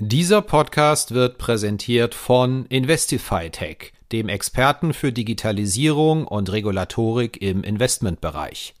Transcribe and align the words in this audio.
Dieser 0.00 0.42
Podcast 0.42 1.12
wird 1.12 1.38
präsentiert 1.38 2.14
von 2.14 2.66
Investify 2.66 3.50
Tech, 3.50 3.92
dem 4.12 4.28
Experten 4.28 4.92
für 4.92 5.10
Digitalisierung 5.10 6.24
und 6.24 6.52
Regulatorik 6.52 7.42
im 7.42 7.64
Investmentbereich. 7.64 8.76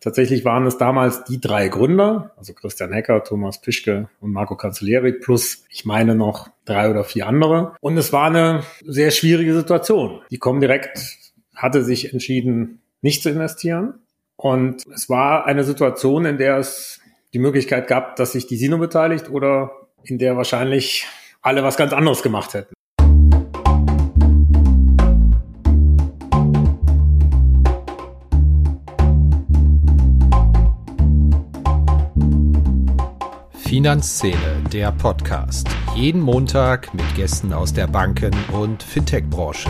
Tatsächlich 0.00 0.44
waren 0.44 0.66
es 0.66 0.78
damals 0.78 1.22
die 1.22 1.40
drei 1.40 1.68
Gründer, 1.68 2.32
also 2.36 2.54
Christian 2.54 2.92
Hecker, 2.92 3.22
Thomas 3.22 3.60
Pischke 3.60 4.08
und 4.20 4.32
Marco 4.32 4.56
Cancelleri, 4.56 5.12
plus 5.12 5.64
ich 5.70 5.84
meine 5.84 6.16
noch 6.16 6.48
drei 6.64 6.90
oder 6.90 7.04
vier 7.04 7.28
andere. 7.28 7.76
Und 7.80 7.96
es 7.96 8.12
war 8.12 8.26
eine 8.26 8.64
sehr 8.84 9.12
schwierige 9.12 9.54
Situation. 9.54 10.22
Die 10.32 10.38
Comdirect 10.38 10.98
hatte 11.54 11.84
sich 11.84 12.12
entschieden, 12.12 12.80
nicht 13.00 13.22
zu 13.22 13.30
investieren. 13.30 13.94
Und 14.34 14.84
es 14.92 15.08
war 15.08 15.46
eine 15.46 15.62
Situation, 15.62 16.24
in 16.24 16.36
der 16.36 16.56
es 16.56 17.00
die 17.32 17.38
Möglichkeit 17.38 17.86
gab, 17.86 18.16
dass 18.16 18.32
sich 18.32 18.48
die 18.48 18.56
Sino 18.56 18.78
beteiligt 18.78 19.30
oder 19.30 19.85
in 20.08 20.18
der 20.18 20.36
wahrscheinlich 20.36 21.06
alle 21.42 21.62
was 21.62 21.76
ganz 21.76 21.92
anderes 21.92 22.22
gemacht 22.22 22.54
hätten. 22.54 22.74
Finanzszene, 33.54 34.62
der 34.72 34.92
Podcast. 34.92 35.68
Jeden 35.94 36.20
Montag 36.20 36.94
mit 36.94 37.14
Gästen 37.14 37.52
aus 37.52 37.72
der 37.72 37.86
Banken- 37.86 38.34
und 38.52 38.82
Fintech-Branche. 38.82 39.68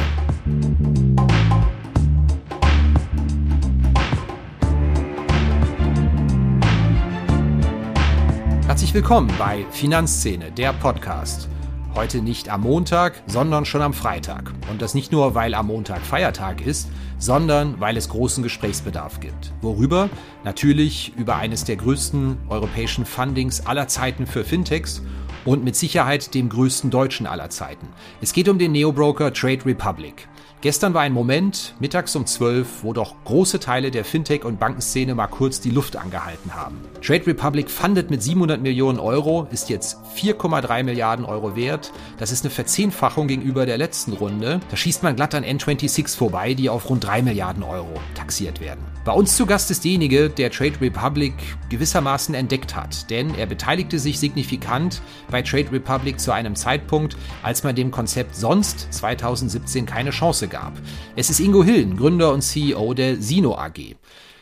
Herzlich 8.76 8.92
willkommen 8.92 9.32
bei 9.38 9.64
Finanzszene, 9.70 10.52
der 10.52 10.74
Podcast. 10.74 11.48
Heute 11.94 12.20
nicht 12.20 12.50
am 12.50 12.60
Montag, 12.60 13.22
sondern 13.26 13.64
schon 13.64 13.80
am 13.80 13.94
Freitag. 13.94 14.52
Und 14.70 14.82
das 14.82 14.92
nicht 14.92 15.12
nur, 15.12 15.34
weil 15.34 15.54
am 15.54 15.68
Montag 15.68 16.02
Feiertag 16.02 16.60
ist, 16.60 16.90
sondern 17.18 17.80
weil 17.80 17.96
es 17.96 18.10
großen 18.10 18.42
Gesprächsbedarf 18.42 19.18
gibt. 19.18 19.54
Worüber? 19.62 20.10
Natürlich 20.44 21.14
über 21.16 21.36
eines 21.36 21.64
der 21.64 21.76
größten 21.76 22.36
europäischen 22.50 23.06
Fundings 23.06 23.64
aller 23.64 23.88
Zeiten 23.88 24.26
für 24.26 24.44
Fintechs 24.44 25.00
und 25.46 25.64
mit 25.64 25.74
Sicherheit 25.74 26.34
dem 26.34 26.50
größten 26.50 26.90
deutschen 26.90 27.26
aller 27.26 27.48
Zeiten. 27.48 27.88
Es 28.20 28.34
geht 28.34 28.46
um 28.46 28.58
den 28.58 28.72
Neobroker 28.72 29.32
Trade 29.32 29.64
Republic. 29.64 30.28
Gestern 30.62 30.94
war 30.94 31.02
ein 31.02 31.12
Moment, 31.12 31.74
mittags 31.80 32.16
um 32.16 32.24
12, 32.24 32.82
wo 32.82 32.94
doch 32.94 33.14
große 33.24 33.60
Teile 33.60 33.90
der 33.90 34.06
Fintech- 34.06 34.44
und 34.44 34.58
Bankenszene 34.58 35.14
mal 35.14 35.26
kurz 35.26 35.60
die 35.60 35.70
Luft 35.70 35.96
angehalten 35.96 36.54
haben. 36.54 36.78
Trade 37.02 37.26
Republic 37.26 37.70
fundet 37.70 38.10
mit 38.10 38.22
700 38.22 38.62
Millionen 38.62 38.98
Euro, 38.98 39.46
ist 39.50 39.68
jetzt 39.68 39.98
4,3 40.16 40.82
Milliarden 40.82 41.26
Euro 41.26 41.56
wert. 41.56 41.92
Das 42.18 42.32
ist 42.32 42.44
eine 42.44 42.50
Verzehnfachung 42.50 43.28
gegenüber 43.28 43.66
der 43.66 43.76
letzten 43.76 44.14
Runde. 44.14 44.60
Da 44.70 44.76
schießt 44.78 45.02
man 45.02 45.14
glatt 45.14 45.34
an 45.34 45.44
N26 45.44 46.16
vorbei, 46.16 46.54
die 46.54 46.70
auf 46.70 46.88
rund 46.88 47.04
3 47.04 47.20
Milliarden 47.20 47.62
Euro 47.62 47.92
taxiert 48.14 48.60
werden. 48.62 48.80
Bei 49.04 49.12
uns 49.12 49.36
zu 49.36 49.44
Gast 49.44 49.70
ist 49.70 49.84
derjenige, 49.84 50.30
der 50.30 50.50
Trade 50.50 50.80
Republic 50.80 51.34
gewissermaßen 51.68 52.34
entdeckt 52.34 52.74
hat, 52.74 53.08
denn 53.10 53.34
er 53.36 53.46
beteiligte 53.46 53.98
sich 53.98 54.18
signifikant 54.18 55.00
bei 55.30 55.42
Trade 55.42 55.70
Republic 55.70 56.18
zu 56.18 56.32
einem 56.32 56.56
Zeitpunkt, 56.56 57.16
als 57.42 57.62
man 57.62 57.76
dem 57.76 57.90
Konzept 57.92 58.34
sonst 58.34 58.92
2017 58.92 59.86
keine 59.86 60.10
Chance 60.10 60.45
gab. 60.48 60.72
Es 61.16 61.30
ist 61.30 61.40
Ingo 61.40 61.62
Hillen, 61.64 61.96
Gründer 61.96 62.32
und 62.32 62.42
CEO 62.42 62.94
der 62.94 63.16
Sino 63.16 63.56
AG. 63.56 63.96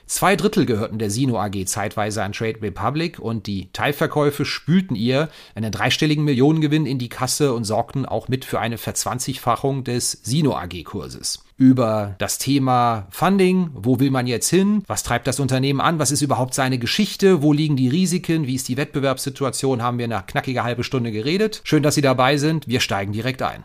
Zwei 0.07 0.37
Drittel 0.37 0.67
gehörten 0.67 0.99
der 0.99 1.09
Sino 1.11 1.39
AG 1.39 1.65
zeitweise 1.65 2.23
an 2.23 2.33
Trade 2.33 2.61
Republic 2.61 3.19
und 3.19 3.47
die 3.47 3.71
Teilverkäufe 3.73 4.45
spülten 4.45 4.97
ihr 4.97 5.31
einen 5.55 5.73
dreistelligen 5.73 6.25
Millionengewinn 6.25 6.85
in 6.85 6.99
die 6.99 7.09
Kasse 7.09 7.55
und 7.55 7.65
sorgten 7.65 8.05
auch 8.05 8.29
mit 8.29 8.45
für 8.45 8.61
eine 8.61 8.77
Verzwanzigfachung 8.77 9.83
des 9.83 10.13
Sino 10.23 10.57
AG 10.57 10.85
Kurses. 10.85 11.45
Über 11.57 12.17
das 12.19 12.39
Thema 12.39 13.07
Funding, 13.11 13.71
wo 13.73 13.99
will 13.99 14.11
man 14.11 14.27
jetzt 14.27 14.51
hin, 14.51 14.83
was 14.87 15.05
treibt 15.05 15.27
das 15.27 15.41
Unternehmen 15.41 15.81
an, 15.81 15.99
was 15.99 16.11
ist 16.11 16.21
überhaupt 16.21 16.53
seine 16.53 16.79
Geschichte, 16.79 17.43
wo 17.43 17.53
liegen 17.53 17.77
die 17.77 17.89
Risiken, 17.89 18.47
wie 18.47 18.57
ist 18.57 18.69
die 18.69 18.77
Wettbewerbssituation, 18.77 19.83
haben 19.83 19.99
wir 19.99 20.05
eine 20.05 20.23
knackige 20.27 20.65
halbe 20.65 20.85
Stunde 20.85 21.13
geredet. 21.13 21.63
Schön, 21.65 21.83
dass 21.83 21.95
Sie 21.95 22.03
dabei 22.03 22.37
sind. 22.37 22.69
Wir 22.69 22.81
steigen 22.81 23.13
direkt 23.13 23.41
ein. 23.41 23.65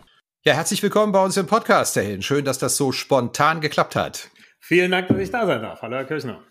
Ja, 0.49 0.55
herzlich 0.55 0.81
willkommen 0.81 1.11
bei 1.11 1.23
uns 1.23 1.37
im 1.37 1.45
Podcast, 1.45 1.95
Herr 1.95 2.01
Hillen. 2.01 2.23
Schön, 2.23 2.43
dass 2.43 2.57
das 2.57 2.75
so 2.75 2.91
spontan 2.91 3.61
geklappt 3.61 3.95
hat. 3.95 4.31
Vielen 4.59 4.89
Dank, 4.89 5.07
dass 5.07 5.19
ich 5.19 5.29
da 5.29 5.45
sein 5.45 5.61
darf. 5.61 5.83
Hallo, 5.83 5.97
Herr 5.97 6.05
Kirchner. 6.05 6.41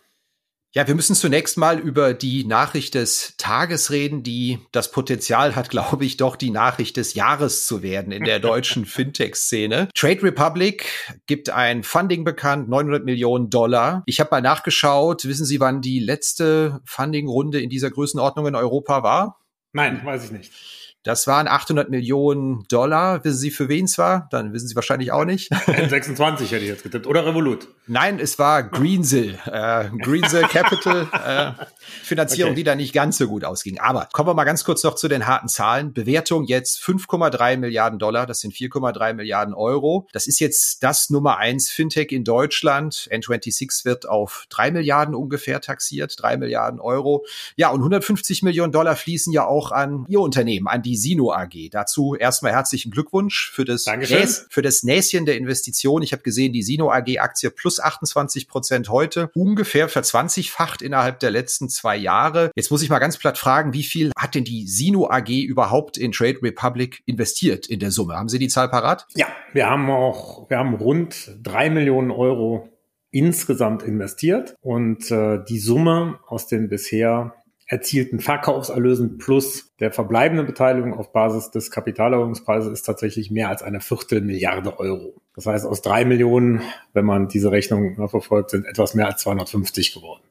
Ja, 0.72 0.86
wir 0.86 0.94
müssen 0.94 1.16
zunächst 1.16 1.56
mal 1.56 1.80
über 1.80 2.14
die 2.14 2.44
Nachricht 2.44 2.94
des 2.94 3.34
Tages 3.38 3.90
reden, 3.90 4.22
die 4.22 4.60
das 4.70 4.92
Potenzial 4.92 5.56
hat, 5.56 5.68
glaube 5.70 6.04
ich, 6.04 6.16
doch 6.16 6.36
die 6.36 6.50
Nachricht 6.50 6.96
des 6.96 7.14
Jahres 7.14 7.66
zu 7.66 7.82
werden 7.82 8.12
in 8.12 8.22
der 8.22 8.38
deutschen 8.38 8.84
Fintech-Szene. 8.86 9.88
Trade 9.96 10.22
Republic 10.22 10.86
gibt 11.26 11.50
ein 11.50 11.82
Funding 11.82 12.22
bekannt, 12.22 12.68
900 12.68 13.04
Millionen 13.04 13.50
Dollar. 13.50 14.04
Ich 14.06 14.20
habe 14.20 14.30
mal 14.30 14.42
nachgeschaut. 14.42 15.24
Wissen 15.24 15.44
Sie, 15.44 15.58
wann 15.58 15.80
die 15.80 15.98
letzte 15.98 16.82
Funding-Runde 16.84 17.60
in 17.60 17.68
dieser 17.68 17.90
Größenordnung 17.90 18.46
in 18.46 18.54
Europa 18.54 19.02
war? 19.02 19.40
Nein, 19.72 20.00
weiß 20.04 20.26
ich 20.26 20.30
nicht. 20.30 20.77
Das 21.08 21.26
waren 21.26 21.48
800 21.48 21.88
Millionen 21.88 22.66
Dollar. 22.68 23.24
Wissen 23.24 23.38
Sie, 23.38 23.50
für 23.50 23.70
wen 23.70 23.86
es 23.86 23.96
war? 23.96 24.28
Dann 24.30 24.52
wissen 24.52 24.68
Sie 24.68 24.76
wahrscheinlich 24.76 25.10
auch 25.10 25.24
nicht. 25.24 25.50
N26 25.52 26.50
hätte 26.50 26.56
ich 26.56 26.68
jetzt 26.68 26.82
getippt. 26.82 27.06
Oder 27.06 27.24
Revolut. 27.24 27.66
Nein, 27.86 28.20
es 28.20 28.38
war 28.38 28.62
Greensill. 28.62 29.38
Äh, 29.46 29.88
Greensill 30.02 30.42
Capital. 30.50 31.08
Äh, 31.10 31.64
Finanzierung, 31.80 32.50
okay. 32.50 32.56
die 32.56 32.64
da 32.64 32.74
nicht 32.74 32.92
ganz 32.92 33.16
so 33.16 33.26
gut 33.26 33.46
ausging. 33.46 33.80
Aber 33.80 34.10
kommen 34.12 34.28
wir 34.28 34.34
mal 34.34 34.44
ganz 34.44 34.64
kurz 34.64 34.84
noch 34.84 34.96
zu 34.96 35.08
den 35.08 35.26
harten 35.26 35.48
Zahlen. 35.48 35.94
Bewertung 35.94 36.44
jetzt 36.44 36.78
5,3 36.82 37.56
Milliarden 37.56 37.98
Dollar. 37.98 38.26
Das 38.26 38.40
sind 38.40 38.52
4,3 38.52 39.14
Milliarden 39.14 39.54
Euro. 39.54 40.06
Das 40.12 40.26
ist 40.26 40.40
jetzt 40.40 40.82
das 40.82 41.08
Nummer 41.08 41.38
eins 41.38 41.70
Fintech 41.70 42.12
in 42.12 42.24
Deutschland. 42.24 43.08
N26 43.10 43.86
wird 43.86 44.06
auf 44.06 44.44
drei 44.50 44.70
Milliarden 44.70 45.14
ungefähr 45.14 45.62
taxiert. 45.62 46.16
drei 46.18 46.36
Milliarden 46.36 46.80
Euro. 46.80 47.24
Ja, 47.56 47.70
und 47.70 47.80
150 47.80 48.42
Millionen 48.42 48.72
Dollar 48.72 48.94
fließen 48.94 49.32
ja 49.32 49.46
auch 49.46 49.72
an 49.72 50.04
Ihr 50.08 50.20
Unternehmen, 50.20 50.68
an 50.68 50.82
die 50.82 50.97
Sino 50.98 51.32
AG. 51.32 51.70
Dazu 51.70 52.14
erstmal 52.14 52.52
herzlichen 52.52 52.90
Glückwunsch 52.90 53.50
für 53.52 53.64
das, 53.64 53.86
Näs, 53.86 54.46
für 54.50 54.62
das 54.62 54.82
Näschen 54.82 55.26
der 55.26 55.36
Investition. 55.36 56.02
Ich 56.02 56.12
habe 56.12 56.22
gesehen, 56.22 56.52
die 56.52 56.62
Sino 56.62 56.90
AG 56.90 57.18
Aktie 57.18 57.50
plus 57.50 57.80
28 57.80 58.48
Prozent 58.48 58.88
heute, 58.88 59.30
ungefähr 59.34 59.88
verzwanzigfacht 59.88 60.82
innerhalb 60.82 61.20
der 61.20 61.30
letzten 61.30 61.68
zwei 61.68 61.96
Jahre. 61.96 62.50
Jetzt 62.54 62.70
muss 62.70 62.82
ich 62.82 62.90
mal 62.90 62.98
ganz 62.98 63.16
platt 63.18 63.38
fragen, 63.38 63.72
wie 63.72 63.82
viel 63.82 64.12
hat 64.16 64.34
denn 64.34 64.44
die 64.44 64.66
Sino 64.66 65.08
AG 65.08 65.28
überhaupt 65.28 65.96
in 65.96 66.12
Trade 66.12 66.38
Republic 66.42 67.02
investiert 67.06 67.66
in 67.66 67.80
der 67.80 67.90
Summe? 67.90 68.14
Haben 68.14 68.28
Sie 68.28 68.38
die 68.38 68.48
Zahl 68.48 68.68
parat? 68.68 69.06
Ja, 69.14 69.26
wir 69.52 69.68
haben 69.68 69.90
auch, 69.90 70.50
wir 70.50 70.58
haben 70.58 70.74
rund 70.74 71.30
drei 71.42 71.70
Millionen 71.70 72.10
Euro 72.10 72.68
insgesamt 73.10 73.82
investiert 73.82 74.54
und 74.60 75.10
äh, 75.10 75.42
die 75.48 75.58
Summe 75.58 76.18
aus 76.26 76.46
den 76.46 76.68
bisher 76.68 77.34
erzielten 77.68 78.18
Verkaufserlösen 78.18 79.18
plus 79.18 79.74
der 79.78 79.92
verbleibenden 79.92 80.46
Beteiligung 80.46 80.94
auf 80.94 81.12
Basis 81.12 81.50
des 81.50 81.70
Kapitalerhöhungspreises 81.70 82.72
ist 82.72 82.82
tatsächlich 82.82 83.30
mehr 83.30 83.50
als 83.50 83.62
eine 83.62 83.80
Viertelmilliarde 83.80 84.80
Euro. 84.80 85.14
Das 85.34 85.46
heißt, 85.46 85.66
aus 85.66 85.82
drei 85.82 86.06
Millionen, 86.06 86.62
wenn 86.94 87.04
man 87.04 87.28
diese 87.28 87.52
Rechnung 87.52 88.08
verfolgt, 88.08 88.50
sind 88.50 88.64
etwas 88.64 88.94
mehr 88.94 89.06
als 89.06 89.20
250 89.20 89.94
geworden. 89.94 90.22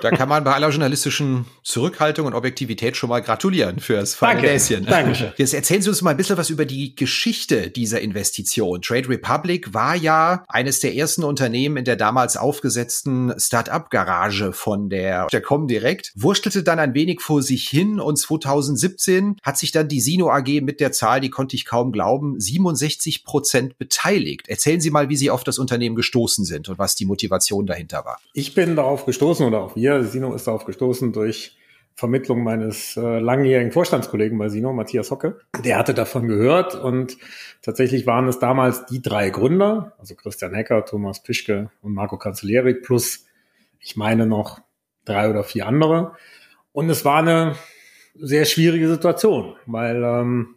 Da 0.00 0.10
kann 0.10 0.28
man 0.28 0.44
bei 0.44 0.52
aller 0.52 0.70
journalistischen 0.70 1.46
Zurückhaltung 1.62 2.26
und 2.26 2.34
Objektivität 2.34 2.96
schon 2.96 3.08
mal 3.08 3.20
gratulieren 3.20 3.80
fürs 3.80 4.14
feine 4.14 4.42
Näschen. 4.42 4.84
Danke. 4.86 5.32
Jetzt 5.36 5.54
erzählen 5.54 5.82
Sie 5.82 5.88
uns 5.88 6.02
mal 6.02 6.10
ein 6.10 6.16
bisschen 6.16 6.36
was 6.36 6.50
über 6.50 6.64
die 6.64 6.94
Geschichte 6.96 7.70
dieser 7.70 8.00
Investition. 8.00 8.82
Trade 8.82 9.08
Republic 9.08 9.72
war 9.74 9.94
ja 9.94 10.44
eines 10.48 10.80
der 10.80 10.94
ersten 10.94 11.24
Unternehmen 11.24 11.78
in 11.78 11.84
der 11.84 11.96
damals 11.96 12.36
aufgesetzten 12.36 13.34
Start-up-Garage 13.38 14.52
von 14.52 14.88
der, 14.88 15.26
der 15.26 15.40
Comdirect, 15.40 16.12
wurstelte 16.16 16.62
dann 16.62 16.78
ein 16.78 16.94
wenig 16.94 17.20
vor 17.20 17.42
sich 17.42 17.68
hin 17.68 18.00
und 18.00 18.16
2017 18.16 19.36
hat 19.42 19.58
sich 19.58 19.72
dann 19.72 19.88
die 19.88 20.00
Sino 20.00 20.30
AG 20.30 20.60
mit 20.62 20.80
der 20.80 20.92
Zahl, 20.92 21.20
die 21.20 21.30
konnte 21.30 21.56
ich 21.56 21.64
kaum 21.64 21.92
glauben, 21.92 22.40
67 22.40 23.24
Prozent 23.24 23.78
beteiligt. 23.78 24.48
Erzählen 24.48 24.80
Sie 24.80 24.90
mal, 24.90 25.08
wie 25.08 25.16
Sie 25.16 25.30
auf 25.30 25.44
das 25.44 25.58
Unternehmen 25.58 25.96
gestoßen 25.96 26.44
sind 26.44 26.68
und 26.68 26.78
was 26.78 26.94
die 26.94 27.06
Motivation 27.06 27.66
dahinter 27.66 28.04
war. 28.04 28.18
Ich 28.32 28.54
bin 28.54 28.76
darauf 28.76 29.06
gestoßen 29.06 29.46
oder 29.46 29.60
auch 29.60 29.75
wir. 29.76 30.02
Sino 30.04 30.34
ist 30.34 30.46
darauf 30.46 30.64
gestoßen 30.64 31.12
durch 31.12 31.56
Vermittlung 31.94 32.42
meines 32.44 32.96
äh, 32.96 33.18
langjährigen 33.20 33.72
Vorstandskollegen 33.72 34.36
bei 34.36 34.50
Sino, 34.50 34.72
Matthias 34.72 35.10
Hocke. 35.10 35.38
Der 35.64 35.78
hatte 35.78 35.94
davon 35.94 36.28
gehört 36.28 36.74
und 36.74 37.16
tatsächlich 37.62 38.06
waren 38.06 38.28
es 38.28 38.38
damals 38.38 38.84
die 38.84 39.00
drei 39.00 39.30
Gründer, 39.30 39.94
also 39.98 40.14
Christian 40.14 40.52
Hecker, 40.52 40.84
Thomas 40.84 41.22
Pischke 41.22 41.70
und 41.80 41.94
Marco 41.94 42.18
Cancelleri 42.18 42.74
plus, 42.74 43.24
ich 43.80 43.96
meine 43.96 44.26
noch 44.26 44.60
drei 45.06 45.30
oder 45.30 45.42
vier 45.42 45.66
andere. 45.66 46.12
Und 46.72 46.90
es 46.90 47.06
war 47.06 47.20
eine 47.20 47.54
sehr 48.14 48.44
schwierige 48.44 48.88
Situation, 48.88 49.56
weil 49.64 50.02
ähm, 50.04 50.56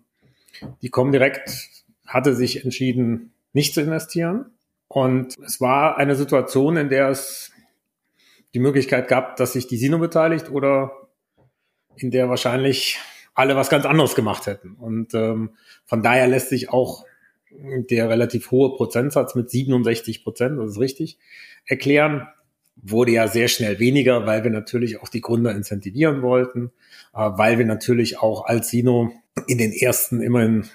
die 0.81 0.89
Comdirect 0.89 1.69
hatte 2.05 2.35
sich 2.35 2.65
entschieden, 2.65 3.31
nicht 3.53 3.73
zu 3.73 3.81
investieren. 3.81 4.47
Und 4.89 5.37
es 5.45 5.61
war 5.61 5.97
eine 5.97 6.15
Situation, 6.15 6.75
in 6.75 6.89
der 6.89 7.09
es 7.09 7.51
die 8.53 8.59
Möglichkeit 8.59 9.07
gab, 9.07 9.35
dass 9.37 9.53
sich 9.53 9.67
die 9.67 9.77
Sino 9.77 9.99
beteiligt 9.99 10.49
oder 10.49 10.91
in 11.95 12.11
der 12.11 12.29
wahrscheinlich 12.29 12.99
alle 13.35 13.55
was 13.55 13.69
ganz 13.69 13.85
anderes 13.85 14.15
gemacht 14.15 14.47
hätten. 14.47 14.73
Und 14.75 15.13
ähm, 15.13 15.51
von 15.85 16.01
daher 16.01 16.27
lässt 16.27 16.49
sich 16.49 16.69
auch 16.69 17.05
der 17.51 18.09
relativ 18.09 18.51
hohe 18.51 18.75
Prozentsatz 18.75 19.35
mit 19.35 19.49
67 19.49 20.23
Prozent, 20.23 20.59
das 20.59 20.71
ist 20.71 20.79
richtig, 20.79 21.17
erklären. 21.65 22.27
Wurde 22.81 23.11
ja 23.11 23.27
sehr 23.27 23.49
schnell 23.49 23.79
weniger, 23.79 24.25
weil 24.25 24.43
wir 24.43 24.51
natürlich 24.51 25.01
auch 25.01 25.09
die 25.09 25.19
Gründer 25.19 25.51
incentivieren 25.51 26.21
wollten, 26.21 26.71
äh, 27.13 27.19
weil 27.19 27.57
wir 27.57 27.65
natürlich 27.65 28.19
auch 28.19 28.45
als 28.45 28.69
Sino 28.69 29.11
in 29.47 29.57
den 29.57 29.73
ersten 29.73 30.21
immerhin 30.21 30.65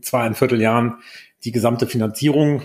zweieinviertel 0.00 0.60
Jahren 0.60 0.98
die 1.44 1.52
gesamte 1.52 1.86
Finanzierung 1.86 2.62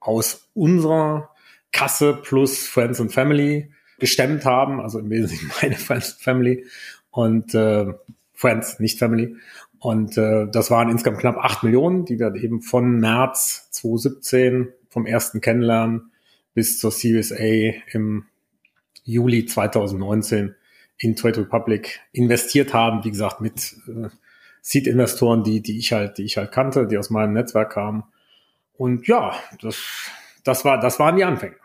aus 0.00 0.48
unserer 0.54 1.30
Kasse 1.72 2.18
plus 2.22 2.66
Friends 2.66 3.00
and 3.00 3.12
Family 3.12 3.70
gestemmt 3.98 4.44
haben, 4.44 4.80
also 4.80 4.98
im 4.98 5.10
Wesentlichen 5.10 5.50
meine 5.62 5.76
Friends 5.76 6.12
Family 6.12 6.66
und 7.10 7.54
äh, 7.54 7.92
Friends, 8.32 8.80
nicht 8.80 8.98
Family. 8.98 9.36
Und 9.78 10.16
äh, 10.16 10.46
das 10.50 10.70
waren 10.70 10.90
insgesamt 10.90 11.20
knapp 11.20 11.36
acht 11.36 11.62
Millionen, 11.62 12.04
die 12.04 12.18
wir 12.18 12.34
eben 12.34 12.62
von 12.62 13.00
März 13.00 13.68
2017 13.72 14.68
vom 14.88 15.06
ersten 15.06 15.40
Kennenlernen 15.40 16.10
bis 16.54 16.78
zur 16.78 16.90
Series 16.90 17.32
A 17.32 17.74
im 17.92 18.24
Juli 19.04 19.44
2019 19.44 20.54
in 20.96 21.16
Trade 21.16 21.40
Republic 21.40 22.00
investiert 22.12 22.72
haben. 22.72 23.04
Wie 23.04 23.10
gesagt, 23.10 23.40
mit 23.40 23.76
äh, 23.86 24.08
Seed-Investoren, 24.62 25.44
die, 25.44 25.60
die 25.60 25.78
ich 25.78 25.92
halt, 25.92 26.16
die 26.18 26.24
ich 26.24 26.38
halt 26.38 26.52
kannte, 26.52 26.86
die 26.86 26.96
aus 26.96 27.10
meinem 27.10 27.34
Netzwerk 27.34 27.72
kamen. 27.72 28.04
Und 28.72 29.06
ja, 29.06 29.34
das, 29.60 29.76
das 30.44 30.64
war, 30.64 30.80
das 30.80 30.98
waren 30.98 31.16
die 31.16 31.24
Anfänge. 31.24 31.56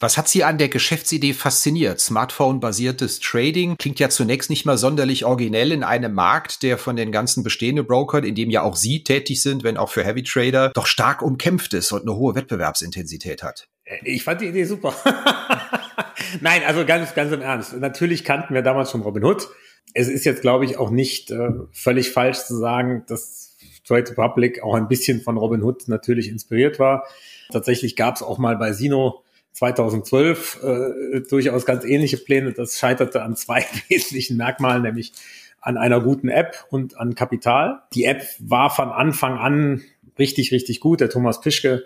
Was 0.00 0.16
hat 0.16 0.28
Sie 0.28 0.44
an 0.44 0.58
der 0.58 0.68
Geschäftsidee 0.68 1.32
fasziniert? 1.32 1.98
Smartphone-basiertes 1.98 3.18
Trading 3.18 3.76
klingt 3.78 3.98
ja 3.98 4.08
zunächst 4.08 4.48
nicht 4.48 4.64
mal 4.64 4.78
sonderlich 4.78 5.24
originell 5.24 5.72
in 5.72 5.82
einem 5.82 6.14
Markt, 6.14 6.62
der 6.62 6.78
von 6.78 6.94
den 6.94 7.10
ganzen 7.10 7.42
bestehenden 7.42 7.84
Brokern, 7.84 8.22
in 8.22 8.36
dem 8.36 8.48
ja 8.48 8.62
auch 8.62 8.76
Sie 8.76 9.02
tätig 9.02 9.42
sind, 9.42 9.64
wenn 9.64 9.76
auch 9.76 9.90
für 9.90 10.04
Heavy 10.04 10.22
Trader, 10.22 10.70
doch 10.72 10.86
stark 10.86 11.20
umkämpft 11.20 11.74
ist 11.74 11.90
und 11.90 12.02
eine 12.02 12.14
hohe 12.14 12.36
Wettbewerbsintensität 12.36 13.42
hat. 13.42 13.66
Ich 14.04 14.22
fand 14.22 14.40
die 14.40 14.46
Idee 14.46 14.66
super. 14.66 14.94
Nein, 16.40 16.62
also 16.64 16.86
ganz, 16.86 17.14
ganz 17.16 17.32
im 17.32 17.40
Ernst. 17.40 17.76
Natürlich 17.76 18.22
kannten 18.22 18.54
wir 18.54 18.62
damals 18.62 18.92
schon 18.92 19.00
Robinhood. 19.00 19.48
Es 19.94 20.06
ist 20.06 20.24
jetzt, 20.24 20.42
glaube 20.42 20.64
ich, 20.64 20.76
auch 20.76 20.90
nicht 20.90 21.32
äh, 21.32 21.50
völlig 21.72 22.12
falsch 22.12 22.38
zu 22.44 22.56
sagen, 22.56 23.02
dass 23.08 23.56
Trade 23.84 24.10
Republic 24.10 24.62
auch 24.62 24.74
ein 24.74 24.86
bisschen 24.86 25.22
von 25.22 25.36
Robinhood 25.36 25.88
natürlich 25.88 26.28
inspiriert 26.28 26.78
war. 26.78 27.04
Tatsächlich 27.50 27.96
gab 27.96 28.14
es 28.14 28.22
auch 28.22 28.38
mal 28.38 28.56
bei 28.56 28.72
Sino 28.72 29.24
2012 29.52 30.60
äh, 30.62 31.20
durchaus 31.28 31.66
ganz 31.66 31.84
ähnliche 31.84 32.16
Pläne. 32.16 32.52
Das 32.52 32.78
scheiterte 32.78 33.22
an 33.22 33.36
zwei 33.36 33.64
wesentlichen 33.88 34.36
Merkmalen, 34.36 34.82
nämlich 34.82 35.12
an 35.60 35.76
einer 35.76 36.00
guten 36.00 36.28
App 36.28 36.64
und 36.70 36.98
an 36.98 37.14
Kapital. 37.14 37.82
Die 37.94 38.04
App 38.04 38.22
war 38.38 38.70
von 38.70 38.90
Anfang 38.90 39.38
an 39.38 39.82
richtig, 40.18 40.52
richtig 40.52 40.80
gut. 40.80 41.00
Der 41.00 41.10
Thomas 41.10 41.40
Pischke, 41.40 41.84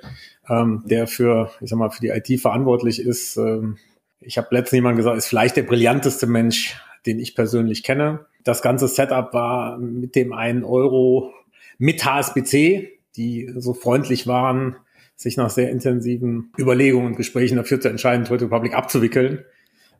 ähm, 0.49 0.83
der 0.87 1.07
für, 1.07 1.51
ich 1.61 1.71
sag 1.71 1.79
mal, 1.79 1.91
für 1.91 2.01
die 2.01 2.09
IT 2.09 2.41
verantwortlich 2.41 3.01
ist, 3.01 3.37
ähm, 3.37 3.79
ich 4.21 4.39
habe 4.39 4.49
letztens 4.51 4.77
jemand 4.77 4.97
gesagt, 4.97 5.17
ist 5.17 5.27
vielleicht 5.27 5.57
der 5.57 5.65
brillanteste 5.65 6.27
Mensch, 6.27 6.77
den 7.07 7.19
ich 7.19 7.35
persönlich 7.35 7.83
kenne. 7.83 8.27
Das 8.45 8.63
ganze 8.63 8.89
Setup 8.89 9.33
war 9.33 9.79
mit 9.79 10.15
dem 10.15 10.33
einen 10.33 10.65
Euro 10.65 11.33
mit 11.79 12.05
HSBC, 12.05 12.91
die 13.17 13.53
so 13.57 13.75
freundlich 13.75 14.27
waren, 14.27 14.77
sich 15.23 15.37
nach 15.37 15.51
sehr 15.51 15.71
intensiven 15.71 16.53
Überlegungen 16.59 17.07
und 17.07 17.17
Gesprächen 17.17 17.57
dafür 17.57 17.81
zu 17.81 17.89
entscheiden, 17.89 18.25
Trade 18.25 18.45
Republic 18.45 18.75
abzuwickeln. 18.75 19.45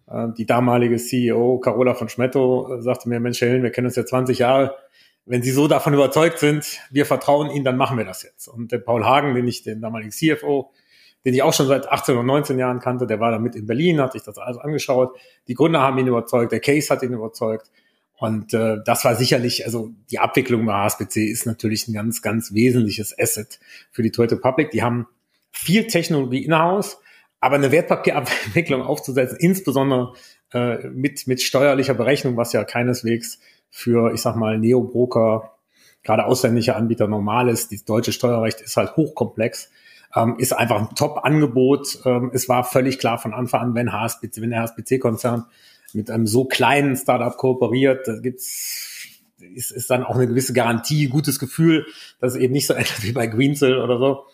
Äh, 0.09 0.29
die 0.37 0.47
damalige 0.47 0.97
CEO 0.97 1.59
Carola 1.59 1.95
von 1.95 2.09
Schmetto 2.09 2.79
äh, 2.79 2.83
sagte 2.83 3.09
mir, 3.09 3.21
Mensch, 3.21 3.41
Herr 3.41 3.49
Hillen, 3.49 3.63
wir 3.63 3.71
kennen 3.71 3.87
uns 3.87 3.97
ja 3.97 4.05
20 4.05 4.39
Jahre. 4.39 4.77
Wenn 5.25 5.43
Sie 5.43 5.53
so 5.53 5.69
davon 5.69 5.95
überzeugt 5.95 6.39
sind, 6.39 6.81
wir 6.91 7.07
vertrauen 7.07 7.51
Ihnen, 7.51 7.65
dann 7.65 7.77
machen 7.77 7.97
wir 7.97 8.05
das 8.05 8.23
jetzt. 8.23 8.49
Und 8.49 8.73
der 8.73 8.79
Paul 8.79 9.05
Hagen, 9.05 9.35
den 9.35 9.47
ich, 9.47 9.63
den 9.63 9.81
damaligen 9.81 10.11
CFO, 10.11 10.73
den 11.25 11.35
ich 11.35 11.43
auch 11.43 11.53
schon 11.53 11.69
seit 11.69 11.89
18 11.89 12.17
oder 12.17 12.25
19 12.25 12.59
Jahren 12.59 12.81
kannte, 12.81 13.07
der 13.07 13.21
war 13.21 13.31
da 13.31 13.39
mit 13.39 13.55
in 13.55 13.67
Berlin, 13.67 14.01
hat 14.01 14.13
sich 14.13 14.23
das 14.23 14.39
alles 14.39 14.59
angeschaut. 14.59 15.17
Die 15.47 15.55
Gründer 15.55 15.81
haben 15.81 15.97
ihn 15.99 16.09
überzeugt, 16.09 16.51
der 16.51 16.59
Case 16.59 16.91
hat 16.91 17.03
ihn 17.05 17.13
überzeugt. 17.13 17.71
Und 18.23 18.55
äh, 18.55 18.77
das 18.85 19.05
war 19.05 19.17
sicherlich, 19.17 19.65
also 19.65 19.91
die 20.11 20.19
Abwicklung 20.19 20.67
bei 20.67 20.73
HSBC 20.73 21.27
ist 21.27 21.47
natürlich 21.47 21.89
ein 21.89 21.93
ganz, 21.93 22.23
ganz 22.23 22.53
wesentliches 22.53 23.17
Asset 23.19 23.59
für 23.91 24.03
die 24.03 24.11
Trade 24.11 24.37
Public. 24.37 24.71
Die 24.71 24.83
haben 24.83 25.07
viel 25.53 25.87
Technologie 25.87 26.45
in-house, 26.45 26.99
aber 27.41 27.57
eine 27.57 27.71
Wertpapierabwicklung 27.71 28.83
aufzusetzen, 28.87 29.39
insbesondere 29.39 30.15
äh, 30.53 30.89
mit, 30.89 31.27
mit 31.27 31.43
steuerlicher 31.43 31.95
Berechnung, 31.95 32.37
was 32.37 32.53
ja 32.53 32.65
keineswegs 32.65 33.39
für, 33.71 34.13
ich 34.13 34.21
sag 34.21 34.37
mal, 34.37 34.59
Neobroker, 34.59 35.53
gerade 36.03 36.25
ausländische 36.27 36.77
Anbieter 36.77 37.07
normal 37.07 37.49
ist. 37.49 37.73
Das 37.73 37.85
deutsche 37.85 38.13
Steuerrecht 38.13 38.61
ist 38.61 38.77
halt 38.77 38.97
hochkomplex, 38.97 39.71
ähm, 40.15 40.37
ist 40.39 40.53
einfach 40.53 40.81
ein 40.81 40.95
Top-Angebot. 40.95 42.01
Ähm, 42.05 42.31
es 42.35 42.49
war 42.49 42.65
völlig 42.65 42.99
klar 42.99 43.19
von 43.19 43.33
Anfang 43.33 43.61
an, 43.61 43.75
wenn, 43.75 43.93
HSBC, 43.93 44.43
wenn 44.43 44.51
der 44.51 44.63
HSBC-Konzern 44.63 45.47
mit 45.95 46.11
einem 46.11 46.27
so 46.27 46.45
kleinen 46.45 46.97
Startup 46.97 47.37
kooperiert, 47.37 48.09
da 48.09 48.19
gibt's 48.19 48.91
ist, 49.55 49.73
ist 49.73 49.91
dann 49.91 50.05
auch 50.05 50.15
eine 50.15 50.27
gewisse 50.27 50.53
Garantie, 50.53 51.09
gutes 51.09 51.39
Gefühl, 51.39 51.87
dass 52.21 52.35
es 52.35 52.41
eben 52.41 52.53
nicht 52.53 52.67
so 52.67 52.75
endet 52.75 53.03
wie 53.03 53.13
bei 53.13 53.27
Greensill 53.27 53.79
oder 53.79 53.99
so. 53.99 54.27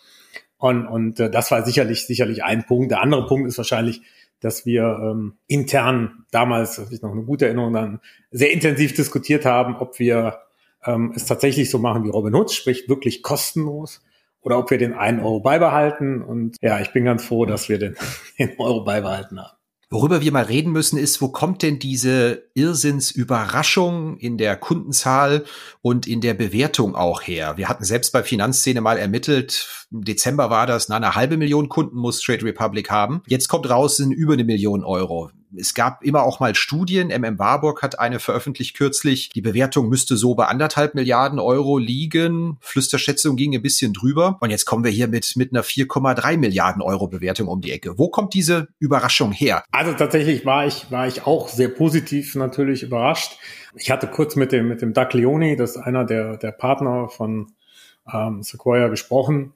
Und, 0.59 0.85
und 0.85 1.19
äh, 1.19 1.31
das 1.31 1.49
war 1.51 1.65
sicherlich, 1.65 2.05
sicherlich 2.05 2.43
ein 2.43 2.65
Punkt. 2.65 2.91
Der 2.91 3.01
andere 3.01 3.25
Punkt 3.25 3.47
ist 3.47 3.57
wahrscheinlich, 3.57 4.01
dass 4.41 4.65
wir 4.65 4.83
ähm, 5.01 5.33
intern 5.47 6.25
damals, 6.31 6.77
habe 6.77 6.93
ich 6.93 7.01
noch 7.01 7.11
eine 7.11 7.23
gute 7.23 7.45
Erinnerung 7.45 7.73
dann, 7.73 7.99
sehr 8.29 8.51
intensiv 8.51 8.93
diskutiert 8.93 9.45
haben, 9.45 9.77
ob 9.77 9.99
wir 9.99 10.39
ähm, 10.85 11.13
es 11.15 11.25
tatsächlich 11.25 11.69
so 11.69 11.79
machen 11.79 12.03
wie 12.03 12.09
Robin 12.09 12.35
Hood, 12.35 12.51
sprich 12.51 12.87
wirklich 12.87 13.23
kostenlos, 13.23 14.01
oder 14.41 14.57
ob 14.57 14.69
wir 14.69 14.77
den 14.77 14.93
einen 14.93 15.19
Euro 15.19 15.39
beibehalten. 15.39 16.21
Und 16.21 16.57
ja, 16.61 16.79
ich 16.79 16.91
bin 16.91 17.05
ganz 17.05 17.23
froh, 17.23 17.45
dass 17.45 17.69
wir 17.69 17.79
den, 17.79 17.95
den 18.39 18.51
Euro 18.59 18.83
beibehalten 18.83 19.39
haben. 19.39 19.58
Worüber 19.91 20.21
wir 20.21 20.31
mal 20.31 20.43
reden 20.43 20.71
müssen, 20.71 20.99
ist, 20.99 21.19
wo 21.19 21.29
kommt 21.29 21.63
denn 21.63 21.79
diese 21.79 22.43
Irrsinnsüberraschung 22.53 24.17
in 24.17 24.37
der 24.37 24.55
Kundenzahl 24.55 25.45
und 25.81 26.05
in 26.05 26.21
der 26.21 26.35
Bewertung 26.35 26.95
auch 26.95 27.23
her? 27.23 27.57
Wir 27.57 27.67
hatten 27.69 27.83
selbst 27.83 28.11
bei 28.11 28.21
Finanzszene 28.21 28.81
mal 28.81 28.99
ermittelt, 28.99 29.87
im 29.91 30.03
Dezember 30.03 30.51
war 30.51 30.67
das, 30.67 30.89
na, 30.89 30.97
eine 30.97 31.15
halbe 31.15 31.37
Million 31.37 31.69
Kunden 31.69 31.97
muss 31.97 32.21
Trade 32.21 32.45
Republic 32.45 32.91
haben. 32.91 33.23
Jetzt 33.25 33.47
kommt 33.47 33.67
raus, 33.67 33.97
sind 33.97 34.11
über 34.11 34.33
eine 34.33 34.43
Million 34.43 34.83
Euro 34.83 35.31
es 35.55 35.73
gab 35.73 36.03
immer 36.03 36.23
auch 36.23 36.39
mal 36.39 36.55
Studien. 36.55 37.07
MM 37.07 37.39
Warburg 37.39 37.81
hat 37.81 37.99
eine 37.99 38.19
veröffentlicht 38.19 38.75
kürzlich. 38.75 39.29
Die 39.29 39.41
Bewertung 39.41 39.89
müsste 39.89 40.15
so 40.17 40.35
bei 40.35 40.45
anderthalb 40.45 40.95
Milliarden 40.95 41.39
Euro 41.39 41.77
liegen. 41.77 42.57
Flüsterschätzung 42.61 43.35
ging 43.35 43.55
ein 43.55 43.61
bisschen 43.61 43.93
drüber. 43.93 44.37
Und 44.41 44.51
jetzt 44.51 44.65
kommen 44.65 44.83
wir 44.83 44.91
hier 44.91 45.07
mit, 45.07 45.35
mit 45.35 45.51
einer 45.51 45.63
4,3 45.63 46.37
Milliarden 46.37 46.81
Euro 46.81 47.07
Bewertung 47.07 47.47
um 47.47 47.61
die 47.61 47.71
Ecke. 47.71 47.97
Wo 47.97 48.09
kommt 48.09 48.33
diese 48.33 48.67
Überraschung 48.79 49.31
her? 49.31 49.63
Also 49.71 49.93
tatsächlich 49.93 50.45
war 50.45 50.67
ich, 50.67 50.91
war 50.91 51.07
ich 51.07 51.25
auch 51.25 51.47
sehr 51.49 51.69
positiv 51.69 52.35
natürlich 52.35 52.83
überrascht. 52.83 53.37
Ich 53.75 53.91
hatte 53.91 54.07
kurz 54.07 54.35
mit 54.35 54.51
dem, 54.51 54.67
mit 54.67 54.81
dem 54.81 54.93
Doug 54.93 55.13
Leone, 55.13 55.55
das 55.55 55.71
ist 55.71 55.77
einer 55.77 56.05
der, 56.05 56.37
der 56.37 56.51
Partner 56.51 57.09
von 57.09 57.53
ähm, 58.11 58.43
Sequoia 58.43 58.87
gesprochen. 58.87 59.53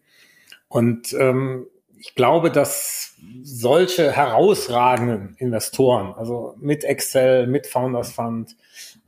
Und 0.67 1.13
ähm, 1.13 1.67
ich 2.03 2.15
glaube, 2.15 2.51
dass 2.51 3.15
solche 3.43 4.11
herausragenden 4.11 5.35
Investoren, 5.37 6.13
also 6.13 6.53
mit 6.59 6.83
Excel, 6.83 7.47
mit 7.47 7.65
Founders 7.65 8.11
Fund, 8.11 8.57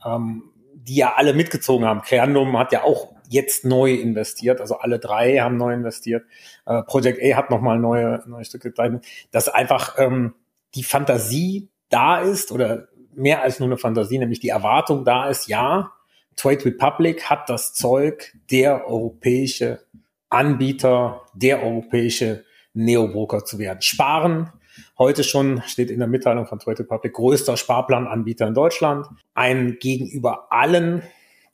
ähm, 0.05 0.43
die 0.73 0.95
ja 0.95 1.15
alle 1.17 1.33
mitgezogen 1.33 1.85
haben. 1.85 2.03
Creandum 2.03 2.57
hat 2.57 2.71
ja 2.71 2.83
auch 2.83 3.13
jetzt 3.27 3.65
neu 3.65 3.93
investiert, 3.95 4.61
also 4.61 4.77
alle 4.77 4.97
drei 4.97 5.39
haben 5.39 5.57
neu 5.57 5.73
investiert. 5.73 6.23
Äh, 6.65 6.83
Project 6.83 7.21
A 7.21 7.35
hat 7.35 7.49
nochmal 7.49 7.79
neue, 7.79 8.23
neue 8.27 8.45
Stücke 8.45 8.69
gezeichnet, 8.69 9.05
dass 9.29 9.49
einfach 9.49 9.95
ähm, 9.99 10.33
die 10.73 10.83
Fantasie 10.83 11.67
da 11.89 12.19
ist 12.19 12.53
oder 12.53 12.87
mehr 13.13 13.41
als 13.41 13.59
nur 13.59 13.67
eine 13.67 13.77
Fantasie, 13.77 14.19
nämlich 14.19 14.39
die 14.39 14.49
Erwartung 14.49 15.03
da 15.03 15.27
ist, 15.27 15.49
ja, 15.49 15.91
Trade 16.37 16.63
Republic 16.63 17.29
hat 17.29 17.49
das 17.49 17.73
Zeug, 17.73 18.33
der 18.49 18.87
europäische 18.87 19.81
Anbieter, 20.29 21.23
der 21.33 21.61
europäische 21.61 22.45
Neobroker 22.75 23.44
zu 23.44 23.58
werden. 23.58 23.82
Sparen, 23.82 24.51
heute 24.98 25.24
schon 25.24 25.63
steht 25.65 25.89
in 25.89 26.00
der 26.00 26.08
Mitteilung 26.08 26.46
von 26.46 26.60
Trade 26.60 26.79
Republic, 26.79 27.13
größter 27.13 27.58
Sparplananbieter 27.58 28.48
in 28.48 28.53
Deutschland. 28.53 29.08
Ein 29.34 29.77
gegenüber 29.79 30.51
allen 30.51 31.01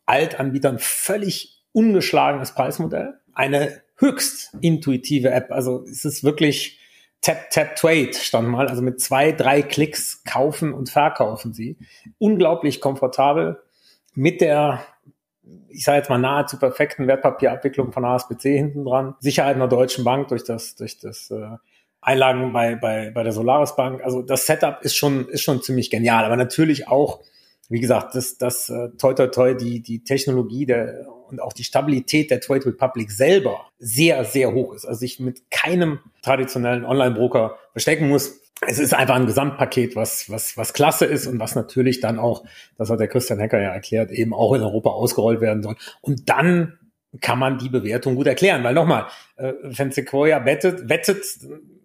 Altanbietern 0.06 0.80
völlig 0.80 1.62
ungeschlagenes 1.72 2.54
Preismodell. 2.54 3.14
Eine 3.34 3.82
höchst 3.96 4.58
intuitive 4.62 5.32
App. 5.32 5.52
Also 5.52 5.84
es 5.84 6.04
ist 6.04 6.24
wirklich 6.24 6.80
Tap, 7.22 7.52
Tap, 7.52 7.76
Trade 7.76 8.14
stand 8.14 8.50
mal. 8.50 8.68
Also 8.68 8.82
mit 8.82 9.00
zwei, 9.00 9.32
drei 9.32 9.62
Klicks 9.62 10.24
kaufen 10.24 10.74
und 10.74 10.90
verkaufen 10.90 11.54
sie. 11.54 11.78
Unglaublich 12.18 12.82
komfortabel 12.82 13.62
mit 14.14 14.42
der 14.42 14.84
ich 15.70 15.84
sage 15.84 15.98
jetzt 16.00 16.10
mal 16.10 16.18
nahezu 16.18 16.58
perfekten 16.58 17.08
Wertpapierabwicklung 17.08 17.92
von 17.92 18.06
HSBC 18.06 18.58
hinten 18.58 18.86
dran. 18.86 19.16
Sicherheit 19.20 19.56
einer 19.56 19.68
deutschen 19.68 20.04
Bank 20.04 20.28
durch 20.30 20.44
das, 20.44 20.76
durch 20.76 21.00
das 21.00 21.32
äh, 21.32 21.58
Einlagen 22.02 22.52
bei, 22.54 22.76
bei, 22.76 23.12
bei 23.12 23.24
der 23.24 23.32
Solaris 23.32 23.76
Bank. 23.76 24.04
Also 24.04 24.22
das 24.22 24.46
Setup 24.46 24.82
ist 24.82 24.96
schon, 24.96 25.28
ist 25.30 25.42
schon 25.42 25.62
ziemlich 25.62 25.90
genial, 25.90 26.26
aber 26.26 26.36
natürlich 26.36 26.88
auch 26.88 27.22
wie 27.72 27.80
gesagt, 27.80 28.16
dass 28.16 28.38
das 28.38 28.70
äh, 28.70 28.90
toi 28.98 29.14
toi 29.14 29.28
toi 29.28 29.54
die 29.54 29.82
die 29.82 30.04
Technologie 30.04 30.66
der 30.66 31.08
und 31.32 31.42
auch 31.42 31.54
die 31.54 31.64
Stabilität 31.64 32.32
der 32.32 32.42
Trade 32.42 32.66
Republic 32.68 33.12
selber 33.12 33.68
sehr 33.80 34.26
sehr 34.26 34.54
hoch 34.54 34.74
ist. 34.74 34.86
Also 34.86 35.04
ich 35.06 35.20
mit 35.20 35.50
keinem 35.50 36.00
traditionellen 36.22 36.86
Online-Broker 36.86 37.58
verstecken 37.72 38.10
muss. 38.10 38.40
Es 38.68 38.78
ist 38.78 38.94
einfach 38.94 39.16
ein 39.16 39.26
Gesamtpaket, 39.26 39.96
was 39.96 40.30
was 40.30 40.58
was 40.58 40.74
klasse 40.74 41.06
ist 41.06 41.26
und 41.28 41.40
was 41.40 41.56
natürlich 41.56 42.00
dann 42.00 42.20
auch, 42.20 42.44
das 42.78 42.90
hat 42.90 43.00
der 43.00 43.08
Christian 43.08 43.40
Hecker 43.40 43.62
ja 43.62 43.70
erklärt, 43.70 44.12
eben 44.12 44.34
auch 44.34 44.54
in 44.54 44.62
Europa 44.62 44.92
ausgerollt 44.92 45.42
werden 45.42 45.64
soll. 45.64 45.76
Und 46.02 46.30
dann 46.30 46.78
kann 47.20 47.40
man 47.40 47.58
die 47.58 47.70
Bewertung 47.70 48.16
gut 48.16 48.28
erklären. 48.28 48.64
Weil 48.64 48.74
nochmal, 48.74 49.08
äh, 49.36 49.54
wenn 49.62 49.92
Sequoia 49.92 50.46
wettet, 50.46 50.88
wettet, 50.88 51.26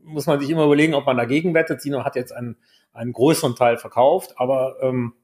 muss 0.04 0.26
man 0.26 0.38
sich 0.38 0.50
immer 0.50 0.64
überlegen, 0.64 0.94
ob 0.94 1.06
man 1.06 1.16
dagegen 1.16 1.54
wettet. 1.54 1.82
Sino 1.82 2.04
hat 2.04 2.14
jetzt 2.14 2.32
einen, 2.32 2.56
einen 2.92 3.12
größeren 3.12 3.56
Teil 3.56 3.76
verkauft, 3.76 4.34
aber 4.36 4.76
ähm, 4.82 5.14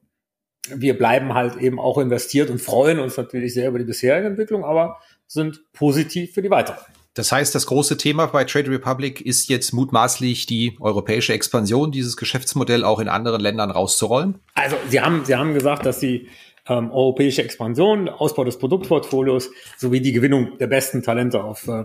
wir 0.69 0.97
bleiben 0.97 1.33
halt 1.33 1.57
eben 1.57 1.79
auch 1.79 1.97
investiert 1.97 2.49
und 2.49 2.59
freuen 2.61 2.99
uns 2.99 3.17
natürlich 3.17 3.53
sehr 3.53 3.69
über 3.69 3.79
die 3.79 3.85
bisherige 3.85 4.27
Entwicklung, 4.27 4.63
aber 4.63 4.99
sind 5.27 5.61
positiv 5.73 6.33
für 6.33 6.41
die 6.41 6.49
weitere. 6.49 6.77
Das 7.15 7.31
heißt, 7.31 7.53
das 7.53 7.67
große 7.67 7.97
Thema 7.97 8.25
bei 8.25 8.43
Trade 8.43 8.71
Republic 8.71 9.21
ist 9.21 9.47
jetzt 9.47 9.71
mutmaßlich 9.71 10.47
die 10.47 10.77
europäische 10.79 11.33
Expansion, 11.33 11.91
dieses 11.91 12.17
Geschäftsmodell 12.17 12.83
auch 12.83 12.99
in 12.99 13.07
anderen 13.07 13.39
Ländern 13.39 13.69
rauszurollen? 13.69 14.39
Also 14.55 14.77
Sie 14.89 14.99
haben, 14.99 15.23
Sie 15.25 15.35
haben 15.35 15.53
gesagt, 15.53 15.85
dass 15.85 15.99
Sie 15.99 16.27
ähm, 16.67 16.91
europäische 16.91 17.43
Expansion, 17.43 18.09
Ausbau 18.09 18.45
des 18.45 18.57
Produktportfolios 18.57 19.51
sowie 19.77 20.01
die 20.01 20.11
Gewinnung 20.11 20.57
der 20.57 20.67
besten 20.67 21.03
Talente 21.03 21.43
auf 21.43 21.67
äh, 21.67 21.83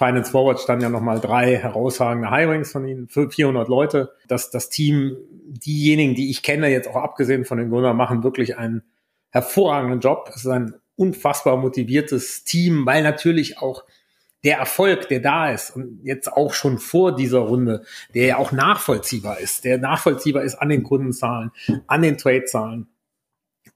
Finance 0.00 0.30
Forward 0.30 0.58
standen 0.58 0.84
ja 0.84 0.88
nochmal 0.88 1.20
drei 1.20 1.56
herausragende 1.56 2.34
Hirings 2.34 2.72
von 2.72 2.88
ihnen, 2.88 3.06
400 3.06 3.68
Leute. 3.68 4.14
Das, 4.28 4.50
das 4.50 4.70
Team, 4.70 5.18
diejenigen, 5.30 6.14
die 6.14 6.30
ich 6.30 6.42
kenne, 6.42 6.68
jetzt 6.68 6.88
auch 6.88 6.96
abgesehen 6.96 7.44
von 7.44 7.58
den 7.58 7.68
Gründern, 7.68 7.98
machen 7.98 8.24
wirklich 8.24 8.56
einen 8.56 8.82
hervorragenden 9.28 10.00
Job. 10.00 10.30
Es 10.30 10.36
ist 10.36 10.46
ein 10.46 10.72
unfassbar 10.96 11.58
motiviertes 11.58 12.44
Team, 12.44 12.86
weil 12.86 13.02
natürlich 13.02 13.58
auch 13.58 13.84
der 14.42 14.56
Erfolg, 14.56 15.06
der 15.10 15.20
da 15.20 15.50
ist 15.52 15.76
und 15.76 16.00
jetzt 16.02 16.32
auch 16.32 16.54
schon 16.54 16.78
vor 16.78 17.14
dieser 17.14 17.40
Runde, 17.40 17.84
der 18.14 18.24
ja 18.24 18.36
auch 18.38 18.52
nachvollziehbar 18.52 19.38
ist, 19.38 19.66
der 19.66 19.76
nachvollziehbar 19.76 20.44
ist 20.44 20.54
an 20.54 20.70
den 20.70 20.82
Kundenzahlen, 20.82 21.50
an 21.86 22.00
den 22.00 22.16
Trade-Zahlen, 22.16 22.88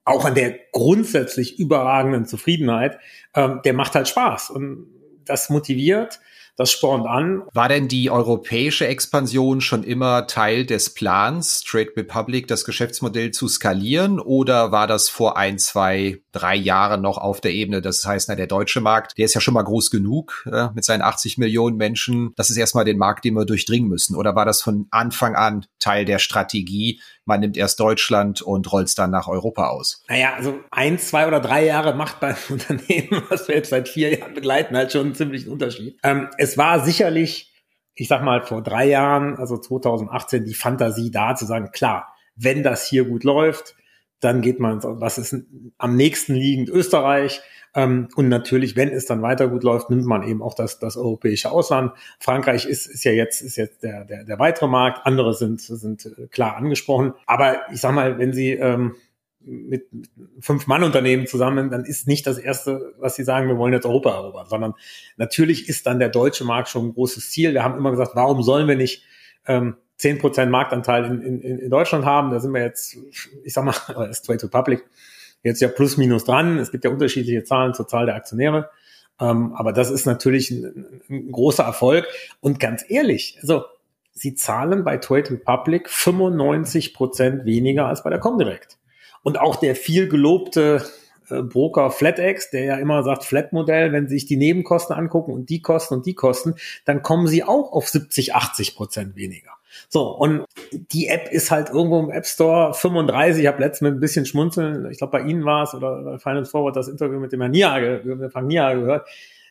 auch 0.07 0.25
an 0.25 0.35
der 0.35 0.59
grundsätzlich 0.73 1.59
überragenden 1.59 2.25
Zufriedenheit, 2.25 2.99
ähm, 3.35 3.61
der 3.63 3.75
macht 3.75 3.95
halt 3.95 4.09
Spaß. 4.09 4.49
Und 4.49 4.87
das 5.27 5.51
motiviert, 5.51 6.21
das 6.57 6.71
spornt 6.71 7.07
an. 7.07 7.43
War 7.53 7.69
denn 7.69 7.89
die 7.89 8.11
europäische 8.11 8.87
Expansion 8.87 9.61
schon 9.61 9.83
immer 9.83 10.29
Teil 10.29 10.65
des 10.65 10.95
Plans, 10.95 11.63
Trade 11.65 11.91
Republic 11.97 12.47
das 12.47 12.65
Geschäftsmodell 12.65 13.33
zu 13.33 13.49
skalieren 13.49 14.21
oder 14.21 14.71
war 14.71 14.87
das 14.87 15.09
vor 15.09 15.37
ein, 15.37 15.59
zwei, 15.59 16.21
drei 16.31 16.55
Jahren 16.55 17.03
noch 17.03 17.19
auf 17.19 17.41
der 17.41 17.53
Ebene? 17.53 17.83
Das 17.83 18.07
heißt, 18.07 18.29
na, 18.29 18.37
der 18.37 18.47
deutsche 18.47 18.81
Markt, 18.81 19.19
der 19.19 19.25
ist 19.25 19.35
ja 19.35 19.41
schon 19.41 19.55
mal 19.55 19.65
groß 19.65 19.91
genug 19.91 20.49
äh, 20.51 20.69
mit 20.75 20.85
seinen 20.85 21.03
80 21.03 21.39
Millionen 21.39 21.77
Menschen. 21.77 22.33
Das 22.37 22.51
ist 22.51 22.57
erstmal 22.57 22.85
den 22.85 22.99
Markt, 22.99 23.25
den 23.25 23.35
wir 23.35 23.47
durchdringen 23.47 23.89
müssen. 23.89 24.15
Oder 24.15 24.37
war 24.37 24.45
das 24.45 24.63
von 24.63 24.87
Anfang 24.91 25.35
an 25.35 25.67
Teil 25.81 26.05
der 26.05 26.21
Strategie, 26.21 27.01
man 27.25 27.41
nimmt 27.41 27.57
erst 27.57 27.81
Deutschland 27.81 28.43
und 28.43 28.71
rollt 28.73 28.89
es 28.89 28.95
dann 28.95 29.11
nach 29.11 29.29
Europa 29.29 29.69
aus. 29.69 30.03
Naja, 30.09 30.35
also 30.35 30.61
ein, 30.71 30.99
zwei 30.99 31.27
oder 31.27 31.41
drei 31.41 31.65
Jahre 31.65 31.95
macht 31.95 32.21
beim 32.21 32.37
Unternehmen, 32.51 33.23
was 33.29 33.49
wir 33.49 33.57
jetzt 33.57 33.71
seit 33.71 33.89
vier 33.89 34.19
Jahren 34.19 34.35
begleiten, 34.35 34.77
halt 34.77 34.93
schon 34.93 35.07
einen 35.07 35.15
ziemlichen 35.15 35.51
Unterschied. 35.51 35.99
Ähm, 36.03 36.29
es 36.39 36.59
war 36.59 36.85
sicherlich, 36.85 37.53
ich 37.95 38.09
sag 38.09 38.23
mal, 38.23 38.43
vor 38.43 38.63
drei 38.63 38.87
Jahren, 38.87 39.37
also 39.37 39.57
2018, 39.57 40.45
die 40.45 40.55
Fantasie 40.55 41.11
da 41.11 41.35
zu 41.35 41.47
sagen, 41.47 41.71
klar, 41.73 42.15
wenn 42.37 42.63
das 42.63 42.87
hier 42.87 43.05
gut 43.05 43.25
läuft, 43.25 43.75
dann 44.21 44.41
geht 44.41 44.59
man, 44.59 44.83
was 44.83 45.19
ist 45.19 45.37
am 45.79 45.97
nächsten 45.97 46.35
liegend 46.35 46.69
Österreich, 46.69 47.43
und 47.77 48.29
natürlich, 48.29 48.77
wenn 48.77 48.89
es 48.91 49.07
dann 49.07 49.23
weiter 49.23 49.49
gut 49.49 49.65
läuft, 49.65 49.91
nimmt 49.91 50.05
man 50.05 50.23
eben 50.23 50.43
auch 50.43 50.55
das, 50.55 50.79
das 50.79 50.97
europäische 50.97 51.51
Ausland. 51.51 51.93
Frankreich 52.21 52.67
ist, 52.67 52.87
ist 52.87 53.05
ja 53.05 53.11
jetzt, 53.11 53.43
ist 53.43 53.57
jetzt 53.57 53.83
der, 53.83 54.05
der, 54.05 54.25
der 54.25 54.39
weitere 54.39 54.69
Markt. 54.69 55.05
Andere 55.07 55.35
sind, 55.35 55.61
sind 55.61 56.07
äh, 56.07 56.29
klar 56.29 56.57
angesprochen. 56.57 57.15
Aber 57.27 57.63
ich 57.73 57.81
sag 57.81 57.93
mal, 57.93 58.19
wenn 58.19 58.33
Sie 58.33 58.53
ähm, 58.53 58.95
mit, 59.41 59.89
fünf 60.41 60.67
Mann 60.67 60.85
Unternehmen 60.85 61.27
zusammen, 61.27 61.71
dann 61.71 61.85
ist 61.85 62.07
nicht 62.07 62.27
das 62.27 62.39
erste, 62.39 62.95
was 62.99 63.17
sie 63.17 63.25
sagen, 63.25 63.49
wir 63.49 63.59
wollen 63.59 63.73
jetzt 63.73 63.87
Europa 63.87 64.11
erobern, 64.11 64.47
sondern 64.49 64.75
natürlich 65.17 65.69
ist 65.69 65.87
dann 65.87 65.99
der 65.99 66.09
deutsche 66.09 66.45
Markt 66.45 66.69
schon 66.69 66.87
ein 66.87 66.95
großes 66.95 67.31
Ziel. 67.31 67.55
Wir 67.55 67.63
haben 67.63 67.77
immer 67.77 67.91
gesagt, 67.91 68.13
warum 68.15 68.43
sollen 68.43 68.69
wir 68.69 68.77
nicht 68.77 69.03
ähm, 69.47 69.77
10% 70.01 70.47
Marktanteil 70.47 71.05
in, 71.07 71.41
in, 71.41 71.59
in 71.59 71.71
Deutschland 71.71 72.05
haben? 72.05 72.31
Da 72.31 72.41
sind 72.41 72.53
wir 72.53 72.63
jetzt, 72.63 72.97
ich 73.45 73.53
sag 73.53 73.65
mal, 73.65 73.75
das 73.89 74.23
Trade 74.23 74.45
Republic 74.45 74.85
jetzt 75.45 75.61
ja 75.61 75.69
plus 75.69 75.97
minus 75.97 76.25
dran. 76.25 76.59
Es 76.59 76.73
gibt 76.73 76.85
ja 76.85 76.91
unterschiedliche 76.91 77.45
Zahlen 77.45 77.75
zur 77.75 77.87
Zahl 77.87 78.07
der 78.07 78.17
Aktionäre. 78.17 78.71
Ähm, 79.21 79.53
aber 79.55 79.73
das 79.73 79.91
ist 79.91 80.07
natürlich 80.07 80.51
ein, 80.51 81.03
ein, 81.09 81.31
großer 81.31 81.63
Erfolg. 81.63 82.07
Und 82.41 82.59
ganz 82.59 82.85
ehrlich, 82.89 83.39
also 83.41 83.65
sie 84.13 84.35
zahlen 84.35 84.83
bei 84.83 84.97
Trade 84.97 85.31
Republic 85.31 85.89
95 85.89 86.95
Prozent 86.95 87.45
weniger 87.45 87.87
als 87.87 88.03
bei 88.03 88.11
der 88.11 88.19
Comdirect. 88.19 88.79
Und 89.23 89.39
auch 89.39 89.57
der 89.57 89.77
viel 89.77 90.09
gelobte 90.09 90.85
äh, 91.31 91.43
Broker 91.43 91.91
FlatEx, 91.91 92.51
der 92.51 92.65
ja 92.65 92.77
immer 92.77 93.03
sagt 93.05 93.25
Flat-Modell, 93.25 93.93
wenn 93.93 94.09
Sie 94.09 94.15
sich 94.15 94.27
die 94.27 94.37
Nebenkosten 94.37 94.97
angucken 94.97 95.33
und 95.33 95.49
die 95.49 95.63
Kosten 95.63 95.95
und 95.95 96.07
die 96.07 96.15
Kosten, 96.15 96.55
dann 96.85 97.03
kommen 97.03 97.27
Sie 97.27 97.45
auch 97.45 97.73
auf 97.73 97.89
70, 97.89 98.35
80 98.35 98.75
Prozent 98.75 99.17
weniger. 99.17 99.54
So, 99.89 100.09
und 100.09 100.45
die 100.73 101.09
App 101.09 101.31
ist 101.31 101.51
halt 101.51 101.71
irgendwo 101.71 102.01
im 102.01 102.11
App 102.11 102.27
Store 102.27 102.75
35. 102.75 103.43
Ich 103.43 103.47
habe 103.47 103.61
letztens 103.63 103.81
mit 103.83 103.99
ein 103.99 104.01
bisschen 104.01 104.27
schmunzeln, 104.27 104.91
ich 104.91 104.99
glaube 104.99 105.13
bei 105.13 105.25
Ihnen 105.25 105.45
war 105.45 105.65
es 105.65 105.75
oder 105.75 106.03
bei 106.03 106.19
Finance 106.19 106.51
Forward 106.51 106.77
das 106.77 106.89
Interview 106.89 107.21
mit 107.21 107.33
dem 107.33 107.41
Herrn 107.41 107.53
Niage, 107.53 108.03
mit 108.05 108.33
Frank 108.33 108.47
Niage 108.47 108.81
gehört, 108.81 109.09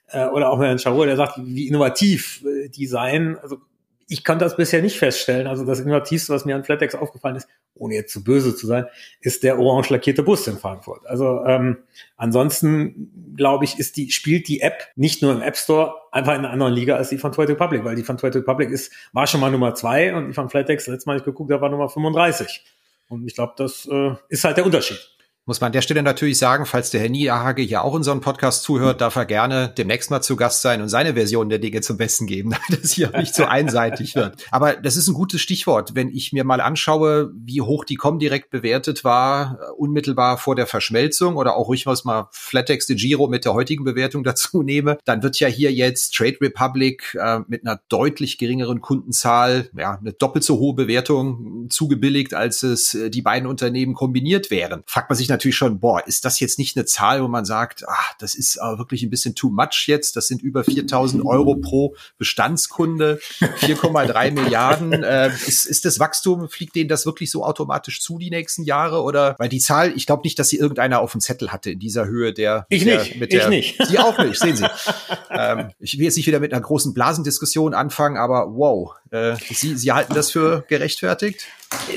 äh, 0.09 0.25
oder 0.27 0.49
auch 0.49 0.57
mit 0.57 0.67
Herrn 0.67 0.79
Charol, 0.79 1.07
der 1.07 1.17
sagt, 1.17 1.39
wie 1.43 1.67
innovativ 1.67 2.43
äh, 2.45 2.69
die 2.69 2.87
seien. 2.87 3.37
Also 3.39 3.57
ich 4.07 4.23
kann 4.23 4.39
das 4.39 4.55
bisher 4.55 4.81
nicht 4.81 4.97
feststellen. 4.97 5.47
Also 5.47 5.65
das 5.65 5.79
Innovativste, 5.79 6.33
was 6.33 6.45
mir 6.45 6.55
an 6.55 6.63
FlatEx 6.63 6.95
aufgefallen 6.95 7.35
ist, 7.35 7.47
ohne 7.75 7.95
jetzt 7.95 8.13
zu 8.13 8.23
böse 8.23 8.55
zu 8.55 8.67
sein, 8.67 8.85
ist 9.21 9.43
der 9.43 9.59
orange 9.59 9.89
lackierte 9.89 10.23
Bus 10.23 10.47
in 10.47 10.57
Frankfurt. 10.57 11.05
Also 11.07 11.43
ähm, 11.45 11.77
ansonsten 12.17 13.33
glaube 13.35 13.65
ich, 13.65 13.79
ist 13.79 13.97
die 13.97 14.11
spielt 14.11 14.47
die 14.47 14.61
App 14.61 14.87
nicht 14.95 15.21
nur 15.21 15.31
im 15.31 15.41
App 15.41 15.57
Store 15.57 15.95
einfach 16.11 16.33
in 16.33 16.39
einer 16.39 16.51
anderen 16.51 16.73
Liga 16.73 16.95
als 16.95 17.09
die 17.09 17.17
von 17.17 17.31
Trade 17.31 17.53
Republic, 17.53 17.83
weil 17.83 17.95
die 17.95 18.03
von 18.03 18.17
Trade 18.17 18.39
Republic 18.39 18.69
ist 18.69 18.91
war 19.13 19.27
schon 19.27 19.39
mal 19.39 19.51
Nummer 19.51 19.75
zwei 19.75 20.13
und 20.13 20.27
die 20.27 20.33
von 20.33 20.49
FlatEx 20.49 20.87
letztes 20.87 21.05
Mal 21.05 21.17
ich 21.17 21.23
geguckt 21.23 21.51
habe 21.51 21.61
war 21.61 21.69
Nummer 21.69 21.89
35. 21.89 22.63
Und 23.09 23.27
ich 23.27 23.35
glaube, 23.35 23.53
das 23.57 23.87
äh, 23.91 24.15
ist 24.29 24.43
halt 24.43 24.57
der 24.57 24.65
Unterschied. 24.65 24.99
Muss 25.45 25.59
man 25.59 25.67
an 25.67 25.73
der 25.73 25.81
Stelle 25.81 26.03
natürlich 26.03 26.37
sagen, 26.37 26.65
falls 26.65 26.89
der 26.89 27.01
Herr 27.01 27.09
Niehage 27.09 27.63
hier 27.63 27.83
auch 27.83 27.93
unseren 27.93 28.21
Podcast 28.21 28.63
zuhört, 28.63 29.01
darf 29.01 29.17
er 29.17 29.25
gerne 29.25 29.73
demnächst 29.77 30.09
mal 30.09 30.21
zu 30.21 30.37
Gast 30.37 30.61
sein 30.61 30.81
und 30.81 30.87
seine 30.87 31.15
Version 31.15 31.49
der 31.49 31.59
Dinge 31.59 31.81
zum 31.81 31.97
Besten 31.97 32.27
geben, 32.27 32.51
damit 32.69 32.81
es 32.81 32.93
hier 32.93 33.11
nicht 33.17 33.35
so 33.35 33.43
einseitig 33.43 34.15
wird. 34.15 34.37
Aber 34.51 34.71
das 34.71 34.95
ist 34.95 35.09
ein 35.09 35.13
gutes 35.13 35.41
Stichwort. 35.41 35.95
Wenn 35.95 36.07
ich 36.07 36.31
mir 36.31 36.45
mal 36.45 36.61
anschaue, 36.61 37.29
wie 37.35 37.59
hoch 37.59 37.83
die 37.83 37.95
Comdirect 37.95 38.51
bewertet 38.51 39.03
war, 39.03 39.59
äh, 39.59 39.71
unmittelbar 39.71 40.37
vor 40.37 40.55
der 40.55 40.65
Verschmelzung 40.65 41.35
oder 41.35 41.57
auch 41.57 41.67
ruhig 41.67 41.85
mal 42.05 42.29
Flatex 42.31 42.85
de 42.85 42.95
Giro 42.95 43.27
mit 43.27 43.43
der 43.43 43.53
heutigen 43.53 43.83
Bewertung 43.83 44.23
dazu 44.23 44.63
nehme, 44.63 44.97
dann 45.03 45.23
wird 45.23 45.37
ja 45.41 45.49
hier 45.49 45.73
jetzt 45.73 46.15
Trade 46.15 46.37
Republic 46.39 47.17
äh, 47.19 47.39
mit 47.49 47.67
einer 47.67 47.81
deutlich 47.89 48.37
geringeren 48.37 48.79
Kundenzahl, 48.79 49.69
ja, 49.77 49.97
eine 49.99 50.13
doppelt 50.13 50.45
so 50.45 50.59
hohe 50.59 50.73
Bewertung 50.73 51.67
zugebilligt, 51.69 52.33
als 52.33 52.63
es 52.63 52.93
äh, 52.93 53.09
die 53.09 53.21
beiden 53.21 53.49
Unternehmen 53.49 53.93
kombiniert 53.93 54.49
wären. 54.49 54.83
Fragt 54.87 55.09
man 55.09 55.17
sich 55.17 55.32
natürlich 55.33 55.55
schon, 55.55 55.79
boah, 55.79 56.05
ist 56.05 56.25
das 56.25 56.39
jetzt 56.39 56.57
nicht 56.57 56.77
eine 56.77 56.85
Zahl, 56.85 57.21
wo 57.21 57.27
man 57.27 57.45
sagt, 57.45 57.83
ach, 57.87 58.13
das 58.19 58.35
ist 58.35 58.57
aber 58.57 58.77
wirklich 58.77 59.03
ein 59.03 59.09
bisschen 59.09 59.35
too 59.35 59.49
much 59.49 59.85
jetzt. 59.87 60.15
Das 60.15 60.27
sind 60.27 60.41
über 60.41 60.63
4000 60.63 61.25
Euro 61.25 61.55
pro 61.55 61.95
Bestandskunde, 62.17 63.19
4,3 63.39 64.31
Milliarden. 64.31 65.03
Äh, 65.03 65.31
ist, 65.47 65.65
ist 65.65 65.85
das 65.85 65.99
Wachstum, 65.99 66.47
fliegt 66.49 66.75
denen 66.75 66.89
das 66.89 67.05
wirklich 67.05 67.31
so 67.31 67.43
automatisch 67.43 68.01
zu 68.01 68.17
die 68.17 68.29
nächsten 68.29 68.63
Jahre? 68.63 69.01
Oder, 69.01 69.35
weil 69.37 69.49
die 69.49 69.59
Zahl, 69.59 69.93
ich 69.95 70.05
glaube 70.05 70.21
nicht, 70.23 70.39
dass 70.39 70.49
sie 70.49 70.57
irgendeiner 70.57 71.01
auf 71.01 71.11
dem 71.11 71.21
Zettel 71.21 71.51
hatte 71.51 71.71
in 71.71 71.79
dieser 71.79 72.05
Höhe 72.05 72.33
der. 72.33 72.65
Ich 72.69 72.83
der, 72.83 72.99
nicht, 72.99 73.19
mit 73.19 73.33
der, 73.33 73.43
ich 73.43 73.49
nicht. 73.49 73.87
Sie 73.87 73.99
auch 73.99 74.17
nicht, 74.17 74.39
sehen 74.39 74.55
Sie. 74.55 74.65
ähm, 75.29 75.71
ich 75.79 75.97
will 75.97 76.05
jetzt 76.05 76.17
nicht 76.17 76.27
wieder 76.27 76.39
mit 76.39 76.53
einer 76.53 76.61
großen 76.61 76.93
Blasendiskussion 76.93 77.73
anfangen, 77.73 78.17
aber 78.17 78.55
wow, 78.55 78.95
äh, 79.11 79.35
Sie, 79.51 79.75
Sie 79.75 79.91
halten 79.91 80.13
das 80.13 80.31
für 80.31 80.63
gerechtfertigt? 80.67 81.47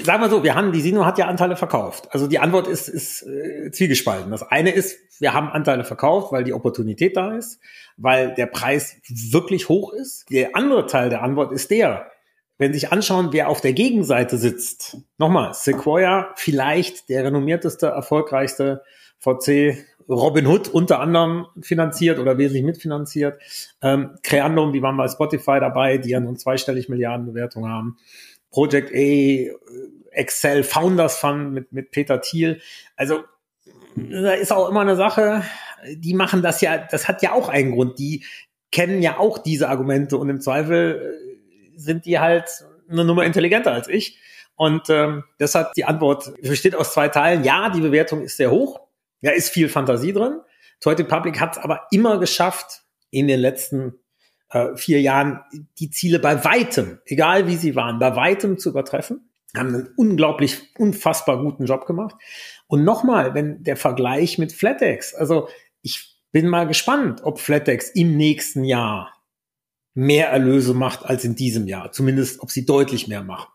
Sagen 0.04 0.22
wir 0.22 0.28
so, 0.28 0.42
wir 0.42 0.54
haben, 0.54 0.72
die 0.72 0.80
Sino 0.80 1.04
hat 1.04 1.18
ja 1.18 1.26
Anteile 1.26 1.56
verkauft. 1.56 2.08
Also 2.10 2.26
die 2.26 2.38
Antwort 2.38 2.66
ist, 2.66 2.88
ist 2.88 3.22
äh, 3.22 3.70
zwiegespalten. 3.70 4.30
Das 4.30 4.42
eine 4.42 4.70
ist, 4.70 4.98
wir 5.20 5.32
haben 5.32 5.48
Anteile 5.48 5.84
verkauft, 5.84 6.32
weil 6.32 6.44
die 6.44 6.52
Opportunität 6.52 7.16
da 7.16 7.36
ist, 7.36 7.60
weil 7.96 8.34
der 8.34 8.46
Preis 8.46 8.96
wirklich 9.08 9.68
hoch 9.68 9.92
ist. 9.92 10.30
Der 10.30 10.54
andere 10.54 10.86
Teil 10.86 11.10
der 11.10 11.22
Antwort 11.22 11.52
ist 11.52 11.70
der, 11.70 12.10
wenn 12.58 12.72
Sie 12.72 12.80
sich 12.80 12.92
anschauen, 12.92 13.28
wer 13.32 13.48
auf 13.48 13.60
der 13.60 13.72
Gegenseite 13.72 14.38
sitzt. 14.38 14.98
Nochmal, 15.18 15.52
Sequoia, 15.54 16.32
vielleicht 16.36 17.08
der 17.08 17.24
renommierteste, 17.24 17.86
erfolgreichste 17.86 18.82
VC 19.18 19.84
Robin 20.08 20.46
Hood 20.46 20.68
unter 20.68 21.00
anderem 21.00 21.46
finanziert 21.60 22.18
oder 22.18 22.38
wesentlich 22.38 22.64
mitfinanziert. 22.64 23.40
Ähm, 23.82 24.16
Creandum, 24.22 24.72
die 24.72 24.82
waren 24.82 24.96
bei 24.96 25.08
Spotify 25.08 25.58
dabei, 25.60 25.98
die 25.98 26.10
ja 26.10 26.20
nun 26.20 26.36
zweistellig 26.36 26.88
Milliarden 26.88 27.26
Bewertung 27.26 27.68
haben. 27.68 27.98
Project 28.56 28.90
A, 28.94 29.54
Excel 30.12 30.64
Founders 30.64 31.18
Fund 31.18 31.52
mit, 31.52 31.72
mit 31.72 31.90
Peter 31.90 32.22
Thiel. 32.22 32.62
Also 32.96 33.24
da 33.96 34.32
ist 34.32 34.50
auch 34.50 34.70
immer 34.70 34.80
eine 34.80 34.96
Sache, 34.96 35.42
die 35.92 36.14
machen 36.14 36.40
das 36.40 36.62
ja, 36.62 36.78
das 36.78 37.06
hat 37.06 37.20
ja 37.20 37.32
auch 37.32 37.50
einen 37.50 37.72
Grund. 37.72 37.98
Die 37.98 38.24
kennen 38.72 39.02
ja 39.02 39.18
auch 39.18 39.36
diese 39.36 39.68
Argumente 39.68 40.16
und 40.16 40.30
im 40.30 40.40
Zweifel 40.40 41.18
äh, 41.74 41.78
sind 41.78 42.06
die 42.06 42.18
halt 42.18 42.64
eine 42.88 43.04
Nummer 43.04 43.26
intelligenter 43.26 43.72
als 43.72 43.88
ich. 43.88 44.18
Und 44.54 44.88
ähm, 44.88 45.24
deshalb 45.38 45.74
die 45.74 45.84
Antwort 45.84 46.32
besteht 46.40 46.74
aus 46.74 46.94
zwei 46.94 47.08
Teilen. 47.08 47.44
Ja, 47.44 47.68
die 47.68 47.82
Bewertung 47.82 48.22
ist 48.22 48.38
sehr 48.38 48.50
hoch. 48.50 48.80
Ja, 49.20 49.32
ist 49.32 49.50
viel 49.50 49.68
Fantasie 49.68 50.14
drin. 50.14 50.40
Toy 50.80 50.94
Public 50.94 51.40
hat 51.40 51.58
es 51.58 51.62
aber 51.62 51.88
immer 51.90 52.18
geschafft, 52.18 52.84
in 53.10 53.28
den 53.28 53.40
letzten 53.40 53.98
äh, 54.50 54.76
vier 54.76 55.00
Jahren 55.00 55.40
die 55.78 55.90
Ziele 55.90 56.18
bei 56.18 56.44
weitem, 56.44 56.98
egal 57.04 57.46
wie 57.46 57.56
sie 57.56 57.74
waren, 57.76 57.98
bei 57.98 58.14
weitem 58.16 58.58
zu 58.58 58.70
übertreffen. 58.70 59.28
Haben 59.56 59.74
einen 59.74 59.88
unglaublich, 59.96 60.74
unfassbar 60.78 61.42
guten 61.42 61.64
Job 61.64 61.86
gemacht. 61.86 62.14
Und 62.66 62.84
nochmal, 62.84 63.34
wenn 63.34 63.62
der 63.62 63.76
Vergleich 63.76 64.38
mit 64.38 64.52
FlatEx, 64.52 65.14
also 65.14 65.48
ich 65.82 66.16
bin 66.32 66.48
mal 66.48 66.66
gespannt, 66.66 67.22
ob 67.22 67.40
FlatEx 67.40 67.90
im 67.90 68.16
nächsten 68.16 68.64
Jahr 68.64 69.12
mehr 69.94 70.28
Erlöse 70.28 70.74
macht 70.74 71.06
als 71.06 71.24
in 71.24 71.36
diesem 71.36 71.66
Jahr. 71.66 71.90
Zumindest, 71.90 72.40
ob 72.40 72.50
sie 72.50 72.66
deutlich 72.66 73.08
mehr 73.08 73.22
machen. 73.22 73.48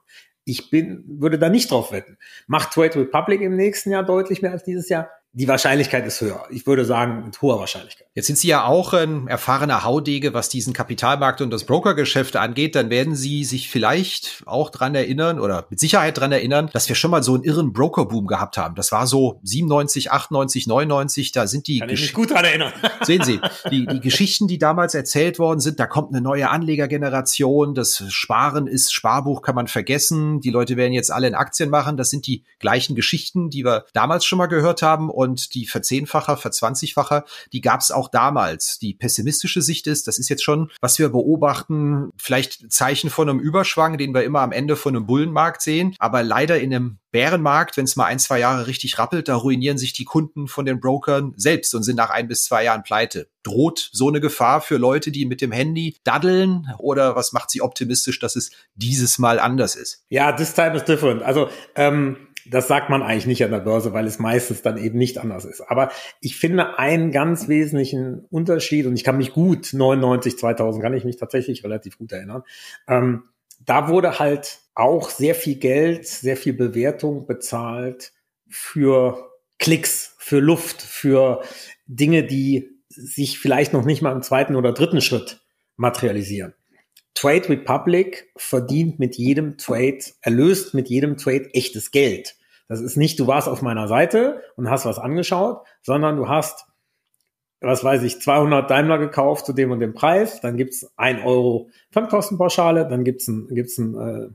Ich 0.43 0.71
bin, 0.71 1.03
würde 1.05 1.37
da 1.37 1.49
nicht 1.49 1.69
drauf 1.69 1.91
wetten. 1.91 2.17
Macht 2.47 2.73
Trade 2.73 3.01
Republic 3.01 3.41
im 3.41 3.55
nächsten 3.55 3.91
Jahr 3.91 4.03
deutlich 4.03 4.41
mehr 4.41 4.51
als 4.51 4.63
dieses 4.63 4.89
Jahr? 4.89 5.11
Die 5.33 5.47
Wahrscheinlichkeit 5.47 6.05
ist 6.05 6.19
höher. 6.19 6.43
Ich 6.49 6.67
würde 6.67 6.83
sagen, 6.83 7.23
mit 7.23 7.41
hoher 7.41 7.57
Wahrscheinlichkeit. 7.57 8.07
Jetzt 8.13 8.27
sind 8.27 8.37
Sie 8.37 8.49
ja 8.49 8.65
auch 8.65 8.91
ein 8.91 9.29
erfahrener 9.29 9.85
Haudege, 9.85 10.33
was 10.33 10.49
diesen 10.49 10.73
Kapitalmarkt 10.73 11.39
und 11.39 11.51
das 11.51 11.63
Brokergeschäft 11.63 12.35
angeht. 12.35 12.75
Dann 12.75 12.89
werden 12.89 13.15
Sie 13.15 13.45
sich 13.45 13.69
vielleicht 13.69 14.43
auch 14.45 14.69
dran 14.69 14.93
erinnern 14.93 15.39
oder 15.39 15.67
mit 15.69 15.79
Sicherheit 15.79 16.17
dran 16.17 16.33
erinnern, 16.33 16.69
dass 16.73 16.89
wir 16.89 16.97
schon 16.97 17.11
mal 17.11 17.23
so 17.23 17.33
einen 17.33 17.43
irren 17.43 17.71
Brokerboom 17.71 18.27
gehabt 18.27 18.57
haben. 18.57 18.75
Das 18.75 18.91
war 18.91 19.07
so 19.07 19.39
97, 19.43 20.11
98, 20.11 20.67
99. 20.67 21.31
Da 21.31 21.47
sind 21.47 21.67
die 21.67 21.79
Kann 21.79 21.89
ich 21.89 22.01
mich 22.01 22.13
gut 22.13 22.31
dran 22.31 22.43
erinnern. 22.43 22.73
Sehen 23.03 23.23
Sie, 23.23 23.39
die, 23.69 23.85
die 23.85 24.01
Geschichten, 24.01 24.49
die 24.49 24.57
damals 24.57 24.95
erzählt 24.95 25.39
worden 25.39 25.61
sind, 25.61 25.79
da 25.79 25.87
kommt 25.87 26.11
eine 26.11 26.19
neue 26.19 26.49
Anlegergeneration. 26.49 27.73
Das 27.73 28.03
Sparen 28.09 28.67
ist 28.67 28.93
Sparbuch, 28.93 29.41
kann 29.41 29.55
man 29.55 29.67
vergessen. 29.67 30.41
Die 30.41 30.49
Leute 30.49 30.75
werden 30.75 30.91
jetzt 30.91 31.09
alle 31.09 31.27
in 31.27 31.35
Aktien 31.35 31.69
machen. 31.69 31.95
Das 31.95 32.09
sind 32.09 32.27
die 32.27 32.43
gleichen 32.59 32.97
Geschichten, 32.97 33.49
die 33.49 33.63
wir 33.63 33.85
damals 33.93 34.25
schon 34.25 34.37
mal 34.37 34.47
gehört 34.47 34.81
haben 34.81 35.09
und 35.21 35.53
die 35.53 35.67
Verzehnfacher, 35.67 36.37
Verzwanzigfacher, 36.37 37.25
die 37.53 37.61
gab 37.61 37.81
es 37.81 37.91
auch 37.91 38.09
damals. 38.09 38.79
Die 38.79 38.93
pessimistische 38.93 39.61
Sicht 39.61 39.87
ist, 39.87 40.07
das 40.07 40.17
ist 40.17 40.29
jetzt 40.29 40.43
schon, 40.43 40.71
was 40.81 40.99
wir 40.99 41.09
beobachten, 41.09 42.09
vielleicht 42.17 42.71
Zeichen 42.71 43.09
von 43.09 43.29
einem 43.29 43.39
Überschwang, 43.39 43.97
den 43.97 44.13
wir 44.13 44.23
immer 44.23 44.41
am 44.41 44.51
Ende 44.51 44.75
von 44.75 44.95
einem 44.95 45.05
Bullenmarkt 45.05 45.61
sehen, 45.61 45.95
aber 45.99 46.23
leider 46.23 46.59
in 46.59 46.73
einem 46.73 46.97
Bärenmarkt, 47.11 47.75
wenn 47.77 47.85
es 47.85 47.95
mal 47.95 48.05
ein, 48.05 48.19
zwei 48.19 48.39
Jahre 48.39 48.67
richtig 48.67 48.97
rappelt, 48.97 49.27
da 49.27 49.35
ruinieren 49.35 49.77
sich 49.77 49.93
die 49.93 50.05
Kunden 50.05 50.47
von 50.47 50.65
den 50.65 50.79
Brokern 50.79 51.33
selbst 51.35 51.75
und 51.75 51.83
sind 51.83 51.97
nach 51.97 52.09
ein 52.09 52.27
bis 52.27 52.45
zwei 52.45 52.63
Jahren 52.63 52.83
pleite. 52.83 53.27
Droht 53.43 53.89
so 53.91 54.07
eine 54.07 54.21
Gefahr 54.21 54.61
für 54.61 54.77
Leute, 54.77 55.11
die 55.11 55.25
mit 55.25 55.41
dem 55.41 55.51
Handy 55.51 55.97
daddeln 56.03 56.67
oder 56.77 57.15
was 57.15 57.33
macht 57.33 57.49
sie 57.49 57.61
optimistisch, 57.61 58.19
dass 58.19 58.35
es 58.35 58.51
dieses 58.75 59.19
Mal 59.19 59.39
anders 59.39 59.75
ist? 59.75 60.05
Ja, 60.09 60.31
this 60.31 60.53
time 60.53 60.75
is 60.75 60.85
different. 60.85 61.21
Also 61.21 61.49
ähm, 61.75 62.27
das 62.49 62.67
sagt 62.67 62.89
man 62.89 63.03
eigentlich 63.03 63.27
nicht 63.27 63.43
an 63.43 63.51
der 63.51 63.59
Börse, 63.59 63.93
weil 63.93 64.05
es 64.05 64.19
meistens 64.19 64.61
dann 64.61 64.77
eben 64.77 64.97
nicht 64.97 65.17
anders 65.17 65.45
ist. 65.45 65.61
Aber 65.61 65.91
ich 66.19 66.37
finde 66.37 66.77
einen 66.77 67.11
ganz 67.11 67.47
wesentlichen 67.47 68.25
Unterschied 68.29 68.85
und 68.85 68.95
ich 68.95 69.03
kann 69.03 69.17
mich 69.17 69.33
gut 69.33 69.73
99, 69.73 70.37
2000 70.37 70.83
kann 70.83 70.93
ich 70.93 71.03
mich 71.03 71.17
tatsächlich 71.17 71.63
relativ 71.63 71.97
gut 71.97 72.11
erinnern. 72.11 72.43
Ähm, 72.87 73.23
da 73.65 73.87
wurde 73.89 74.19
halt 74.19 74.59
auch 74.73 75.09
sehr 75.09 75.35
viel 75.35 75.55
Geld, 75.55 76.07
sehr 76.07 76.37
viel 76.37 76.53
Bewertung 76.53 77.27
bezahlt 77.27 78.13
für 78.47 79.29
Klicks, 79.59 80.15
für 80.17 80.39
Luft, 80.39 80.81
für 80.81 81.43
Dinge, 81.85 82.23
die 82.23 82.69
sich 82.89 83.39
vielleicht 83.39 83.73
noch 83.73 83.85
nicht 83.85 84.01
mal 84.01 84.11
im 84.11 84.21
zweiten 84.21 84.55
oder 84.55 84.73
dritten 84.73 85.01
Schritt 85.01 85.41
materialisieren. 85.77 86.53
Trade 87.21 87.49
Republic 87.49 88.31
verdient 88.35 88.97
mit 88.97 89.15
jedem 89.15 89.59
Trade, 89.59 89.99
erlöst 90.21 90.73
mit 90.73 90.89
jedem 90.89 91.17
Trade 91.17 91.53
echtes 91.53 91.91
Geld. 91.91 92.35
Das 92.67 92.81
ist 92.81 92.97
nicht, 92.97 93.19
du 93.19 93.27
warst 93.27 93.47
auf 93.47 93.61
meiner 93.61 93.87
Seite 93.87 94.41
und 94.55 94.71
hast 94.71 94.87
was 94.87 94.97
angeschaut, 94.97 95.61
sondern 95.83 96.17
du 96.17 96.29
hast, 96.29 96.65
was 97.59 97.83
weiß 97.83 98.01
ich, 98.01 98.19
200 98.19 98.67
Daimler 98.71 98.97
gekauft 98.97 99.45
zu 99.45 99.53
dem 99.53 99.69
und 99.69 99.81
dem 99.81 99.93
Preis, 99.93 100.41
dann 100.41 100.57
gibt's 100.57 100.91
ein 100.97 101.21
Euro 101.21 101.69
Fremdkostenpauschale, 101.91 102.87
dann 102.87 103.03
gibt's 103.03 103.27
ein, 103.27 103.49
gibt's 103.49 103.77
ein 103.77 104.33